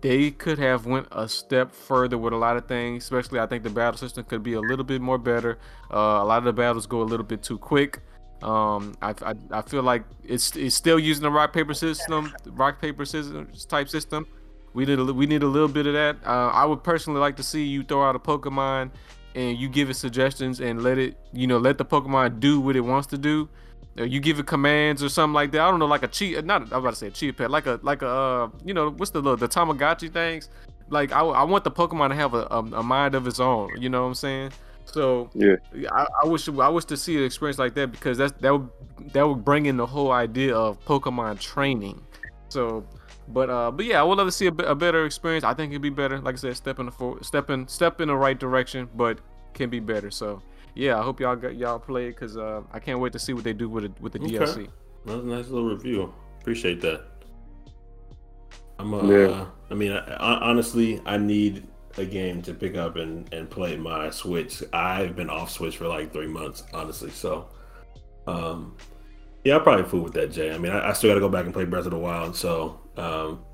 They 0.00 0.30
could 0.30 0.58
have 0.58 0.86
went 0.86 1.08
a 1.12 1.28
step 1.28 1.72
further 1.72 2.16
with 2.16 2.32
a 2.32 2.36
lot 2.36 2.56
of 2.56 2.66
things. 2.66 3.04
Especially, 3.04 3.38
I 3.38 3.46
think 3.46 3.64
the 3.64 3.70
battle 3.70 3.98
system 3.98 4.24
could 4.24 4.42
be 4.42 4.54
a 4.54 4.60
little 4.60 4.84
bit 4.84 5.02
more 5.02 5.18
better. 5.18 5.58
Uh, 5.92 6.22
a 6.22 6.24
lot 6.24 6.38
of 6.38 6.44
the 6.44 6.52
battles 6.54 6.86
go 6.86 7.02
a 7.02 7.04
little 7.04 7.26
bit 7.26 7.42
too 7.42 7.58
quick. 7.58 8.00
Um, 8.42 8.94
I, 9.02 9.14
I, 9.22 9.34
I 9.50 9.62
feel 9.62 9.82
like 9.82 10.04
it's 10.22 10.56
it's 10.56 10.74
still 10.74 10.98
using 10.98 11.22
the 11.22 11.30
rock 11.30 11.52
paper 11.52 11.74
system, 11.74 12.32
rock 12.46 12.80
paper 12.80 13.04
scissors 13.04 13.66
type 13.66 13.90
system. 13.90 14.26
We 14.72 14.86
did 14.86 14.98
a, 14.98 15.04
we 15.04 15.26
need 15.26 15.42
a 15.42 15.46
little 15.46 15.68
bit 15.68 15.86
of 15.86 15.92
that. 15.92 16.16
Uh, 16.26 16.48
I 16.48 16.64
would 16.64 16.82
personally 16.82 17.20
like 17.20 17.36
to 17.36 17.42
see 17.42 17.64
you 17.64 17.84
throw 17.84 18.02
out 18.02 18.16
a 18.16 18.18
Pokemon 18.18 18.90
and 19.34 19.58
you 19.58 19.68
give 19.68 19.90
it 19.90 19.94
suggestions 19.94 20.60
and 20.60 20.82
let 20.82 20.98
it 20.98 21.16
you 21.32 21.46
know 21.46 21.58
let 21.58 21.78
the 21.78 21.84
Pokemon 21.84 22.40
do 22.40 22.60
what 22.60 22.76
it 22.76 22.80
wants 22.80 23.06
to 23.08 23.18
do. 23.18 23.48
Or 23.96 24.04
you 24.04 24.18
give 24.18 24.40
it 24.40 24.46
commands 24.46 25.04
or 25.04 25.08
something 25.08 25.34
like 25.34 25.52
that. 25.52 25.60
I 25.60 25.70
don't 25.70 25.78
know, 25.78 25.86
like 25.86 26.02
a 26.02 26.08
cheat. 26.08 26.44
Not 26.44 26.62
I 26.62 26.64
was 26.64 26.72
about 26.72 26.90
to 26.90 26.96
say 26.96 27.06
a 27.06 27.10
cheat 27.10 27.36
pet, 27.36 27.50
like 27.50 27.66
a 27.66 27.78
like 27.82 28.02
a 28.02 28.08
uh, 28.08 28.48
you 28.64 28.74
know 28.74 28.90
what's 28.90 29.12
the 29.12 29.20
little 29.20 29.36
the 29.36 29.48
Tamagotchi 29.48 30.12
things. 30.12 30.48
Like 30.90 31.12
I, 31.12 31.20
I 31.20 31.44
want 31.44 31.64
the 31.64 31.70
Pokemon 31.70 32.08
to 32.08 32.14
have 32.16 32.34
a, 32.34 32.46
a, 32.50 32.58
a 32.58 32.82
mind 32.82 33.14
of 33.14 33.26
its 33.26 33.38
own. 33.38 33.70
You 33.80 33.88
know 33.88 34.02
what 34.02 34.08
I'm 34.08 34.14
saying? 34.14 34.50
So 34.84 35.30
yeah, 35.34 35.56
I, 35.92 36.06
I, 36.24 36.26
wish 36.26 36.48
I 36.48 36.68
wish 36.68 36.84
to 36.86 36.96
see 36.96 37.16
an 37.16 37.24
experience 37.24 37.58
like 37.58 37.74
that 37.74 37.90
because 37.92 38.18
that's 38.18 38.32
that 38.40 38.52
would 38.52 38.68
that 39.12 39.26
would 39.26 39.44
bring 39.44 39.66
in 39.66 39.76
the 39.76 39.86
whole 39.86 40.12
idea 40.12 40.54
of 40.54 40.84
Pokemon 40.84 41.40
training. 41.40 42.02
So, 42.48 42.84
but 43.28 43.50
uh, 43.50 43.70
but 43.70 43.86
yeah, 43.86 44.00
I 44.00 44.02
would 44.04 44.18
love 44.18 44.28
to 44.28 44.32
see 44.32 44.46
a, 44.46 44.52
a 44.52 44.74
better 44.74 45.04
experience. 45.06 45.44
I 45.44 45.54
think 45.54 45.72
it'd 45.72 45.82
be 45.82 45.90
better. 45.90 46.20
Like 46.20 46.34
I 46.34 46.38
said, 46.38 46.56
step 46.56 46.78
in 46.78 46.86
the 46.86 46.92
for, 46.92 47.22
step 47.22 47.50
in 47.50 47.66
step 47.68 48.00
in 48.00 48.08
the 48.08 48.16
right 48.16 48.38
direction, 48.38 48.88
but 48.94 49.18
can 49.54 49.70
be 49.70 49.80
better. 49.80 50.10
So 50.10 50.42
yeah, 50.74 50.98
I 50.98 51.02
hope 51.02 51.20
y'all 51.20 51.36
got 51.36 51.56
y'all 51.56 51.78
play 51.78 52.06
it 52.06 52.10
because 52.10 52.36
uh, 52.36 52.62
I 52.72 52.78
can't 52.78 53.00
wait 53.00 53.12
to 53.12 53.18
see 53.18 53.32
what 53.32 53.44
they 53.44 53.52
do 53.52 53.68
with 53.68 53.84
it 53.84 53.92
with 54.00 54.12
the 54.12 54.20
okay. 54.20 54.36
DLC. 54.36 54.68
That's 55.06 55.20
a 55.20 55.26
nice 55.26 55.48
little 55.48 55.68
review. 55.68 56.12
Appreciate 56.40 56.80
that. 56.82 57.04
I'm 58.78 58.92
uh, 58.92 59.02
yeah. 59.04 59.46
I 59.70 59.74
mean, 59.74 59.92
I, 59.92 59.98
I, 59.98 60.50
honestly, 60.50 61.00
I 61.06 61.16
need 61.16 61.66
a 61.96 62.04
game 62.04 62.42
to 62.42 62.54
pick 62.54 62.76
up 62.76 62.96
and, 62.96 63.32
and 63.32 63.48
play 63.48 63.76
my 63.76 64.10
Switch. 64.10 64.62
I've 64.72 65.14
been 65.14 65.30
off 65.30 65.50
Switch 65.50 65.76
for 65.76 65.86
like 65.86 66.12
three 66.12 66.26
months, 66.26 66.64
honestly. 66.72 67.10
So, 67.10 67.48
um, 68.26 68.76
yeah, 69.44 69.54
I'll 69.54 69.60
probably 69.60 69.84
fool 69.84 70.02
with 70.02 70.14
that, 70.14 70.32
Jay. 70.32 70.52
I 70.52 70.58
mean, 70.58 70.72
I, 70.72 70.90
I 70.90 70.92
still 70.92 71.10
got 71.10 71.14
to 71.14 71.20
go 71.20 71.28
back 71.28 71.44
and 71.44 71.54
play 71.54 71.64
Breath 71.64 71.84
of 71.84 71.92
the 71.92 71.98
Wild. 71.98 72.34
So, 72.34 72.80
um, 72.96 73.44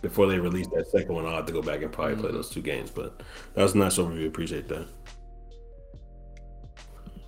before 0.00 0.26
they 0.26 0.38
release 0.38 0.66
that 0.68 0.86
second 0.90 1.14
one, 1.14 1.26
I'll 1.26 1.36
have 1.36 1.46
to 1.46 1.52
go 1.52 1.62
back 1.62 1.82
and 1.82 1.92
probably 1.92 2.14
mm-hmm. 2.14 2.22
play 2.22 2.32
those 2.32 2.50
two 2.50 2.62
games. 2.62 2.90
But 2.90 3.22
that 3.54 3.62
was 3.62 3.74
a 3.74 3.78
nice 3.78 3.98
overview. 3.98 4.26
Appreciate 4.26 4.68
that. 4.68 4.88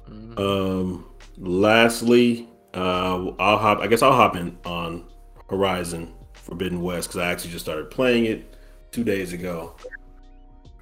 Mm-hmm. 0.08 0.38
Um, 0.38 1.06
lastly, 1.36 2.48
uh, 2.74 3.30
I'll 3.38 3.58
hop. 3.58 3.78
I 3.78 3.86
guess 3.86 4.02
I'll 4.02 4.12
hop 4.12 4.36
in 4.36 4.58
on 4.64 5.04
Horizon 5.48 6.12
Forbidden 6.34 6.82
West 6.82 7.08
because 7.08 7.20
I 7.20 7.30
actually 7.30 7.52
just 7.52 7.64
started 7.64 7.90
playing 7.90 8.26
it 8.26 8.56
two 8.90 9.04
days 9.04 9.32
ago. 9.32 9.76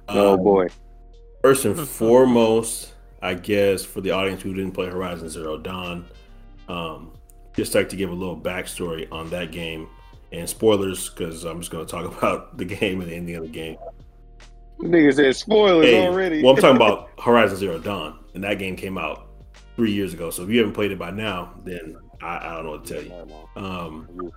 Oh 0.09 0.33
um, 0.33 0.43
boy! 0.43 0.67
First 1.41 1.65
and 1.65 1.79
foremost, 1.87 2.93
I 3.21 3.35
guess 3.35 3.85
for 3.85 4.01
the 4.01 4.11
audience 4.11 4.41
who 4.41 4.53
didn't 4.53 4.71
play 4.71 4.87
Horizon 4.87 5.29
Zero 5.29 5.57
Dawn, 5.57 6.05
um, 6.67 7.13
just 7.55 7.75
like 7.75 7.89
to 7.89 7.95
give 7.95 8.09
a 8.09 8.15
little 8.15 8.37
backstory 8.37 9.07
on 9.11 9.29
that 9.29 9.51
game 9.51 9.87
and 10.33 10.49
spoilers 10.49 11.09
because 11.09 11.45
I'm 11.45 11.59
just 11.59 11.71
going 11.71 11.85
to 11.85 11.91
talk 11.91 12.17
about 12.17 12.57
the 12.57 12.65
game 12.65 12.99
and 13.01 13.09
the 13.09 13.15
ending 13.15 13.35
of 13.35 13.43
the 13.43 13.49
game. 13.49 13.77
Nigga 14.79 15.13
said 15.13 15.35
spoilers 15.35 15.85
hey, 15.85 16.07
already. 16.07 16.43
well, 16.43 16.55
I'm 16.55 16.61
talking 16.61 16.75
about 16.75 17.09
Horizon 17.19 17.55
Zero 17.55 17.79
Dawn, 17.79 18.19
and 18.33 18.43
that 18.43 18.59
game 18.59 18.75
came 18.75 18.97
out 18.97 19.27
three 19.75 19.93
years 19.93 20.13
ago. 20.13 20.29
So 20.29 20.43
if 20.43 20.49
you 20.49 20.59
haven't 20.59 20.73
played 20.73 20.91
it 20.91 20.99
by 20.99 21.11
now, 21.11 21.53
then 21.63 21.95
I, 22.21 22.37
I 22.37 22.55
don't 22.55 22.65
know 22.65 22.71
what 22.71 22.85
to 22.85 22.93
tell 22.93 23.03
you. 23.03 23.63
Um, 23.63 24.31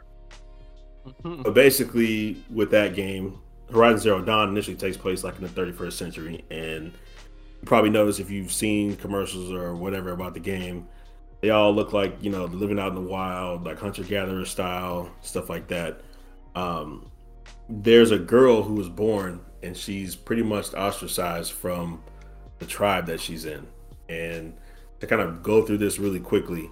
but 1.43 1.55
basically, 1.55 2.45
with 2.51 2.71
that 2.71 2.95
game, 2.95 3.41
Horizon 3.73 4.01
Zero 4.01 4.23
Dawn 4.23 4.51
initially 4.51 4.77
takes 4.77 4.97
place 4.97 5.25
like 5.25 5.37
in 5.37 5.43
the 5.43 5.49
31st 5.49 5.93
century, 5.95 6.45
and 6.51 6.85
you 6.87 7.65
probably 7.65 7.91
notice 7.91 8.21
if 8.21 8.31
you've 8.31 8.53
seen 8.53 8.95
commercials 8.97 9.51
or 9.51 9.75
whatever 9.75 10.13
about 10.13 10.35
the 10.35 10.41
game, 10.41 10.87
they 11.41 11.51
all 11.51 11.75
look 11.75 11.93
like 11.93 12.17
you 12.21 12.31
know 12.31 12.45
living 12.47 12.79
out 12.79 12.89
in 12.89 12.95
the 12.95 13.01
wild, 13.01 13.65
like 13.65 13.79
hunter 13.79 14.03
gatherer 14.03 14.45
style 14.45 15.11
stuff 15.23 15.49
like 15.49 15.69
that. 15.69 16.01
Um, 16.55 17.11
there's 17.69 18.11
a 18.11 18.19
girl 18.19 18.63
who 18.63 18.75
was 18.75 18.89
born, 18.89 19.41
and 19.63 19.77
she's 19.77 20.17
pretty 20.17 20.43
much 20.43 20.73
ostracized 20.75 21.53
from 21.53 22.03
the 22.59 22.67
tribe 22.67 23.07
that 23.07 23.21
she's 23.21 23.45
in, 23.45 23.67
and 24.09 24.55
to 25.01 25.07
kind 25.07 25.21
of 25.21 25.43
go 25.43 25.63
through 25.65 25.79
this 25.79 25.99
really 25.99 26.21
quickly 26.21 26.71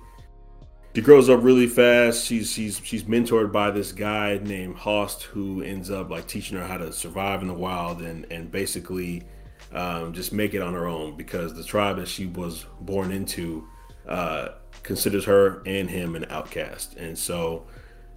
she 0.95 1.01
grows 1.01 1.29
up 1.29 1.43
really 1.43 1.67
fast. 1.67 2.25
She's 2.25 2.53
she's 2.53 2.81
she's 2.85 3.03
mentored 3.05 3.51
by 3.51 3.73
this 3.73 3.91
guy 3.91 4.39
named 4.43 4.77
Rost, 4.87 5.25
who 5.25 5.61
ends 5.61 5.91
up 5.91 6.09
like 6.09 6.29
teaching 6.29 6.57
her 6.57 6.65
how 6.65 6.79
to 6.79 6.93
survive 6.93 7.43
in 7.43 7.49
the 7.49 7.55
wild 7.55 8.01
and 8.01 8.27
and 8.31 8.51
basically 8.51 9.25
um, 9.73 10.13
just 10.13 10.33
make 10.33 10.55
it 10.55 10.63
on 10.63 10.73
her 10.73 10.87
own 10.87 11.17
because 11.17 11.53
the 11.53 11.65
tribe 11.65 11.97
that 11.97 12.07
she 12.07 12.27
was 12.27 12.65
born 12.81 13.11
into 13.11 13.67
uh, 14.09 14.49
considers 14.83 15.25
her 15.25 15.63
and 15.67 15.91
him 15.91 16.15
an 16.15 16.27
outcast. 16.31 16.95
And 16.97 17.19
so, 17.19 17.67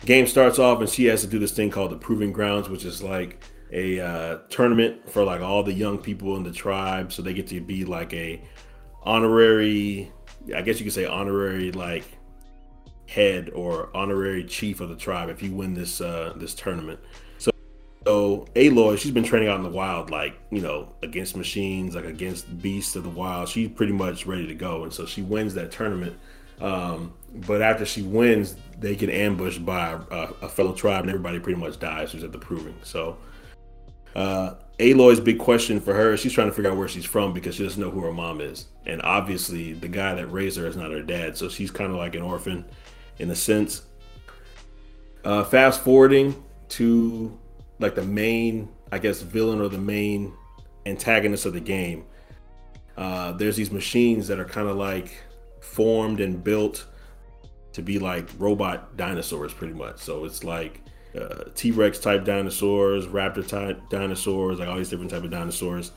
game 0.05 0.27
starts 0.27 0.59
off 0.59 0.79
and 0.79 0.89
she 0.89 1.05
has 1.05 1.21
to 1.21 1.27
do 1.27 1.39
this 1.39 1.51
thing 1.51 1.69
called 1.69 1.91
the 1.91 1.97
Proving 1.97 2.31
Grounds, 2.31 2.69
which 2.69 2.85
is 2.85 3.01
like 3.01 3.43
a 3.71 3.99
uh, 3.99 4.37
tournament 4.49 5.09
for 5.09 5.23
like 5.23 5.41
all 5.41 5.63
the 5.63 5.73
young 5.73 5.97
people 5.97 6.35
in 6.37 6.43
the 6.43 6.51
tribe, 6.51 7.11
so 7.11 7.21
they 7.21 7.33
get 7.33 7.47
to 7.47 7.59
be 7.59 7.85
like 7.85 8.13
a 8.13 8.41
honorary, 9.03 10.11
I 10.55 10.61
guess 10.61 10.79
you 10.79 10.85
could 10.85 10.93
say 10.93 11.05
honorary 11.05 11.71
like 11.71 12.05
head 13.07 13.49
or 13.53 13.89
honorary 13.95 14.43
chief 14.43 14.81
of 14.81 14.89
the 14.89 14.95
tribe 14.95 15.29
if 15.29 15.41
you 15.41 15.53
win 15.53 15.73
this 15.73 16.01
uh, 16.01 16.33
this 16.35 16.53
tournament. 16.53 16.99
So, 18.07 18.47
Aloy, 18.55 18.97
she's 18.97 19.11
been 19.11 19.25
training 19.25 19.49
out 19.49 19.57
in 19.57 19.63
the 19.63 19.69
wild, 19.69 20.09
like 20.11 20.39
you 20.49 20.61
know, 20.61 20.87
against 21.03 21.35
machines, 21.35 21.93
like 21.93 22.05
against 22.05 22.61
beasts 22.61 22.95
of 22.95 23.03
the 23.03 23.09
wild. 23.09 23.49
She's 23.49 23.67
pretty 23.67 23.91
much 23.91 24.25
ready 24.25 24.47
to 24.47 24.55
go, 24.55 24.83
and 24.83 24.93
so 24.93 25.05
she 25.05 25.21
wins 25.21 25.55
that 25.55 25.73
tournament. 25.73 26.17
Um, 26.61 27.13
but 27.33 27.61
after 27.61 27.85
she 27.85 28.03
wins, 28.03 28.55
they 28.79 28.95
get 28.95 29.09
ambushed 29.09 29.65
by 29.65 29.99
a, 30.09 30.29
a, 30.41 30.47
fellow 30.47 30.71
tribe, 30.71 31.01
and 31.01 31.09
everybody 31.09 31.37
pretty 31.39 31.59
much 31.59 31.79
dies 31.79 32.13
who's 32.13 32.23
at 32.23 32.31
the 32.31 32.37
proving. 32.37 32.75
So, 32.81 33.17
uh, 34.15 34.53
Aloy's 34.79 35.19
big 35.19 35.37
question 35.37 35.81
for 35.81 35.93
her, 35.93 36.15
she's 36.15 36.31
trying 36.31 36.47
to 36.47 36.53
figure 36.53 36.71
out 36.71 36.77
where 36.77 36.87
she's 36.87 37.03
from 37.03 37.33
because 37.33 37.55
she 37.55 37.63
doesn't 37.63 37.81
know 37.81 37.91
who 37.91 37.99
her 37.99 38.13
mom 38.13 38.39
is, 38.39 38.67
and 38.85 39.01
obviously 39.01 39.73
the 39.73 39.89
guy 39.89 40.13
that 40.13 40.27
raised 40.27 40.57
her 40.57 40.65
is 40.65 40.77
not 40.77 40.91
her 40.91 41.03
dad, 41.03 41.37
so 41.37 41.49
she's 41.49 41.71
kind 41.71 41.91
of 41.91 41.97
like 41.97 42.15
an 42.15 42.21
orphan 42.21 42.63
in 43.19 43.29
a 43.31 43.35
sense. 43.35 43.81
Uh, 45.25 45.43
fast 45.43 45.81
forwarding 45.81 46.41
to 46.69 47.37
like 47.79 47.95
the 47.95 48.03
main, 48.03 48.69
I 48.91 48.99
guess, 48.99 49.21
villain 49.21 49.61
or 49.61 49.69
the 49.69 49.77
main 49.77 50.33
antagonist 50.85 51.45
of 51.45 51.53
the 51.53 51.59
game. 51.59 52.05
Uh, 52.95 53.33
there's 53.33 53.55
these 53.55 53.71
machines 53.71 54.27
that 54.27 54.39
are 54.39 54.45
kind 54.45 54.67
of 54.67 54.75
like 54.75 55.23
formed 55.61 56.19
and 56.19 56.43
built 56.43 56.85
to 57.73 57.81
be 57.81 57.99
like 57.99 58.27
robot 58.39 58.97
dinosaurs, 58.97 59.53
pretty 59.53 59.73
much. 59.73 59.99
So 59.99 60.25
it's 60.25 60.43
like 60.43 60.81
uh, 61.19 61.43
T-Rex 61.53 61.99
type 61.99 62.25
dinosaurs, 62.25 63.05
Raptor 63.05 63.47
type 63.47 63.89
dinosaurs, 63.89 64.59
like 64.59 64.67
all 64.67 64.77
these 64.77 64.89
different 64.89 65.11
type 65.11 65.23
of 65.23 65.29
dinosaurs. 65.29 65.91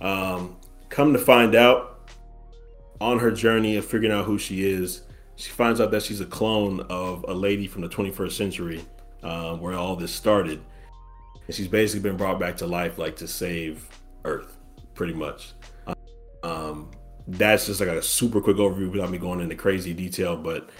Um, 0.00 0.56
come 0.88 1.12
to 1.12 1.18
find 1.18 1.54
out, 1.54 1.94
on 3.00 3.18
her 3.18 3.30
journey 3.30 3.76
of 3.76 3.84
figuring 3.84 4.12
out 4.12 4.24
who 4.24 4.38
she 4.38 4.68
is, 4.68 5.02
she 5.36 5.50
finds 5.50 5.80
out 5.80 5.90
that 5.92 6.02
she's 6.02 6.20
a 6.20 6.26
clone 6.26 6.80
of 6.88 7.24
a 7.28 7.32
lady 7.32 7.66
from 7.66 7.82
the 7.82 7.88
21st 7.88 8.32
century, 8.32 8.84
uh, 9.22 9.54
where 9.56 9.74
all 9.74 9.94
this 9.94 10.12
started, 10.12 10.60
and 11.48 11.56
she's 11.56 11.66
basically 11.66 12.08
been 12.08 12.16
brought 12.16 12.38
back 12.38 12.56
to 12.58 12.66
life, 12.66 12.98
like 12.98 13.16
to 13.16 13.26
save 13.26 13.88
Earth, 14.24 14.56
pretty 14.94 15.14
much. 15.14 15.54
Um, 16.44 16.90
that's 17.26 17.66
just 17.66 17.80
like 17.80 17.88
a 17.88 18.00
super 18.00 18.40
quick 18.40 18.58
overview 18.58 18.92
without 18.92 19.10
me 19.10 19.18
going 19.18 19.40
into 19.40 19.56
crazy 19.56 19.92
detail, 19.92 20.36
but 20.36 20.70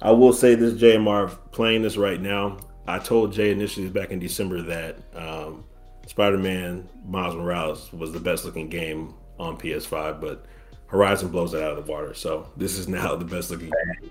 I 0.00 0.12
will 0.12 0.32
say 0.32 0.54
this, 0.54 0.74
JMR, 0.74 1.36
playing 1.50 1.82
this 1.82 1.96
right 1.96 2.20
now, 2.20 2.58
I 2.86 2.98
told 2.98 3.32
Jay 3.32 3.50
initially 3.50 3.88
back 3.88 4.10
in 4.10 4.18
December 4.18 4.62
that 4.62 4.98
um, 5.14 5.64
Spider-Man 6.06 6.88
Miles 7.04 7.34
Morales 7.34 7.92
was 7.92 8.12
the 8.12 8.20
best 8.20 8.44
looking 8.44 8.68
game 8.68 9.14
on 9.38 9.56
PS5, 9.56 10.20
but 10.20 10.46
Horizon 10.86 11.28
blows 11.28 11.52
it 11.52 11.62
out 11.62 11.76
of 11.76 11.84
the 11.84 11.90
water. 11.90 12.14
So 12.14 12.50
this 12.56 12.78
is 12.78 12.88
now 12.88 13.14
the 13.16 13.24
best 13.24 13.50
looking 13.50 13.70
game 13.70 14.10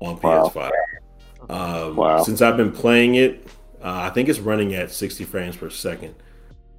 on 0.00 0.18
PS5. 0.18 0.54
Wow. 1.48 1.88
Um, 1.88 1.96
wow. 1.96 2.22
Since 2.22 2.40
I've 2.40 2.56
been 2.56 2.72
playing 2.72 3.16
it, 3.16 3.46
uh, 3.84 4.00
I 4.02 4.10
think 4.10 4.28
it's 4.28 4.40
running 4.40 4.74
at 4.74 4.90
60 4.90 5.24
frames 5.24 5.56
per 5.56 5.68
second. 5.68 6.14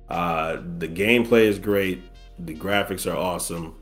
Uh, 0.10 0.58
the 0.80 0.88
gameplay 0.88 1.44
is 1.44 1.60
great. 1.60 2.02
The 2.40 2.56
graphics 2.56 3.10
are 3.12 3.16
awesome. 3.16 3.76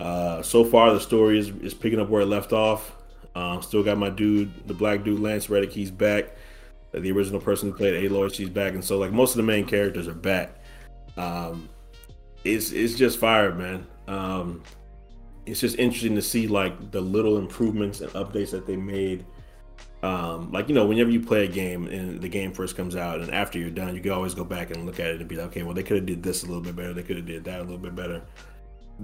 Uh, 0.00 0.42
so 0.42 0.64
far, 0.64 0.92
the 0.92 1.00
story 1.00 1.38
is, 1.38 1.50
is 1.60 1.74
picking 1.74 2.00
up 2.00 2.08
where 2.08 2.22
it 2.22 2.26
left 2.26 2.52
off. 2.52 2.96
Um, 3.34 3.62
still 3.62 3.82
got 3.82 3.98
my 3.98 4.10
dude, 4.10 4.66
the 4.66 4.74
black 4.74 5.04
dude 5.04 5.20
Lance 5.20 5.48
Reddick. 5.48 5.72
He's 5.72 5.90
back. 5.90 6.36
The 6.92 7.10
original 7.10 7.40
person 7.40 7.70
who 7.70 7.76
played 7.76 8.10
Aloy, 8.10 8.34
she's 8.34 8.50
back, 8.50 8.74
and 8.74 8.84
so 8.84 8.98
like 8.98 9.12
most 9.12 9.30
of 9.30 9.38
the 9.38 9.44
main 9.44 9.64
characters 9.64 10.08
are 10.08 10.14
back. 10.14 10.56
Um, 11.16 11.70
it's 12.44 12.72
it's 12.72 12.94
just 12.94 13.18
fire, 13.18 13.54
man. 13.54 13.86
Um, 14.08 14.62
it's 15.46 15.60
just 15.60 15.78
interesting 15.78 16.14
to 16.16 16.22
see 16.22 16.46
like 16.46 16.90
the 16.90 17.00
little 17.00 17.38
improvements 17.38 18.02
and 18.02 18.10
updates 18.12 18.50
that 18.50 18.66
they 18.66 18.76
made. 18.76 19.24
Um, 20.02 20.50
like 20.50 20.68
you 20.68 20.74
know, 20.74 20.84
whenever 20.86 21.10
you 21.10 21.20
play 21.20 21.44
a 21.44 21.48
game 21.48 21.86
and 21.86 22.20
the 22.20 22.28
game 22.28 22.52
first 22.52 22.76
comes 22.76 22.96
out, 22.96 23.20
and 23.20 23.30
after 23.32 23.58
you're 23.58 23.70
done, 23.70 23.94
you 23.94 24.00
can 24.00 24.10
always 24.10 24.34
go 24.34 24.44
back 24.44 24.70
and 24.70 24.84
look 24.84 24.98
at 24.98 25.06
it 25.06 25.20
and 25.20 25.28
be 25.28 25.36
like, 25.36 25.46
okay, 25.46 25.62
well 25.62 25.74
they 25.74 25.82
could 25.82 25.96
have 25.96 26.06
did 26.06 26.22
this 26.22 26.42
a 26.42 26.46
little 26.46 26.62
bit 26.62 26.74
better. 26.74 26.92
They 26.92 27.02
could 27.02 27.16
have 27.16 27.26
did 27.26 27.44
that 27.44 27.60
a 27.60 27.62
little 27.62 27.78
bit 27.78 27.94
better 27.94 28.22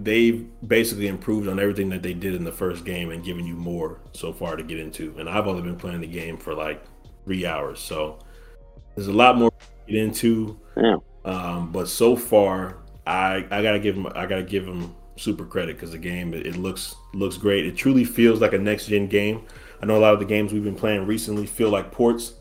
they've 0.03 0.47
basically 0.67 1.09
improved 1.09 1.49
on 1.49 1.59
everything 1.59 1.89
that 1.89 2.03
they 2.03 2.13
did 2.13 2.35
in 2.35 2.45
the 2.45 2.53
first 2.53 2.85
game 2.85 3.11
and 3.11 3.25
given 3.25 3.47
you 3.47 3.55
more 3.55 4.01
so 4.13 4.33
far 4.33 4.57
to 4.57 4.63
get 4.63 4.79
into. 4.79 5.15
And 5.19 5.29
I've 5.29 5.47
only 5.47 5.63
been 5.63 5.77
playing 5.77 6.01
the 6.01 6.07
game 6.07 6.37
for 6.37 6.55
like 6.55 6.83
three 7.25 7.47
hours, 7.47 7.81
so 7.81 8.19
there's 8.95 9.09
a 9.09 9.13
lot 9.13 9.37
more 9.37 9.51
to 9.51 9.93
get 9.93 10.03
into. 10.03 10.59
Yeah. 10.77 10.97
Um, 11.25 11.73
but 11.73 11.89
so 11.89 12.17
far, 12.17 12.79
I 13.07 13.47
I 13.51 13.63
gotta 13.63 13.81
give 13.81 13.97
them 13.97 14.07
I 14.15 14.27
gotta 14.27 14.43
give 14.43 14.67
them 14.67 14.95
super 15.17 15.45
credit 15.45 15.77
because 15.77 15.91
the 15.91 15.99
game 15.99 16.33
it, 16.33 16.47
it, 16.47 16.57
looks 16.57 16.95
looks 17.13 17.37
great. 17.37 17.67
It 17.67 17.77
truly 17.77 18.05
feels 18.05 18.41
like 18.41 18.53
a 18.53 18.59
next 18.59 18.87
gen 18.87 19.09
game. 19.09 19.45
I 19.81 19.87
know 19.87 19.97
a 19.97 20.01
lot 20.01 20.15
of 20.15 20.19
the 20.19 20.25
games 20.25 20.53
we've 20.53 20.65
been 20.65 20.75
playing 20.75 21.07
recently 21.07 21.47
feel 21.47 21.71
like 21.71 21.93
ports 21.93 22.35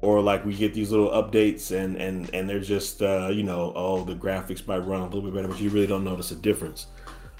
or 0.00 0.20
like 0.20 0.44
we 0.44 0.54
get 0.54 0.74
these 0.74 0.90
little 0.90 1.10
updates 1.10 1.72
and 1.74 1.96
and 1.96 2.32
and 2.34 2.48
they're 2.48 2.60
just 2.60 3.02
uh, 3.02 3.28
you 3.32 3.42
know 3.42 3.72
oh 3.74 4.04
the 4.04 4.14
graphics 4.14 4.66
might 4.66 4.78
run 4.78 5.00
a 5.00 5.04
little 5.04 5.22
bit 5.22 5.34
better 5.34 5.48
but 5.48 5.60
you 5.60 5.70
really 5.70 5.86
don't 5.86 6.04
notice 6.04 6.30
a 6.30 6.36
difference. 6.36 6.86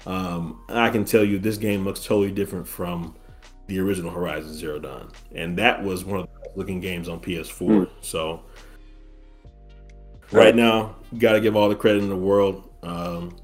Um, 0.05 0.61
i 0.69 0.91
can 0.91 1.03
tell 1.03 1.23
you 1.23 1.39
this 1.39 1.57
game 1.57 1.83
looks 1.83 2.03
totally 2.03 2.31
different 2.31 2.67
from 2.67 3.15
the 3.67 3.79
original 3.79 4.11
horizon 4.11 4.53
zero 4.53 4.79
dawn. 4.79 5.11
And 5.33 5.57
that 5.57 5.83
was 5.83 6.05
one 6.05 6.21
of 6.21 6.27
the 6.27 6.49
looking 6.55 6.79
games 6.79 7.09
on 7.09 7.19
ps4 7.19 7.67
mm. 7.67 7.89
so 8.01 8.43
right 10.31 10.55
now 10.55 10.95
got 11.17 11.33
to 11.33 11.39
give 11.39 11.55
all 11.55 11.69
the 11.69 11.75
credit 11.75 12.03
in 12.03 12.09
the 12.09 12.15
world. 12.15 12.69
Um, 12.83 13.35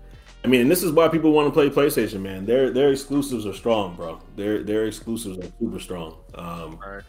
I 0.44 0.48
mean, 0.48 0.62
and 0.62 0.72
this 0.72 0.82
is 0.82 0.92
why 0.92 1.08
people 1.08 1.32
want 1.32 1.48
to 1.48 1.52
play 1.52 1.70
PlayStation, 1.70 2.22
man. 2.22 2.46
Their 2.46 2.72
their 2.72 2.92
exclusives 2.92 3.46
are 3.46 3.54
strong, 3.54 3.96
bro. 3.96 4.20
Their 4.36 4.64
their 4.64 4.86
exclusives 4.86 5.38
are 5.38 5.52
super 5.60 5.80
strong. 5.80 6.18
Um, 6.34 6.80
right. 6.80 7.04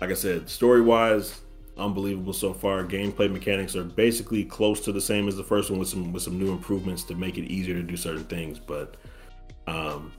Like 0.00 0.10
I 0.10 0.14
said, 0.14 0.48
story 0.48 0.80
wise, 0.80 1.40
unbelievable 1.76 2.32
so 2.32 2.54
far. 2.54 2.84
Gameplay 2.84 3.30
mechanics 3.30 3.76
are 3.76 3.84
basically 3.84 4.44
close 4.44 4.80
to 4.82 4.92
the 4.92 5.00
same 5.00 5.28
as 5.28 5.36
the 5.36 5.44
first 5.44 5.70
one 5.70 5.78
with 5.78 5.88
some 5.88 6.12
with 6.12 6.22
some 6.22 6.38
new 6.38 6.50
improvements 6.50 7.02
to 7.04 7.14
make 7.14 7.36
it 7.36 7.44
easier 7.44 7.74
to 7.74 7.82
do 7.82 7.96
certain 7.96 8.24
things. 8.24 8.58
But 8.58 8.96
um, 9.66 10.12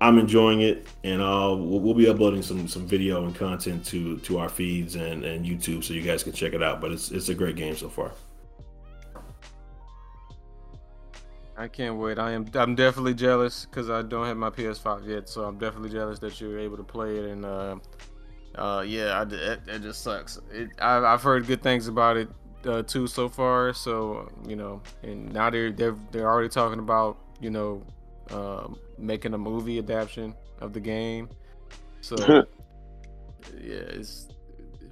I'm 0.00 0.18
enjoying 0.18 0.60
it, 0.60 0.86
and 1.02 1.20
I'll 1.20 1.58
we'll, 1.58 1.80
we'll, 1.80 1.94
be 1.94 2.08
uploading 2.08 2.42
some 2.42 2.68
some 2.68 2.86
video 2.86 3.24
and 3.24 3.34
content 3.34 3.84
to 3.86 4.18
to 4.18 4.38
our 4.38 4.48
feeds 4.48 4.94
and 4.94 5.24
and 5.24 5.44
YouTube 5.44 5.82
so 5.82 5.94
you 5.94 6.02
guys 6.02 6.22
can 6.22 6.32
check 6.32 6.52
it 6.52 6.62
out. 6.62 6.80
But 6.80 6.92
it's 6.92 7.10
it's 7.10 7.28
a 7.28 7.34
great 7.34 7.56
game 7.56 7.74
so 7.76 7.88
far. 7.88 8.12
I 11.56 11.68
can't 11.68 11.96
wait. 11.96 12.18
I 12.18 12.32
am. 12.32 12.46
I'm 12.54 12.74
definitely 12.74 13.14
jealous 13.14 13.66
because 13.66 13.88
I 13.88 14.02
don't 14.02 14.26
have 14.26 14.36
my 14.36 14.50
PS5 14.50 15.06
yet. 15.06 15.28
So 15.28 15.44
I'm 15.44 15.58
definitely 15.58 15.90
jealous 15.90 16.18
that 16.18 16.40
you're 16.40 16.58
able 16.58 16.76
to 16.76 16.82
play 16.82 17.16
it 17.16 17.24
and 17.26 17.44
uh, 17.44 17.76
uh, 18.56 18.84
yeah, 18.86 19.20
I, 19.20 19.22
it, 19.22 19.60
it 19.66 19.82
just 19.82 20.02
sucks. 20.02 20.38
It, 20.52 20.70
I, 20.80 20.94
have 20.94 21.22
heard 21.22 21.46
good 21.46 21.62
things 21.62 21.88
about 21.88 22.16
it 22.16 22.28
uh, 22.66 22.82
too 22.82 23.06
so 23.06 23.28
far. 23.28 23.72
So 23.72 24.30
you 24.46 24.56
know, 24.56 24.80
and 25.02 25.32
now 25.32 25.50
they're 25.50 25.72
they're 25.72 25.96
they're 26.12 26.30
already 26.30 26.48
talking 26.48 26.78
about 26.78 27.18
you 27.40 27.50
know 27.50 27.82
uh, 28.30 28.68
making 28.96 29.34
a 29.34 29.38
movie 29.38 29.78
adaptation 29.78 30.34
of 30.60 30.72
the 30.72 30.80
game. 30.80 31.28
So 32.00 32.16
yeah, 33.60 33.72
it's 33.72 34.28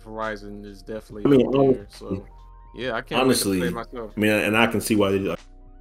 Horizon 0.04 0.64
is 0.64 0.82
definitely 0.82 1.24
I 1.26 1.36
mean, 1.36 1.72
there. 1.72 1.86
So 1.88 2.26
yeah, 2.74 2.92
I 2.94 3.02
can't 3.02 3.20
honestly. 3.20 3.62
I 3.62 3.84
mean, 4.16 4.30
and 4.30 4.56
I 4.56 4.66
can 4.66 4.80
see 4.80 4.96
why 4.96 5.12
they 5.12 5.36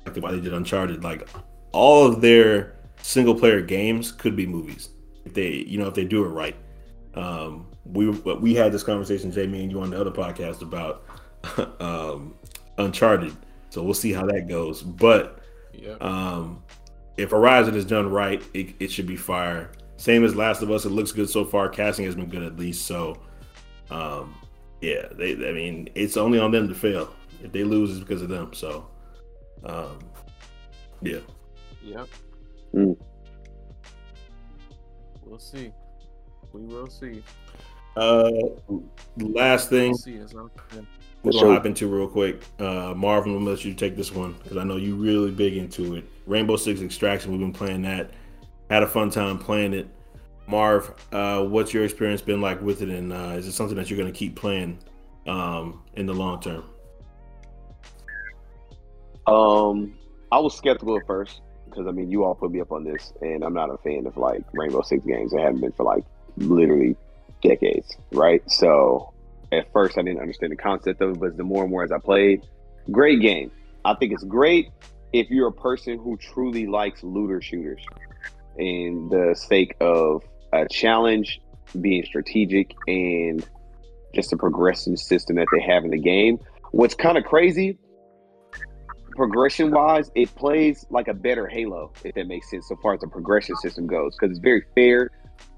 did, 0.06 0.24
why 0.24 0.32
they 0.32 0.40
did 0.40 0.54
Uncharted. 0.54 1.04
Like 1.04 1.28
all 1.72 2.06
of 2.06 2.22
their 2.22 2.76
single 3.02 3.36
player 3.36 3.62
games 3.62 4.12
could 4.12 4.36
be 4.36 4.46
movies 4.46 4.90
if 5.26 5.34
they 5.34 5.50
you 5.50 5.78
know 5.78 5.88
if 5.88 5.94
they 5.94 6.06
do 6.06 6.24
it 6.26 6.30
right. 6.30 6.56
Um, 7.16 7.68
we 7.86 8.10
we 8.10 8.54
had 8.54 8.72
this 8.72 8.84
conversation, 8.84 9.32
Jamie 9.32 9.62
and 9.62 9.72
you 9.72 9.82
on 9.82 9.90
the 9.90 10.00
other 10.00 10.12
podcast 10.12 10.62
about 10.62 11.04
um, 11.82 12.36
Uncharted. 12.78 13.36
So 13.70 13.84
we'll 13.84 13.94
see 13.94 14.12
how 14.12 14.26
that 14.28 14.48
goes. 14.48 14.82
But 14.82 15.40
yep. 15.74 16.02
um, 16.02 16.64
if 17.18 17.32
Horizon 17.32 17.76
is 17.76 17.86
done 17.86 18.10
right, 18.10 18.44
it, 18.54 18.76
it, 18.80 18.92
should 18.92 19.08
be 19.08 19.16
fire. 19.16 19.72
Same 19.96 20.26
as 20.26 20.36
Last 20.36 20.62
of 20.62 20.70
Us, 20.72 20.84
it 20.84 20.90
looks 20.90 21.12
good 21.14 21.30
so 21.30 21.46
far. 21.46 21.70
Casting 21.70 22.06
has 22.06 22.16
been 22.16 22.30
good 22.30 22.44
at 22.44 22.58
least. 22.58 22.86
So 22.86 23.22
um, 23.90 24.36
yeah, 24.82 25.08
they. 25.12 25.34
I 25.34 25.54
mean, 25.54 25.90
it's 25.96 26.18
only 26.18 26.40
on 26.40 26.52
them 26.52 26.68
to 26.68 26.76
fail. 26.76 27.14
If 27.44 27.52
they 27.52 27.64
lose, 27.64 27.92
it's 27.92 28.00
because 28.00 28.22
of 28.22 28.30
them. 28.30 28.54
So 28.54 28.88
um, 29.66 30.00
yeah. 31.02 31.20
Yep. 31.84 32.08
Mm. 32.74 32.98
We'll 35.26 35.40
see. 35.40 35.72
We 36.54 36.62
will 36.62 36.88
see. 36.88 37.24
Uh, 37.96 38.32
last 39.18 39.70
thing 39.70 39.96
we're 41.24 41.32
gonna 41.34 41.54
hop 41.54 41.66
into 41.66 41.88
real 41.88 42.08
quick. 42.08 42.44
Uh, 42.60 42.94
Marvin, 42.96 43.34
I'm 43.34 43.40
gonna 43.40 43.52
let 43.52 43.66
you 43.66 43.74
take 43.74 43.96
this 43.96 44.12
one 44.12 44.34
because 44.42 44.58
I 44.58 44.64
know 44.64 44.78
you 44.78 44.96
really 44.96 45.32
big 45.32 45.56
into 45.58 45.96
it. 45.96 46.06
Rainbow 46.26 46.56
Six 46.56 46.82
Extraction, 46.82 47.32
we've 47.32 47.40
been 47.40 47.54
playing 47.54 47.84
that. 47.84 48.12
Had 48.70 48.84
a 48.84 48.88
fun 48.88 49.10
time 49.10 49.38
playing 49.38 49.74
it. 49.74 49.88
Marv, 50.48 50.94
uh, 51.12 51.44
what's 51.44 51.74
your 51.74 51.84
experience 51.84 52.22
been 52.22 52.42
like 52.42 52.62
with 52.62 52.82
it, 52.82 52.90
and 52.90 53.14
uh, 53.14 53.36
is 53.38 53.48
it 53.48 53.52
something 53.52 53.78
that 53.78 53.90
you're 53.90 54.00
gonna 54.00 54.12
keep 54.12 54.36
playing 54.36 54.80
um, 55.28 55.84
in 55.96 56.06
the 56.06 56.14
long 56.14 56.42
term? 56.42 56.64
Um, 59.28 59.98
I 60.32 60.40
was 60.40 60.56
skeptical 60.56 60.98
at 60.98 61.06
first 61.06 61.42
because 61.66 61.88
I 61.88 61.92
mean, 61.92 62.12
you 62.12 62.24
all 62.24 62.36
put 62.36 62.52
me 62.52 62.62
up 62.62 62.72
on 62.72 62.84
this, 62.84 63.14
and 63.22 63.44
I'm 63.44 63.54
not 63.54 63.70
a 63.70 63.78
fan 63.78 64.06
of 64.06 64.18
like 64.18 64.44
Rainbow 64.54 64.82
Six 64.82 65.06
games. 65.06 65.34
I 65.34 65.42
haven't 65.42 65.62
been 65.62 65.72
for 65.72 65.84
like 65.84 66.04
literally 66.38 66.96
decades, 67.42 67.96
right? 68.12 68.42
So 68.50 69.14
at 69.52 69.72
first 69.72 69.98
I 69.98 70.02
didn't 70.02 70.22
understand 70.22 70.52
the 70.52 70.58
concept 70.58 71.02
of 71.02 71.12
it, 71.12 71.20
but 71.20 71.38
the 71.38 71.44
more 71.44 71.64
and 71.64 71.72
more 71.72 71.84
as 71.84 71.92
I 71.92 71.98
played, 71.98 72.46
great 72.90 73.22
game. 73.22 73.52
I 73.84 73.96
think 73.96 74.14
it's 74.14 74.24
great 74.24 74.70
if 75.12 75.30
you're 75.30 75.48
a 75.48 75.54
person 75.54 75.98
who 75.98 76.18
truly 76.18 76.68
likes 76.68 77.04
looter 77.04 77.42
shooters 77.42 77.84
in 78.58 79.10
the 79.10 79.36
sake 79.36 79.76
of 79.82 80.24
a 80.54 80.68
challenge, 80.68 81.42
being 81.80 82.06
strategic, 82.06 82.76
and 82.88 83.46
just 84.14 84.34
a 84.34 84.38
progression 84.38 84.98
system 84.98 85.38
that 85.38 85.48
they 85.54 85.62
have 85.62 85.84
in 85.84 85.92
the 85.92 86.00
game. 86.00 86.40
What's 86.72 86.96
kind 86.96 87.18
of 87.18 87.24
crazy, 87.24 87.78
progression 89.12 89.72
wise, 89.72 90.12
it 90.16 90.34
plays 90.36 90.86
like 90.90 91.08
a 91.08 91.14
better 91.14 91.48
Halo, 91.48 91.92
if 92.04 92.16
that 92.16 92.28
makes 92.28 92.50
sense, 92.50 92.68
so 92.68 92.76
far 92.82 92.94
as 92.94 93.02
the 93.02 93.08
progression 93.08 93.56
system 93.58 93.88
goes, 93.88 94.16
because 94.16 94.32
it's 94.32 94.40
very 94.40 94.64
fair 94.76 95.12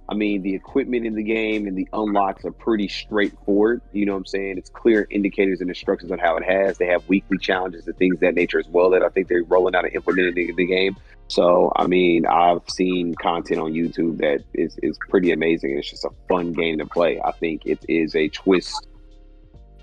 I 0.09 0.15
mean, 0.15 0.41
the 0.41 0.53
equipment 0.53 1.05
in 1.05 1.15
the 1.15 1.23
game 1.23 1.65
and 1.65 1.77
the 1.77 1.87
unlocks 1.93 2.43
are 2.43 2.51
pretty 2.51 2.89
straightforward. 2.89 3.81
You 3.93 4.05
know 4.05 4.13
what 4.13 4.19
I'm 4.19 4.25
saying? 4.25 4.57
It's 4.57 4.69
clear 4.69 5.07
indicators 5.09 5.61
and 5.61 5.69
instructions 5.69 6.11
on 6.11 6.19
how 6.19 6.35
it 6.35 6.43
has. 6.43 6.77
They 6.77 6.87
have 6.87 7.07
weekly 7.07 7.37
challenges 7.37 7.87
and 7.87 7.95
things 7.97 8.19
that 8.19 8.35
nature 8.35 8.59
as 8.59 8.67
well 8.67 8.89
that 8.91 9.01
I 9.01 9.09
think 9.09 9.29
they're 9.29 9.43
rolling 9.43 9.75
out 9.75 9.85
and 9.85 9.95
implementing 9.95 10.49
in 10.49 10.55
the 10.55 10.65
game. 10.65 10.97
So, 11.29 11.71
I 11.77 11.87
mean, 11.87 12.25
I've 12.25 12.61
seen 12.69 13.15
content 13.15 13.61
on 13.61 13.71
YouTube 13.71 14.17
that 14.17 14.43
is, 14.53 14.77
is 14.83 14.97
pretty 15.09 15.31
amazing. 15.31 15.77
It's 15.77 15.89
just 15.89 16.03
a 16.03 16.09
fun 16.27 16.51
game 16.51 16.79
to 16.79 16.85
play. 16.85 17.21
I 17.23 17.31
think 17.31 17.65
it 17.65 17.83
is 17.87 18.13
a 18.15 18.27
twist. 18.27 18.87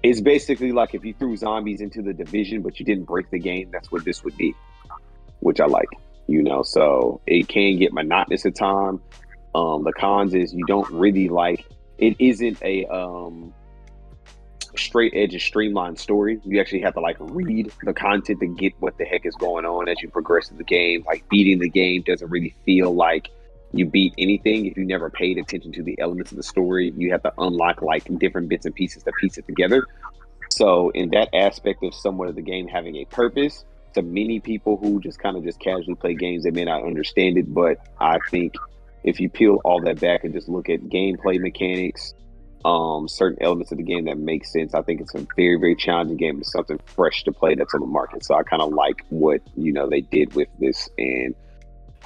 It's 0.03 0.21
basically 0.21 0.73
like 0.73 0.95
if 0.95 1.05
you 1.05 1.15
threw 1.15 1.37
zombies 1.37 1.81
into 1.81 2.03
the 2.03 2.13
division, 2.13 2.63
but 2.63 2.79
you 2.79 2.87
didn't 2.87 3.05
break 3.05 3.31
the 3.31 3.39
game, 3.39 3.71
that's 3.71 3.93
what 3.93 4.05
this 4.05 4.25
would 4.25 4.37
be, 4.37 4.55
which 5.41 5.61
I 5.61 5.67
like, 5.67 5.89
you 6.27 6.43
know. 6.43 6.63
So 6.63 7.21
it 7.27 7.49
can 7.49 7.79
get 7.79 7.93
monotonous 7.93 8.47
at 8.47 8.55
times 8.55 9.01
um, 9.55 9.85
the 9.85 9.93
cons 9.93 10.35
is 10.35 10.55
you 10.55 10.65
don't 10.67 10.89
really 10.91 11.29
like 11.29 11.67
it 11.99 12.17
isn't 12.19 12.63
a 12.63 12.87
um, 12.87 13.53
straight 14.77 15.13
edge 15.15 15.35
of 15.35 15.43
streamlined 15.43 15.99
story. 15.99 16.41
You 16.45 16.61
actually 16.61 16.81
have 16.81 16.95
to 16.95 17.01
like 17.01 17.17
read 17.21 17.71
the 17.83 17.93
content 17.93 18.41
to 18.41 18.47
get 18.47 18.73
what 18.79 18.97
the 18.97 19.05
heck 19.05 19.27
is 19.27 19.35
going 19.37 19.67
on 19.67 19.89
as 19.89 20.01
you 20.01 20.09
progress 20.09 20.49
through 20.49 20.59
the 20.59 20.65
game. 20.65 21.05
Like 21.07 21.29
beating 21.29 21.59
the 21.59 21.69
game 21.69 22.03
doesn't 22.03 22.31
really 22.31 22.55
feel 22.65 22.95
like 22.95 23.29
you 23.73 23.87
beat 23.87 24.15
anything 24.19 24.67
if 24.67 24.77
you 24.77 24.85
never 24.85 25.11
paid 25.11 25.39
attention 25.39 25.73
to 25.73 25.83
the 25.83 25.99
elements 26.01 26.33
of 26.33 26.37
the 26.37 26.43
story. 26.43 26.93
You 26.97 27.13
have 27.13 27.23
to 27.23 27.33
unlock 27.39 27.83
like 27.83 28.05
different 28.19 28.49
bits 28.49 28.67
and 28.67 28.75
pieces 28.75 29.03
to 29.05 29.13
piece 29.13 29.39
it 29.39 29.47
together. 29.47 29.87
So, 30.51 30.91
in 30.91 31.11
that 31.11 31.29
aspect 31.35 31.83
of 31.85 31.95
somewhat 31.95 32.29
of 32.29 32.35
the 32.35 32.43
game 32.43 32.67
having 32.67 32.97
a 32.97 33.05
purpose, 33.05 33.65
to 33.95 34.03
many 34.03 34.41
people 34.41 34.77
who 34.77 35.01
just 35.01 35.19
kind 35.19 35.37
of 35.37 35.45
just 35.45 35.61
casually 35.61 35.95
play 35.95 36.15
games, 36.15 36.45
they 36.45 36.51
may 36.51 36.65
not 36.65 36.85
understand 36.85 37.39
it. 37.39 37.53
But 37.53 37.79
I 38.01 38.19
think 38.31 38.55
if 39.05 39.21
you 39.21 39.29
peel 39.29 39.61
all 39.65 39.81
that 39.83 40.01
back 40.01 40.25
and 40.25 40.33
just 40.33 40.49
look 40.49 40.69
at 40.69 40.81
gameplay 40.81 41.41
mechanics, 41.41 42.15
um, 42.65 43.09
certain 43.09 43.43
elements 43.43 43.73
of 43.73 43.79
the 43.79 43.85
game 43.85 44.05
that 44.05 44.19
make 44.19 44.45
sense, 44.45 44.75
I 44.75 44.83
think 44.83 45.01
it's 45.01 45.15
a 45.15 45.27
very, 45.37 45.57
very 45.59 45.75
challenging 45.75 46.17
game. 46.17 46.41
It's 46.41 46.53
something 46.53 46.79
fresh 46.85 47.25
to 47.25 47.33
play 47.33 47.55
that's 47.55 47.75
on 47.75 47.81
the 47.81 47.87
market. 47.87 48.25
So 48.25 48.35
I 48.35 48.43
kind 48.43 48.63
of 48.63 48.73
like 48.73 49.05
what 49.09 49.41
you 49.57 49.73
know 49.73 49.89
they 49.89 50.03
did 50.03 50.35
with 50.35 50.49
this 50.59 50.89
and 50.99 51.35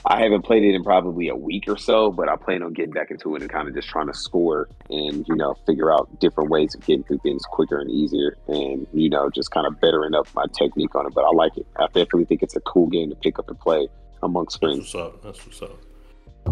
I 0.06 0.22
haven't 0.22 0.42
played 0.42 0.64
it 0.64 0.74
in 0.74 0.84
probably 0.84 1.28
a 1.28 1.36
week 1.36 1.64
or 1.66 1.78
so, 1.78 2.10
but 2.10 2.28
I 2.28 2.36
plan 2.36 2.62
on 2.62 2.74
getting 2.74 2.92
back 2.92 3.10
into 3.10 3.36
it 3.36 3.42
and 3.42 3.50
kind 3.50 3.68
of 3.68 3.74
just 3.74 3.88
trying 3.88 4.06
to 4.08 4.14
score 4.14 4.68
and 4.90 5.26
you 5.26 5.34
know 5.34 5.54
figure 5.66 5.90
out 5.90 6.20
different 6.20 6.50
ways 6.50 6.74
of 6.74 6.84
getting 6.84 7.04
through 7.04 7.20
things 7.22 7.42
quicker 7.46 7.80
and 7.80 7.90
easier, 7.90 8.36
and 8.48 8.86
you 8.92 9.08
know 9.08 9.30
just 9.30 9.50
kind 9.50 9.66
of 9.66 9.80
bettering 9.80 10.14
up 10.14 10.28
my 10.34 10.44
technique 10.58 10.94
on 10.94 11.06
it. 11.06 11.14
But 11.14 11.24
I 11.24 11.30
like 11.30 11.56
it. 11.56 11.66
I 11.76 11.86
definitely 11.86 12.26
think 12.26 12.42
it's 12.42 12.54
a 12.54 12.60
cool 12.60 12.88
game 12.88 13.08
to 13.10 13.16
pick 13.16 13.38
up 13.38 13.48
and 13.48 13.58
play 13.58 13.88
amongst 14.22 14.60
friends. 14.60 14.92
That's 14.92 14.94
what's 14.94 15.14
up. 15.14 15.22
That's 15.22 15.46
what's 15.46 15.62
up. 15.62 15.78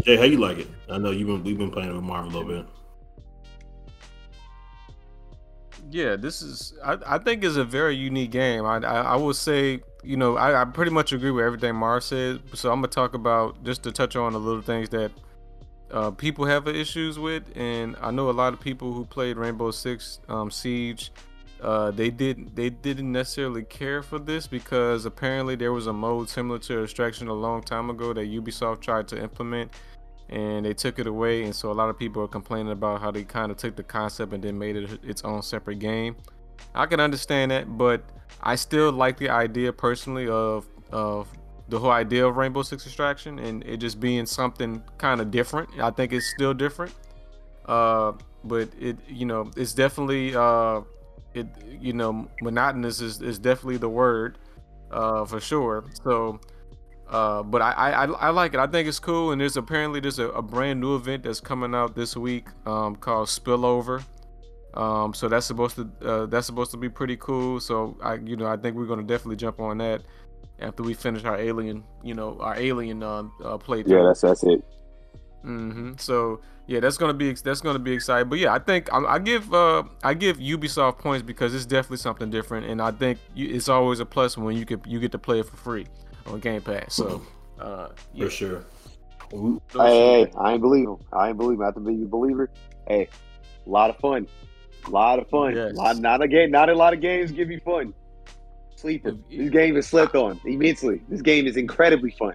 Jay, 0.02 0.16
how 0.16 0.24
you 0.24 0.38
like 0.38 0.58
it? 0.58 0.68
I 0.88 0.96
know 0.96 1.10
you've 1.10 1.26
been 1.26 1.44
we've 1.44 1.58
been 1.58 1.70
playing 1.70 1.94
with 1.94 2.02
Marv 2.02 2.24
a 2.24 2.38
little 2.38 2.48
bit. 2.48 2.66
Yeah, 5.90 6.16
this 6.16 6.40
is 6.40 6.72
I, 6.82 6.96
I 7.06 7.18
think 7.18 7.44
is 7.44 7.58
a 7.58 7.64
very 7.64 7.96
unique 7.96 8.30
game. 8.30 8.64
I 8.64 8.78
I, 8.78 9.02
I 9.02 9.16
will 9.16 9.34
say 9.34 9.82
you 10.02 10.16
know, 10.16 10.36
I, 10.36 10.60
I, 10.60 10.64
pretty 10.64 10.90
much 10.90 11.12
agree 11.12 11.30
with 11.30 11.44
everything 11.44 11.74
Mars 11.76 12.06
said. 12.06 12.40
So 12.54 12.70
I'm 12.70 12.78
gonna 12.78 12.88
talk 12.88 13.14
about 13.14 13.62
just 13.64 13.82
to 13.84 13.92
touch 13.92 14.16
on 14.16 14.32
the 14.32 14.40
little 14.40 14.62
things 14.62 14.88
that 14.90 15.12
uh, 15.90 16.10
people 16.10 16.46
have 16.46 16.66
issues 16.66 17.18
with, 17.18 17.44
and 17.56 17.96
I 18.00 18.10
know 18.10 18.30
a 18.30 18.32
lot 18.32 18.52
of 18.52 18.60
people 18.60 18.92
who 18.92 19.04
played 19.04 19.36
Rainbow 19.36 19.70
Six 19.70 20.20
um, 20.28 20.50
Siege. 20.50 21.12
Uh, 21.60 21.92
they 21.92 22.10
did 22.10 22.56
they 22.56 22.70
didn't 22.70 23.12
necessarily 23.12 23.62
care 23.62 24.02
for 24.02 24.18
this 24.18 24.48
because 24.48 25.04
apparently 25.04 25.54
there 25.54 25.72
was 25.72 25.86
a 25.86 25.92
mode 25.92 26.28
similar 26.28 26.58
to 26.58 26.82
Extraction 26.82 27.28
a 27.28 27.32
long 27.32 27.62
time 27.62 27.88
ago 27.88 28.12
that 28.12 28.26
Ubisoft 28.26 28.80
tried 28.80 29.06
to 29.08 29.22
implement, 29.22 29.70
and 30.28 30.66
they 30.66 30.74
took 30.74 30.98
it 30.98 31.06
away. 31.06 31.44
And 31.44 31.54
so 31.54 31.70
a 31.70 31.74
lot 31.74 31.88
of 31.88 31.96
people 31.96 32.22
are 32.22 32.28
complaining 32.28 32.72
about 32.72 33.00
how 33.00 33.12
they 33.12 33.22
kind 33.22 33.52
of 33.52 33.58
took 33.58 33.76
the 33.76 33.84
concept 33.84 34.32
and 34.32 34.42
then 34.42 34.58
made 34.58 34.74
it 34.74 35.04
its 35.04 35.22
own 35.22 35.42
separate 35.42 35.78
game. 35.78 36.16
I 36.74 36.86
can 36.86 37.00
understand 37.00 37.50
that, 37.50 37.76
but 37.76 38.02
I 38.42 38.56
still 38.56 38.92
like 38.92 39.18
the 39.18 39.28
idea 39.30 39.72
personally 39.72 40.28
of 40.28 40.66
of 40.90 41.28
the 41.68 41.78
whole 41.78 41.90
idea 41.90 42.26
of 42.26 42.36
Rainbow 42.36 42.62
Six 42.62 42.86
Extraction 42.86 43.38
and 43.38 43.64
it 43.64 43.78
just 43.78 43.98
being 44.00 44.26
something 44.26 44.82
kind 44.98 45.20
of 45.20 45.30
different. 45.30 45.70
I 45.80 45.90
think 45.90 46.12
it's 46.12 46.26
still 46.26 46.52
different, 46.54 46.92
uh, 47.66 48.12
but 48.44 48.68
it 48.78 48.98
you 49.08 49.26
know 49.26 49.50
it's 49.56 49.72
definitely 49.72 50.34
uh, 50.34 50.82
it 51.34 51.46
you 51.80 51.92
know 51.92 52.28
monotonous 52.40 53.00
is, 53.00 53.22
is 53.22 53.38
definitely 53.38 53.78
the 53.78 53.88
word 53.88 54.38
uh, 54.90 55.24
for 55.24 55.40
sure. 55.40 55.84
So. 56.04 56.40
Uh, 57.08 57.42
but 57.42 57.60
I, 57.60 57.72
I 57.72 58.04
I 58.06 58.30
like 58.30 58.54
it. 58.54 58.60
I 58.60 58.66
think 58.66 58.88
it's 58.88 58.98
cool. 58.98 59.32
And 59.32 59.40
there's 59.42 59.58
apparently 59.58 60.00
there's 60.00 60.18
a, 60.18 60.30
a 60.30 60.40
brand 60.40 60.80
new 60.80 60.96
event 60.96 61.24
that's 61.24 61.40
coming 61.40 61.74
out 61.74 61.94
this 61.94 62.16
week 62.16 62.46
um, 62.64 62.96
called 62.96 63.28
Spillover. 63.28 64.02
Um, 64.74 65.12
so 65.12 65.28
that's 65.28 65.46
supposed 65.46 65.76
to 65.76 65.90
uh, 66.02 66.26
that's 66.26 66.46
supposed 66.46 66.70
to 66.70 66.76
be 66.76 66.88
pretty 66.88 67.16
cool. 67.16 67.60
So 67.60 67.96
I 68.02 68.14
you 68.14 68.36
know 68.36 68.46
I 68.46 68.56
think 68.56 68.76
we're 68.76 68.86
gonna 68.86 69.02
definitely 69.02 69.36
jump 69.36 69.60
on 69.60 69.78
that 69.78 70.02
after 70.58 70.82
we 70.82 70.94
finish 70.94 71.24
our 71.24 71.36
alien 71.38 71.84
you 72.02 72.14
know 72.14 72.38
our 72.40 72.56
alien 72.56 73.02
uh, 73.02 73.24
uh 73.44 73.58
playthrough. 73.58 73.88
Yeah, 73.88 74.02
that's 74.04 74.22
that's 74.22 74.42
it. 74.44 74.64
Mm-hmm. 75.44 75.92
So 75.98 76.40
yeah, 76.66 76.80
that's 76.80 76.96
gonna 76.96 77.14
be 77.14 77.32
that's 77.32 77.60
gonna 77.60 77.78
be 77.78 77.92
exciting. 77.92 78.28
But 78.28 78.38
yeah, 78.38 78.54
I 78.54 78.58
think 78.58 78.92
I, 78.92 78.98
I 78.98 79.18
give 79.18 79.52
uh 79.52 79.82
I 80.02 80.14
give 80.14 80.38
Ubisoft 80.38 80.98
points 80.98 81.22
because 81.22 81.54
it's 81.54 81.66
definitely 81.66 81.98
something 81.98 82.30
different, 82.30 82.66
and 82.66 82.80
I 82.80 82.92
think 82.92 83.18
it's 83.36 83.68
always 83.68 84.00
a 84.00 84.06
plus 84.06 84.38
when 84.38 84.56
you 84.56 84.64
get 84.64 84.86
you 84.86 85.00
get 85.00 85.12
to 85.12 85.18
play 85.18 85.40
it 85.40 85.46
for 85.46 85.56
free 85.56 85.86
on 86.26 86.40
Game 86.40 86.62
Pass. 86.62 86.94
So 86.94 87.22
uh, 87.60 87.88
yeah. 88.14 88.24
for 88.24 88.30
sure. 88.30 88.64
Hey, 89.30 90.24
hey, 90.24 90.32
I 90.38 90.52
ain't 90.52 90.60
believe 90.60 90.88
him. 90.88 90.98
I 91.12 91.28
ain't 91.28 91.38
believe 91.38 91.58
him. 91.58 91.62
I 91.62 91.66
have 91.66 91.74
to 91.74 91.80
be 91.80 92.02
a 92.02 92.06
believer. 92.06 92.50
Hey, 92.86 93.08
a 93.66 93.70
lot 93.70 93.90
of 93.90 93.96
fun. 93.96 94.28
A 94.86 94.90
lot 94.90 95.18
of 95.18 95.28
fun. 95.28 95.54
Yes. 95.54 95.74
Lot, 95.74 95.98
not 95.98 96.22
a 96.22 96.28
game. 96.28 96.50
Not 96.50 96.68
a 96.68 96.74
lot 96.74 96.92
of 96.92 97.00
games 97.00 97.30
give 97.30 97.50
you 97.50 97.60
fun. 97.60 97.94
Sleeper. 98.76 99.12
This 99.30 99.50
game 99.50 99.76
is 99.76 99.86
slept 99.86 100.16
on 100.16 100.40
immensely. 100.44 101.02
This 101.08 101.22
game 101.22 101.46
is 101.46 101.56
incredibly 101.56 102.10
fun. 102.10 102.34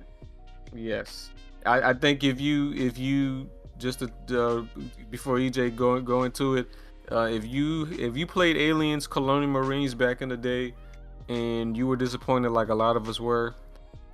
Yes, 0.73 1.31
I, 1.65 1.89
I 1.89 1.93
think 1.93 2.23
if 2.23 2.39
you 2.39 2.73
if 2.73 2.97
you 2.97 3.49
just 3.77 3.99
to, 3.99 4.07
uh, 4.41 4.63
before 5.09 5.37
EJ 5.37 5.75
go 5.75 5.99
go 5.99 6.23
into 6.23 6.55
it, 6.55 6.67
uh, 7.11 7.27
if 7.31 7.45
you 7.45 7.87
if 7.91 8.15
you 8.15 8.25
played 8.25 8.57
Aliens, 8.57 9.07
Colonial 9.07 9.49
Marines 9.49 9.93
back 9.93 10.21
in 10.21 10.29
the 10.29 10.37
day, 10.37 10.73
and 11.29 11.75
you 11.75 11.87
were 11.87 11.95
disappointed 11.95 12.51
like 12.51 12.69
a 12.69 12.75
lot 12.75 12.95
of 12.95 13.09
us 13.09 13.19
were, 13.19 13.55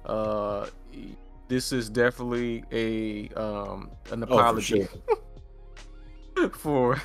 uh, 0.06 0.68
this 1.48 1.72
is 1.72 1.90
definitely 1.90 2.64
a 2.72 3.30
um, 3.40 3.92
an 4.12 4.24
apology 4.24 4.88
oh, 6.38 6.50
for, 6.50 6.50
sure. 6.50 6.50
for 6.98 7.02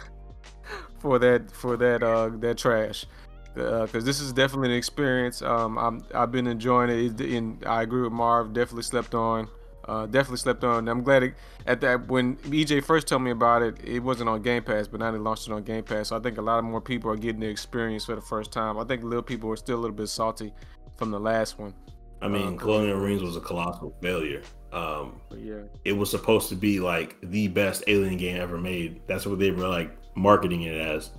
for 1.01 1.19
that 1.19 1.51
for 1.51 1.77
that 1.77 2.03
uh 2.03 2.31
that 2.41 2.59
trash 2.59 3.07
because 3.55 3.95
uh, 3.95 4.01
this 4.01 4.21
is 4.21 4.33
definitely 4.33 4.71
an 4.71 4.77
experience. 4.77 5.43
Um, 5.43 5.79
I'm 5.79 6.05
I've 6.15 6.31
been 6.31 6.47
enjoying 6.47 6.91
it, 6.91 7.21
and 7.21 7.65
I 7.67 7.83
agree 7.83 8.03
with 8.03 8.13
Marv. 8.13 8.53
Definitely 8.53 8.85
slept 8.85 9.15
on. 9.15 9.49
Uh, 9.89 10.05
definitely 10.07 10.37
slept 10.37 10.65
on. 10.65 10.87
I'm 10.87 11.03
glad 11.03 11.23
it, 11.23 11.35
at 11.67 11.81
that 11.81 12.09
when 12.09 12.37
EJ 12.37 12.85
first 12.85 13.09
told 13.09 13.23
me 13.23 13.31
about 13.31 13.63
it, 13.63 13.77
it 13.83 14.01
wasn't 14.01 14.29
on 14.29 14.43
Game 14.43 14.63
Pass, 14.63 14.87
but 14.87 15.01
now 15.01 15.11
they 15.11 15.19
launched 15.19 15.49
it 15.49 15.53
on 15.53 15.63
Game 15.63 15.83
Pass. 15.83 16.09
So 16.09 16.17
I 16.17 16.21
think 16.21 16.37
a 16.37 16.43
lot 16.43 16.59
of 16.59 16.65
more 16.67 16.81
people 16.81 17.11
are 17.11 17.17
getting 17.17 17.41
the 17.41 17.49
experience 17.49 18.05
for 18.05 18.15
the 18.15 18.21
first 18.21 18.53
time. 18.53 18.79
I 18.79 18.85
think 18.85 19.03
little 19.03 19.23
people 19.23 19.51
are 19.51 19.57
still 19.57 19.79
a 19.79 19.81
little 19.81 19.97
bit 19.97 20.09
salty 20.09 20.53
from 20.97 21.11
the 21.11 21.19
last 21.19 21.59
one. 21.59 21.73
I 22.21 22.29
mean, 22.29 22.49
um, 22.49 22.59
Colonial 22.59 22.99
Marines 22.99 23.23
was 23.23 23.37
a 23.37 23.41
colossal 23.41 23.97
failure. 24.03 24.43
Um, 24.73 25.21
yeah, 25.35 25.63
it 25.87 25.93
was 25.93 26.11
supposed 26.11 26.51
to 26.51 26.55
be 26.55 26.81
like 26.81 27.17
the 27.23 27.49
best 27.49 27.85
Alien 27.87 28.19
game 28.19 28.37
ever 28.37 28.59
made. 28.59 29.01
That's 29.07 29.25
what 29.25 29.39
they 29.39 29.51
were 29.51 29.69
like 29.69 29.97
marketing 30.19 30.63
it 30.63 30.75
as, 30.75 31.11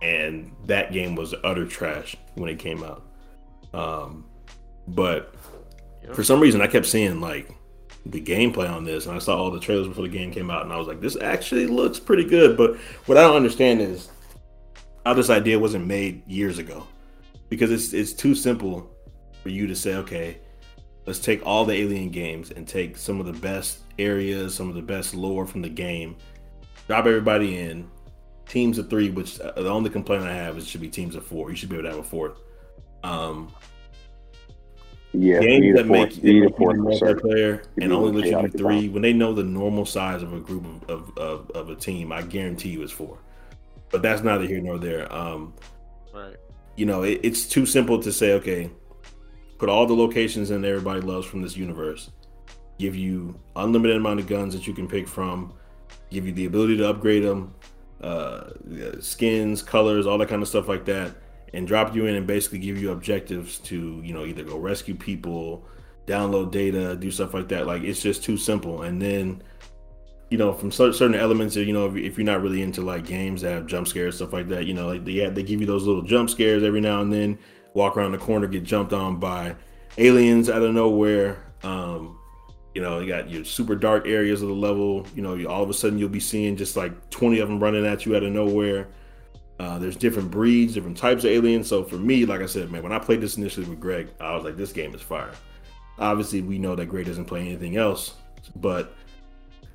and 0.00 0.54
that 0.66 0.92
game 0.92 1.14
was 1.14 1.34
utter 1.44 1.66
trash 1.66 2.16
when 2.34 2.48
it 2.48 2.58
came 2.58 2.82
out. 2.82 3.04
Um, 3.74 4.24
but 4.88 5.34
yep. 6.02 6.14
for 6.14 6.22
some 6.22 6.40
reason, 6.40 6.60
I 6.60 6.66
kept 6.66 6.86
seeing 6.86 7.20
like 7.20 7.54
the 8.06 8.20
gameplay 8.20 8.68
on 8.70 8.84
this, 8.84 9.06
and 9.06 9.14
I 9.14 9.18
saw 9.18 9.36
all 9.36 9.50
the 9.50 9.60
trailers 9.60 9.88
before 9.88 10.04
the 10.04 10.10
game 10.10 10.32
came 10.32 10.50
out, 10.50 10.64
and 10.64 10.72
I 10.72 10.76
was 10.76 10.88
like, 10.88 11.00
this 11.00 11.16
actually 11.20 11.66
looks 11.66 12.00
pretty 12.00 12.24
good. 12.24 12.56
But 12.56 12.76
what 13.06 13.18
I 13.18 13.22
don't 13.22 13.36
understand 13.36 13.80
is 13.80 14.10
how 15.06 15.14
this 15.14 15.30
idea 15.30 15.58
wasn't 15.58 15.86
made 15.86 16.26
years 16.28 16.58
ago, 16.58 16.86
because 17.48 17.70
it's 17.70 17.92
it's 17.92 18.12
too 18.12 18.34
simple 18.34 18.90
for 19.42 19.48
you 19.48 19.66
to 19.66 19.74
say, 19.74 19.96
okay, 19.96 20.38
let's 21.06 21.18
take 21.18 21.44
all 21.44 21.64
the 21.64 21.74
Alien 21.74 22.10
games 22.10 22.50
and 22.50 22.66
take 22.66 22.96
some 22.96 23.20
of 23.20 23.26
the 23.26 23.32
best 23.32 23.80
areas, 23.98 24.54
some 24.54 24.68
of 24.68 24.74
the 24.74 24.82
best 24.82 25.14
lore 25.14 25.46
from 25.46 25.62
the 25.62 25.68
game, 25.68 26.16
drop 26.86 27.06
everybody 27.06 27.58
in, 27.58 27.88
teams 28.46 28.78
of 28.78 28.90
three, 28.90 29.10
which 29.10 29.40
uh, 29.40 29.52
the 29.52 29.68
only 29.68 29.90
complaint 29.90 30.24
I 30.24 30.34
have 30.34 30.56
is 30.56 30.64
it 30.64 30.68
should 30.68 30.80
be 30.80 30.88
teams 30.88 31.14
of 31.14 31.26
four. 31.26 31.50
You 31.50 31.56
should 31.56 31.68
be 31.68 31.76
able 31.76 31.84
to 31.84 31.90
have 31.90 31.98
a 31.98 32.02
fourth. 32.02 32.38
Um, 33.02 33.52
yeah, 35.14 35.40
games 35.40 35.76
that 35.76 35.86
make 35.86 36.22
you 36.22 36.48
multiplayer 36.48 37.66
and 37.80 37.92
only 37.92 38.22
let 38.22 38.42
you 38.42 38.48
do 38.48 38.58
three 38.58 38.88
when 38.88 39.02
they 39.02 39.12
know 39.12 39.34
the 39.34 39.44
normal 39.44 39.84
size 39.84 40.22
of 40.22 40.32
a 40.32 40.40
group 40.40 40.64
of, 40.64 40.88
of, 40.88 41.18
of, 41.18 41.50
of, 41.50 41.68
a 41.68 41.74
team, 41.74 42.12
I 42.12 42.22
guarantee 42.22 42.70
you 42.70 42.82
it's 42.82 42.92
four. 42.92 43.18
But 43.90 44.00
that's 44.00 44.22
neither 44.22 44.46
here 44.46 44.60
nor 44.62 44.78
there. 44.78 45.12
Um, 45.12 45.52
right. 46.14 46.36
You 46.76 46.86
know, 46.86 47.02
it, 47.02 47.20
it's 47.22 47.46
too 47.46 47.66
simple 47.66 48.00
to 48.00 48.10
say, 48.10 48.32
okay, 48.34 48.70
put 49.58 49.68
all 49.68 49.86
the 49.86 49.94
locations 49.94 50.50
in 50.50 50.64
everybody 50.64 51.02
loves 51.02 51.26
from 51.26 51.42
this 51.42 51.58
universe, 51.58 52.10
give 52.78 52.96
you 52.96 53.38
unlimited 53.54 53.98
amount 53.98 54.20
of 54.20 54.26
guns 54.26 54.54
that 54.54 54.66
you 54.66 54.72
can 54.72 54.88
pick 54.88 55.06
from, 55.06 55.52
give 56.10 56.24
you 56.26 56.32
the 56.32 56.46
ability 56.46 56.78
to 56.78 56.88
upgrade 56.88 57.22
them, 57.22 57.54
uh, 58.02 58.50
skins, 59.00 59.62
colors, 59.62 60.06
all 60.06 60.18
that 60.18 60.28
kind 60.28 60.42
of 60.42 60.48
stuff 60.48 60.68
like 60.68 60.84
that, 60.86 61.14
and 61.54 61.66
drop 61.66 61.94
you 61.94 62.06
in 62.06 62.14
and 62.14 62.26
basically 62.26 62.58
give 62.58 62.80
you 62.80 62.92
objectives 62.92 63.58
to 63.58 64.00
you 64.04 64.12
know 64.12 64.24
either 64.24 64.42
go 64.42 64.58
rescue 64.58 64.94
people, 64.94 65.64
download 66.06 66.50
data, 66.50 66.96
do 66.96 67.10
stuff 67.10 67.34
like 67.34 67.48
that. 67.48 67.66
Like 67.66 67.82
it's 67.82 68.02
just 68.02 68.24
too 68.24 68.36
simple. 68.36 68.82
And 68.82 69.00
then 69.00 69.42
you 70.30 70.38
know 70.38 70.52
from 70.52 70.72
certain 70.72 71.14
elements, 71.14 71.56
you 71.56 71.72
know 71.72 71.94
if 71.94 72.18
you're 72.18 72.24
not 72.24 72.42
really 72.42 72.62
into 72.62 72.82
like 72.82 73.06
games 73.06 73.42
that 73.42 73.52
have 73.52 73.66
jump 73.66 73.88
scares 73.88 74.16
stuff 74.16 74.32
like 74.32 74.48
that, 74.48 74.66
you 74.66 74.74
know 74.74 74.88
like 74.88 75.04
they 75.04 75.28
they 75.28 75.42
give 75.42 75.60
you 75.60 75.66
those 75.66 75.86
little 75.86 76.02
jump 76.02 76.30
scares 76.30 76.62
every 76.62 76.80
now 76.80 77.00
and 77.00 77.12
then. 77.12 77.38
Walk 77.74 77.96
around 77.96 78.12
the 78.12 78.18
corner, 78.18 78.46
get 78.46 78.64
jumped 78.64 78.92
on 78.92 79.16
by 79.16 79.56
aliens 79.96 80.50
out 80.50 80.62
of 80.62 80.74
nowhere. 80.74 81.42
Um, 81.62 82.18
you 82.74 82.80
know, 82.82 83.00
you 83.00 83.08
got 83.08 83.28
your 83.28 83.44
super 83.44 83.74
dark 83.74 84.06
areas 84.06 84.42
of 84.42 84.48
the 84.48 84.54
level. 84.54 85.06
You 85.14 85.22
know, 85.22 85.44
all 85.46 85.62
of 85.62 85.70
a 85.70 85.74
sudden 85.74 85.98
you'll 85.98 86.08
be 86.08 86.20
seeing 86.20 86.56
just 86.56 86.76
like 86.76 87.10
20 87.10 87.38
of 87.40 87.48
them 87.48 87.60
running 87.60 87.86
at 87.86 88.06
you 88.06 88.16
out 88.16 88.22
of 88.22 88.32
nowhere. 88.32 88.88
Uh, 89.58 89.78
there's 89.78 89.96
different 89.96 90.30
breeds, 90.30 90.74
different 90.74 90.96
types 90.96 91.24
of 91.24 91.30
aliens. 91.30 91.68
So 91.68 91.84
for 91.84 91.96
me, 91.96 92.24
like 92.24 92.40
I 92.40 92.46
said, 92.46 92.70
man, 92.70 92.82
when 92.82 92.92
I 92.92 92.98
played 92.98 93.20
this 93.20 93.36
initially 93.36 93.66
with 93.66 93.80
Greg, 93.80 94.08
I 94.20 94.34
was 94.34 94.44
like, 94.44 94.56
this 94.56 94.72
game 94.72 94.94
is 94.94 95.02
fire. 95.02 95.32
Obviously, 95.98 96.40
we 96.40 96.58
know 96.58 96.74
that 96.74 96.86
Greg 96.86 97.06
doesn't 97.06 97.26
play 97.26 97.40
anything 97.40 97.76
else, 97.76 98.14
but 98.56 98.96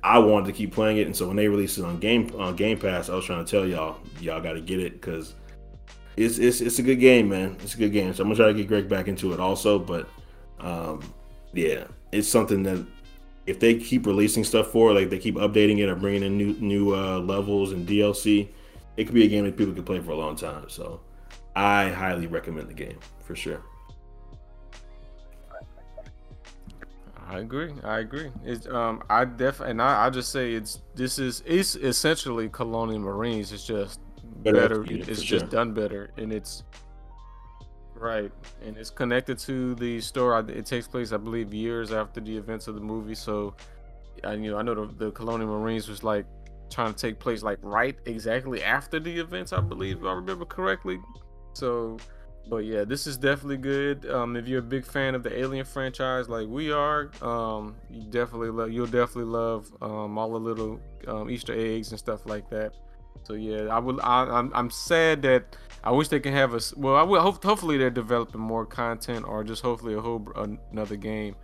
I 0.02 0.18
wanted 0.18 0.46
to 0.46 0.52
keep 0.52 0.72
playing 0.72 0.98
it, 0.98 1.06
and 1.06 1.16
so 1.16 1.26
when 1.26 1.36
they 1.36 1.48
released 1.48 1.78
it 1.78 1.84
on 1.84 1.98
Game 1.98 2.30
on 2.38 2.54
Game 2.54 2.78
Pass, 2.78 3.08
I 3.08 3.14
was 3.14 3.24
trying 3.24 3.44
to 3.44 3.50
tell 3.50 3.66
y'all, 3.66 3.98
y'all 4.20 4.40
got 4.40 4.52
to 4.52 4.60
get 4.60 4.80
it 4.80 4.94
because 4.94 5.34
it's 6.16 6.38
it's 6.38 6.60
it's 6.60 6.78
a 6.78 6.82
good 6.82 7.00
game, 7.00 7.28
man. 7.28 7.56
It's 7.62 7.74
a 7.74 7.78
good 7.78 7.92
game. 7.92 8.12
So 8.14 8.22
I'm 8.22 8.28
gonna 8.28 8.36
try 8.36 8.46
to 8.48 8.54
get 8.54 8.68
Greg 8.68 8.88
back 8.88 9.08
into 9.08 9.32
it 9.32 9.40
also, 9.40 9.78
but 9.78 10.08
um, 10.60 11.00
yeah, 11.52 11.84
it's 12.12 12.28
something 12.28 12.62
that 12.64 12.86
if 13.46 13.58
they 13.60 13.76
keep 13.76 14.06
releasing 14.06 14.44
stuff 14.44 14.68
for, 14.68 14.92
like 14.92 15.10
they 15.10 15.18
keep 15.18 15.36
updating 15.36 15.78
it 15.78 15.88
or 15.88 15.94
bringing 15.94 16.22
in 16.22 16.36
new 16.36 16.52
new 16.60 16.94
uh, 16.94 17.18
levels 17.18 17.72
and 17.72 17.88
DLC, 17.88 18.48
it 18.96 19.04
could 19.04 19.14
be 19.14 19.24
a 19.24 19.28
game 19.28 19.44
that 19.44 19.56
people 19.56 19.72
can 19.72 19.84
play 19.84 20.00
for 20.00 20.10
a 20.10 20.16
long 20.16 20.36
time. 20.36 20.68
So 20.68 21.00
I 21.56 21.88
highly 21.88 22.26
recommend 22.26 22.68
the 22.68 22.74
game 22.74 22.98
for 23.24 23.34
sure. 23.34 23.62
I 27.28 27.40
agree. 27.40 27.72
I 27.84 27.98
agree. 27.98 28.30
It's 28.44 28.66
um 28.66 29.02
I 29.10 29.24
definitely 29.24 29.72
and 29.72 29.82
I, 29.82 30.06
I 30.06 30.10
just 30.10 30.32
say 30.32 30.52
it's 30.54 30.80
this 30.94 31.18
is 31.18 31.42
it's 31.46 31.76
essentially 31.76 32.48
Colonial 32.48 33.00
Marines. 33.00 33.52
It's 33.52 33.66
just 33.66 34.00
better. 34.42 34.82
better 34.82 34.84
it's 34.88 35.22
just 35.22 35.44
sure. 35.44 35.48
done 35.50 35.74
better, 35.74 36.10
and 36.16 36.32
it's 36.32 36.64
right, 38.00 38.32
and 38.64 38.76
it's 38.76 38.90
connected 38.90 39.38
to 39.40 39.74
the 39.76 40.00
story. 40.00 40.52
It 40.52 40.66
takes 40.66 40.88
place, 40.88 41.12
I 41.12 41.16
believe, 41.16 41.52
years 41.52 41.92
after 41.92 42.20
the 42.20 42.36
events 42.36 42.68
of 42.68 42.74
the 42.74 42.80
movie. 42.80 43.14
So, 43.14 43.54
I 44.24 44.34
you 44.34 44.50
know 44.50 44.58
I 44.58 44.62
know 44.62 44.74
the, 44.86 45.06
the 45.06 45.10
Colonial 45.10 45.48
Marines 45.48 45.88
was 45.88 46.02
like 46.02 46.26
trying 46.70 46.92
to 46.92 46.98
take 46.98 47.18
place 47.18 47.42
like 47.42 47.58
right 47.62 47.96
exactly 48.06 48.62
after 48.62 49.00
the 49.00 49.18
events. 49.18 49.52
I 49.52 49.60
believe 49.60 49.98
if 49.98 50.04
I 50.04 50.12
remember 50.12 50.44
correctly. 50.44 50.98
So 51.54 51.98
but 52.48 52.64
yeah, 52.64 52.84
this 52.84 53.06
is 53.06 53.16
definitely 53.16 53.58
good. 53.58 54.08
Um, 54.10 54.36
if 54.36 54.48
you're 54.48 54.60
a 54.60 54.62
big 54.62 54.86
fan 54.86 55.14
of 55.14 55.22
the 55.22 55.38
Alien 55.38 55.66
franchise, 55.66 56.28
like 56.28 56.48
we 56.48 56.72
are, 56.72 57.10
um, 57.20 57.76
you 57.90 58.04
definitely 58.04 58.50
love. 58.50 58.72
You'll 58.72 58.86
definitely 58.86 59.24
love 59.24 59.70
um, 59.82 60.16
all 60.16 60.32
the 60.32 60.40
little 60.40 60.80
um, 61.06 61.30
Easter 61.30 61.52
eggs 61.52 61.90
and 61.90 61.98
stuff 61.98 62.24
like 62.26 62.48
that. 62.50 62.74
So 63.24 63.34
yeah, 63.34 63.64
I 63.64 63.78
would. 63.78 64.00
I, 64.00 64.22
am 64.22 64.30
I'm, 64.30 64.52
I'm 64.54 64.70
sad 64.70 65.22
that 65.22 65.54
I 65.84 65.90
wish 65.90 66.08
they 66.08 66.18
can 66.18 66.32
have 66.32 66.54
a. 66.54 66.60
Well, 66.76 66.96
I 66.96 67.02
will. 67.02 67.20
Hope, 67.20 67.44
hopefully 67.44 67.76
they're 67.76 67.90
developing 67.90 68.40
more 68.40 68.64
content, 68.64 69.26
or 69.26 69.44
just 69.44 69.62
hopefully 69.62 69.94
a 69.94 70.00
whole 70.00 70.26
another 70.72 70.96
game, 70.96 71.36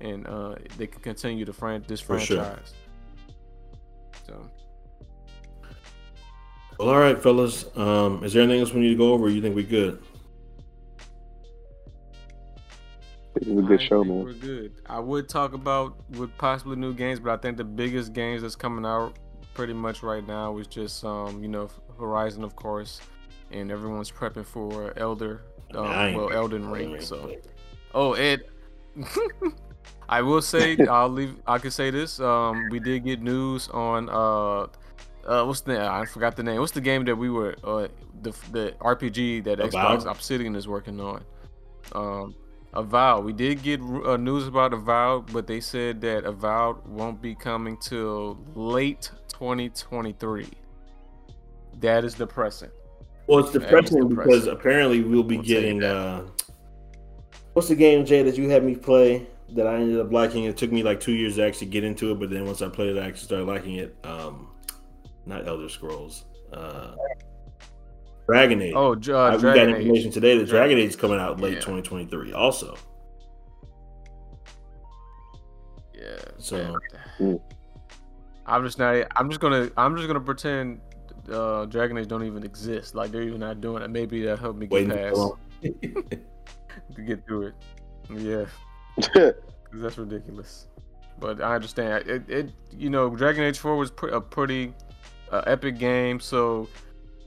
and 0.00 0.26
uh, 0.26 0.54
they 0.78 0.86
can 0.86 1.02
continue 1.02 1.44
to 1.44 1.52
fran- 1.52 1.84
this 1.88 2.00
franchise. 2.00 2.28
Sure. 2.28 2.58
So. 4.26 4.50
Well, 6.78 6.90
all 6.90 6.98
right, 6.98 7.20
fellas. 7.20 7.64
Um, 7.76 8.22
is 8.24 8.32
there 8.32 8.42
anything 8.42 8.60
else 8.60 8.72
we 8.72 8.80
need 8.80 8.90
to 8.90 8.96
go 8.96 9.12
over? 9.12 9.28
you 9.28 9.42
think 9.42 9.56
we 9.56 9.62
good? 9.62 10.02
It 13.34 13.48
was 13.48 13.64
a 13.64 13.66
good 13.66 13.80
I 13.80 13.84
show, 13.84 14.04
man. 14.04 14.24
We're 14.24 14.32
good. 14.34 14.72
I 14.86 15.00
would 15.00 15.28
talk 15.28 15.54
about 15.54 15.96
with 16.10 16.36
possibly 16.38 16.76
new 16.76 16.94
games, 16.94 17.18
but 17.18 17.32
I 17.32 17.36
think 17.36 17.56
the 17.56 17.64
biggest 17.64 18.12
games 18.12 18.42
that's 18.42 18.56
coming 18.56 18.84
out 18.84 19.18
pretty 19.54 19.72
much 19.72 20.02
right 20.02 20.26
now 20.26 20.56
is 20.58 20.66
just 20.66 21.04
um, 21.04 21.42
you 21.42 21.48
know, 21.48 21.68
Horizon 21.98 22.44
of 22.44 22.56
course, 22.56 23.00
and 23.50 23.70
everyone's 23.70 24.10
prepping 24.10 24.46
for 24.46 24.92
Elder 24.96 25.42
um, 25.74 26.14
well 26.14 26.32
Elden 26.32 26.68
Ring. 26.68 27.00
So 27.00 27.34
Oh 27.94 28.12
Ed 28.14 28.42
I 30.08 30.22
will 30.22 30.42
say 30.42 30.76
I'll 30.90 31.08
leave 31.08 31.36
I 31.46 31.58
can 31.58 31.70
say 31.70 31.90
this. 31.90 32.20
Um 32.20 32.68
we 32.70 32.80
did 32.80 33.04
get 33.04 33.22
news 33.22 33.68
on 33.68 34.08
uh 34.08 34.66
uh, 35.24 35.44
what's 35.44 35.60
the 35.60 35.80
I 35.80 36.04
forgot 36.04 36.34
the 36.34 36.42
name. 36.42 36.58
What's 36.58 36.72
the 36.72 36.80
game 36.80 37.04
that 37.04 37.16
we 37.16 37.30
were 37.30 37.56
uh 37.62 37.88
the 38.22 38.30
the 38.50 38.74
RPG 38.80 39.44
that 39.44 39.58
Xbox 39.58 40.04
Obsidian 40.10 40.56
is 40.56 40.66
working 40.66 41.00
on? 41.00 41.24
Um 41.92 42.34
Avowed. 42.74 43.26
We 43.26 43.34
did 43.34 43.62
get 43.62 43.82
uh, 43.82 44.16
news 44.16 44.48
about 44.48 44.72
Avowed, 44.72 45.30
but 45.30 45.46
they 45.46 45.60
said 45.60 46.00
that 46.00 46.24
Avowed 46.24 46.86
won't 46.88 47.20
be 47.20 47.34
coming 47.34 47.76
till 47.76 48.38
late 48.54 49.10
2023. 49.42 50.46
That 51.80 52.04
is 52.04 52.14
depressing. 52.14 52.70
Well, 53.26 53.40
it's 53.40 53.50
depressing, 53.50 54.08
depressing. 54.08 54.32
because 54.32 54.46
apparently 54.46 55.02
we'll 55.02 55.24
be 55.24 55.38
we'll 55.38 55.44
getting. 55.44 55.82
Uh, 55.82 56.28
what's 57.54 57.66
the 57.66 57.74
game, 57.74 58.06
Jay, 58.06 58.22
that 58.22 58.38
you 58.38 58.48
had 58.48 58.62
me 58.62 58.76
play 58.76 59.26
that 59.56 59.66
I 59.66 59.74
ended 59.80 59.98
up 59.98 60.12
liking? 60.12 60.44
It 60.44 60.56
took 60.56 60.70
me 60.70 60.84
like 60.84 61.00
two 61.00 61.10
years 61.10 61.34
to 61.36 61.44
actually 61.44 61.66
get 61.68 61.82
into 61.82 62.12
it, 62.12 62.20
but 62.20 62.30
then 62.30 62.46
once 62.46 62.62
I 62.62 62.68
played 62.68 62.96
it, 62.96 63.00
I 63.00 63.08
actually 63.08 63.24
started 63.24 63.48
liking 63.48 63.76
it. 63.76 63.96
Um, 64.04 64.52
not 65.26 65.48
Elder 65.48 65.68
Scrolls. 65.68 66.24
Uh, 66.52 66.94
Dragon 68.28 68.62
Age. 68.62 68.74
Oh, 68.76 68.92
uh, 68.92 68.96
we 68.96 69.42
got 69.42 69.56
information 69.56 70.08
Age. 70.08 70.14
today 70.14 70.38
that 70.38 70.46
Dragon 70.46 70.78
Age 70.78 70.90
is 70.90 70.96
coming 70.96 71.18
out 71.18 71.40
late 71.40 71.54
yeah. 71.54 71.60
2023 71.60 72.32
also. 72.32 72.76
Yeah. 75.92 76.18
So 76.38 76.78
I'm 78.46 78.64
just 78.64 78.78
not 78.78 79.06
I'm 79.16 79.28
just 79.28 79.40
gonna 79.40 79.70
I'm 79.76 79.96
just 79.96 80.06
gonna 80.06 80.20
pretend 80.20 80.80
uh, 81.30 81.66
Dragon 81.66 81.98
Age 81.98 82.08
don't 82.08 82.24
even 82.24 82.44
exist. 82.44 82.94
Like 82.94 83.12
they're 83.12 83.22
even 83.22 83.40
not 83.40 83.60
doing 83.60 83.82
it. 83.82 83.90
Maybe 83.90 84.22
that 84.22 84.38
helped 84.38 84.58
me 84.58 84.66
get 84.66 84.88
past 84.88 85.32
to 85.62 87.02
get 87.02 87.24
through 87.26 87.48
it. 87.48 87.54
Yeah. 88.10 88.44
Cause 89.72 89.80
that's 89.80 89.98
ridiculous. 89.98 90.66
But 91.18 91.40
I 91.40 91.54
understand. 91.54 92.08
It, 92.08 92.28
it 92.28 92.52
you 92.76 92.90
know, 92.90 93.14
Dragon 93.14 93.44
Age 93.44 93.58
4 93.58 93.76
was 93.76 93.90
pre- 93.90 94.10
a 94.10 94.20
pretty 94.20 94.74
uh, 95.30 95.42
epic 95.46 95.78
game, 95.78 96.20
so 96.20 96.68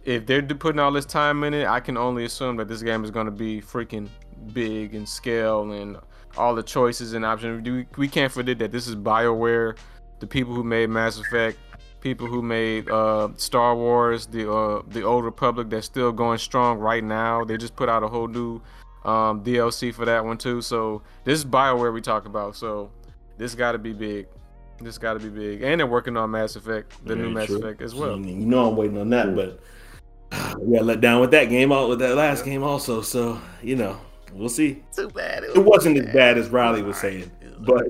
if 0.03 0.25
they're 0.25 0.41
putting 0.43 0.79
all 0.79 0.91
this 0.91 1.05
time 1.05 1.43
in 1.43 1.53
it, 1.53 1.67
I 1.67 1.79
can 1.79 1.97
only 1.97 2.25
assume 2.25 2.57
that 2.57 2.67
this 2.67 2.83
game 2.83 3.03
is 3.03 3.11
going 3.11 3.25
to 3.25 3.31
be 3.31 3.61
freaking 3.61 4.07
big 4.53 4.93
in 4.93 5.05
scale 5.05 5.71
and 5.71 5.97
all 6.37 6.53
the 6.53 6.61
choices 6.63 7.13
and 7.13 7.25
options. 7.25 7.87
We 7.97 8.07
can't 8.07 8.31
forget 8.31 8.59
that 8.59 8.71
this 8.71 8.87
is 8.87 8.95
BioWare, 8.95 9.77
the 10.19 10.27
people 10.27 10.53
who 10.53 10.63
made 10.63 10.89
Mass 10.89 11.19
Effect, 11.19 11.57
people 12.01 12.27
who 12.27 12.41
made 12.41 12.89
uh, 12.89 13.29
Star 13.35 13.75
Wars, 13.75 14.27
the 14.27 14.51
uh, 14.51 14.83
the 14.87 15.03
Old 15.03 15.25
Republic 15.25 15.69
that's 15.69 15.85
still 15.85 16.11
going 16.11 16.37
strong 16.37 16.79
right 16.79 17.03
now. 17.03 17.43
They 17.43 17.57
just 17.57 17.75
put 17.75 17.89
out 17.89 18.03
a 18.03 18.07
whole 18.07 18.27
new 18.27 18.61
um, 19.03 19.43
DLC 19.43 19.93
for 19.93 20.05
that 20.05 20.23
one 20.23 20.37
too. 20.37 20.61
So 20.61 21.01
this 21.23 21.39
is 21.39 21.45
BioWare 21.45 21.93
we 21.93 22.01
talk 22.01 22.25
about. 22.25 22.55
So 22.55 22.91
this 23.37 23.55
got 23.55 23.73
to 23.73 23.77
be 23.77 23.93
big. 23.93 24.27
This 24.81 24.97
got 24.97 25.13
to 25.13 25.19
be 25.19 25.29
big, 25.29 25.61
and 25.61 25.79
they're 25.79 25.87
working 25.87 26.17
on 26.17 26.31
Mass 26.31 26.55
Effect, 26.55 26.91
the 27.05 27.15
Very 27.15 27.27
new 27.27 27.33
Mass 27.33 27.47
true. 27.47 27.57
Effect 27.57 27.81
as 27.81 27.95
well. 27.95 28.19
You 28.19 28.35
know 28.35 28.69
I'm 28.69 28.75
waiting 28.75 28.97
on 28.97 29.09
that, 29.09 29.35
but 29.35 29.59
we 30.59 30.77
got 30.77 30.85
let 30.85 31.01
down 31.01 31.21
with 31.21 31.31
that 31.31 31.45
game, 31.45 31.71
out 31.71 31.87
with 31.87 31.99
that 31.99 32.15
last 32.15 32.43
game 32.43 32.61
also. 32.61 33.01
So 33.01 33.39
you 33.63 33.77
know, 33.77 33.97
we'll 34.33 34.49
see. 34.49 34.83
Too 34.95 35.09
bad. 35.09 35.43
It, 35.43 35.57
was 35.57 35.85
not 35.85 35.97
as 35.97 36.13
bad 36.13 36.37
as 36.37 36.49
Riley 36.49 36.81
was 36.81 36.97
saying, 36.97 37.31
but 37.59 37.87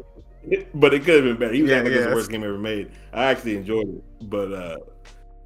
but 0.74 0.94
it 0.94 1.04
could 1.04 1.16
have 1.16 1.24
been 1.24 1.38
better. 1.38 1.54
He 1.54 1.62
was 1.62 1.72
yeah, 1.72 1.78
acting 1.78 1.94
yeah, 1.94 2.02
the 2.02 2.16
worst 2.16 2.30
game 2.30 2.44
ever 2.44 2.58
made. 2.58 2.92
I 3.14 3.26
actually 3.26 3.58
enjoyed 3.58 3.90
it, 3.90 4.30
but 4.30 4.52
uh, 4.52 4.78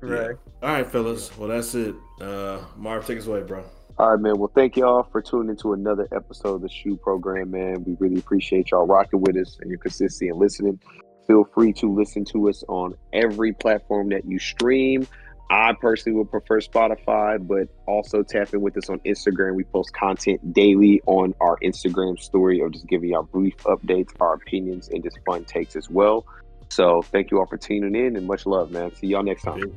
right. 0.02 0.32
Yeah. 0.32 0.68
All 0.68 0.74
right, 0.74 0.88
fellas. 0.88 1.36
Well, 1.38 1.50
that's 1.50 1.74
it. 1.76 1.95
Uh, 2.22 2.60
Marv, 2.78 3.06
take 3.06 3.20
us 3.20 3.28
away, 3.28 3.41
bro. 3.41 3.64
All 3.97 4.12
right, 4.12 4.20
man. 4.22 4.38
Well, 4.38 4.52
thank 4.56 4.78
y'all 4.78 5.04
for 5.04 5.22
tuning 5.22 5.50
into 5.50 5.74
another 5.74 6.08
episode 6.14 6.56
of 6.56 6.62
the 6.62 6.70
SHU 6.70 6.95
Program, 6.97 7.52
man. 7.52 7.84
We 7.84 7.97
really 8.00 8.20
appreciate 8.20 8.72
y'all 8.72 8.88
rocking 8.88 9.22
with 9.22 9.36
us 9.36 9.58
and 9.60 9.70
your 9.70 9.80
consistency 9.80 10.30
and 10.30 10.39
listening. 10.39 10.80
Feel 11.28 11.43
free 11.43 11.74
to 11.74 11.93
listen 11.93 12.24
to 12.26 12.50
us 12.50 12.64
on 12.70 12.95
every 13.14 13.54
platform 13.54 14.10
that 14.10 14.26
you 14.26 14.39
stream. 14.39 15.06
I 15.50 15.74
personally 15.74 16.18
would 16.20 16.30
prefer 16.30 16.60
Spotify, 16.60 17.45
but 17.45 17.70
also 17.88 18.22
tap 18.22 18.54
in 18.54 18.62
with 18.62 18.78
us 18.78 18.89
on 18.89 19.00
Instagram. 19.00 19.56
We 19.56 19.64
post 19.64 19.93
content 19.93 20.54
daily 20.54 21.02
on 21.08 21.34
our 21.41 21.58
Instagram 21.64 22.20
story 22.20 22.62
or 22.62 22.70
just 22.70 22.88
giving 22.88 23.10
y'all 23.10 23.24
brief 23.24 23.58
updates, 23.64 24.10
our 24.20 24.36
opinions, 24.36 24.89
and 24.89 25.04
just 25.04 25.18
fun 25.26 25.45
takes 25.45 25.76
as 25.76 25.89
well. 25.89 26.26
So 26.70 27.02
thank 27.02 27.32
you 27.32 27.39
all 27.39 27.47
for 27.47 27.58
tuning 27.58 27.95
in 27.95 28.16
and 28.16 28.28
much 28.28 28.45
love, 28.45 28.72
man. 28.72 28.93
See 28.95 29.08
y'all 29.08 29.24
next 29.24 29.41
time. 29.41 29.74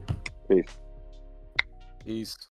Peace. 0.48 0.66
Peace. 2.04 2.48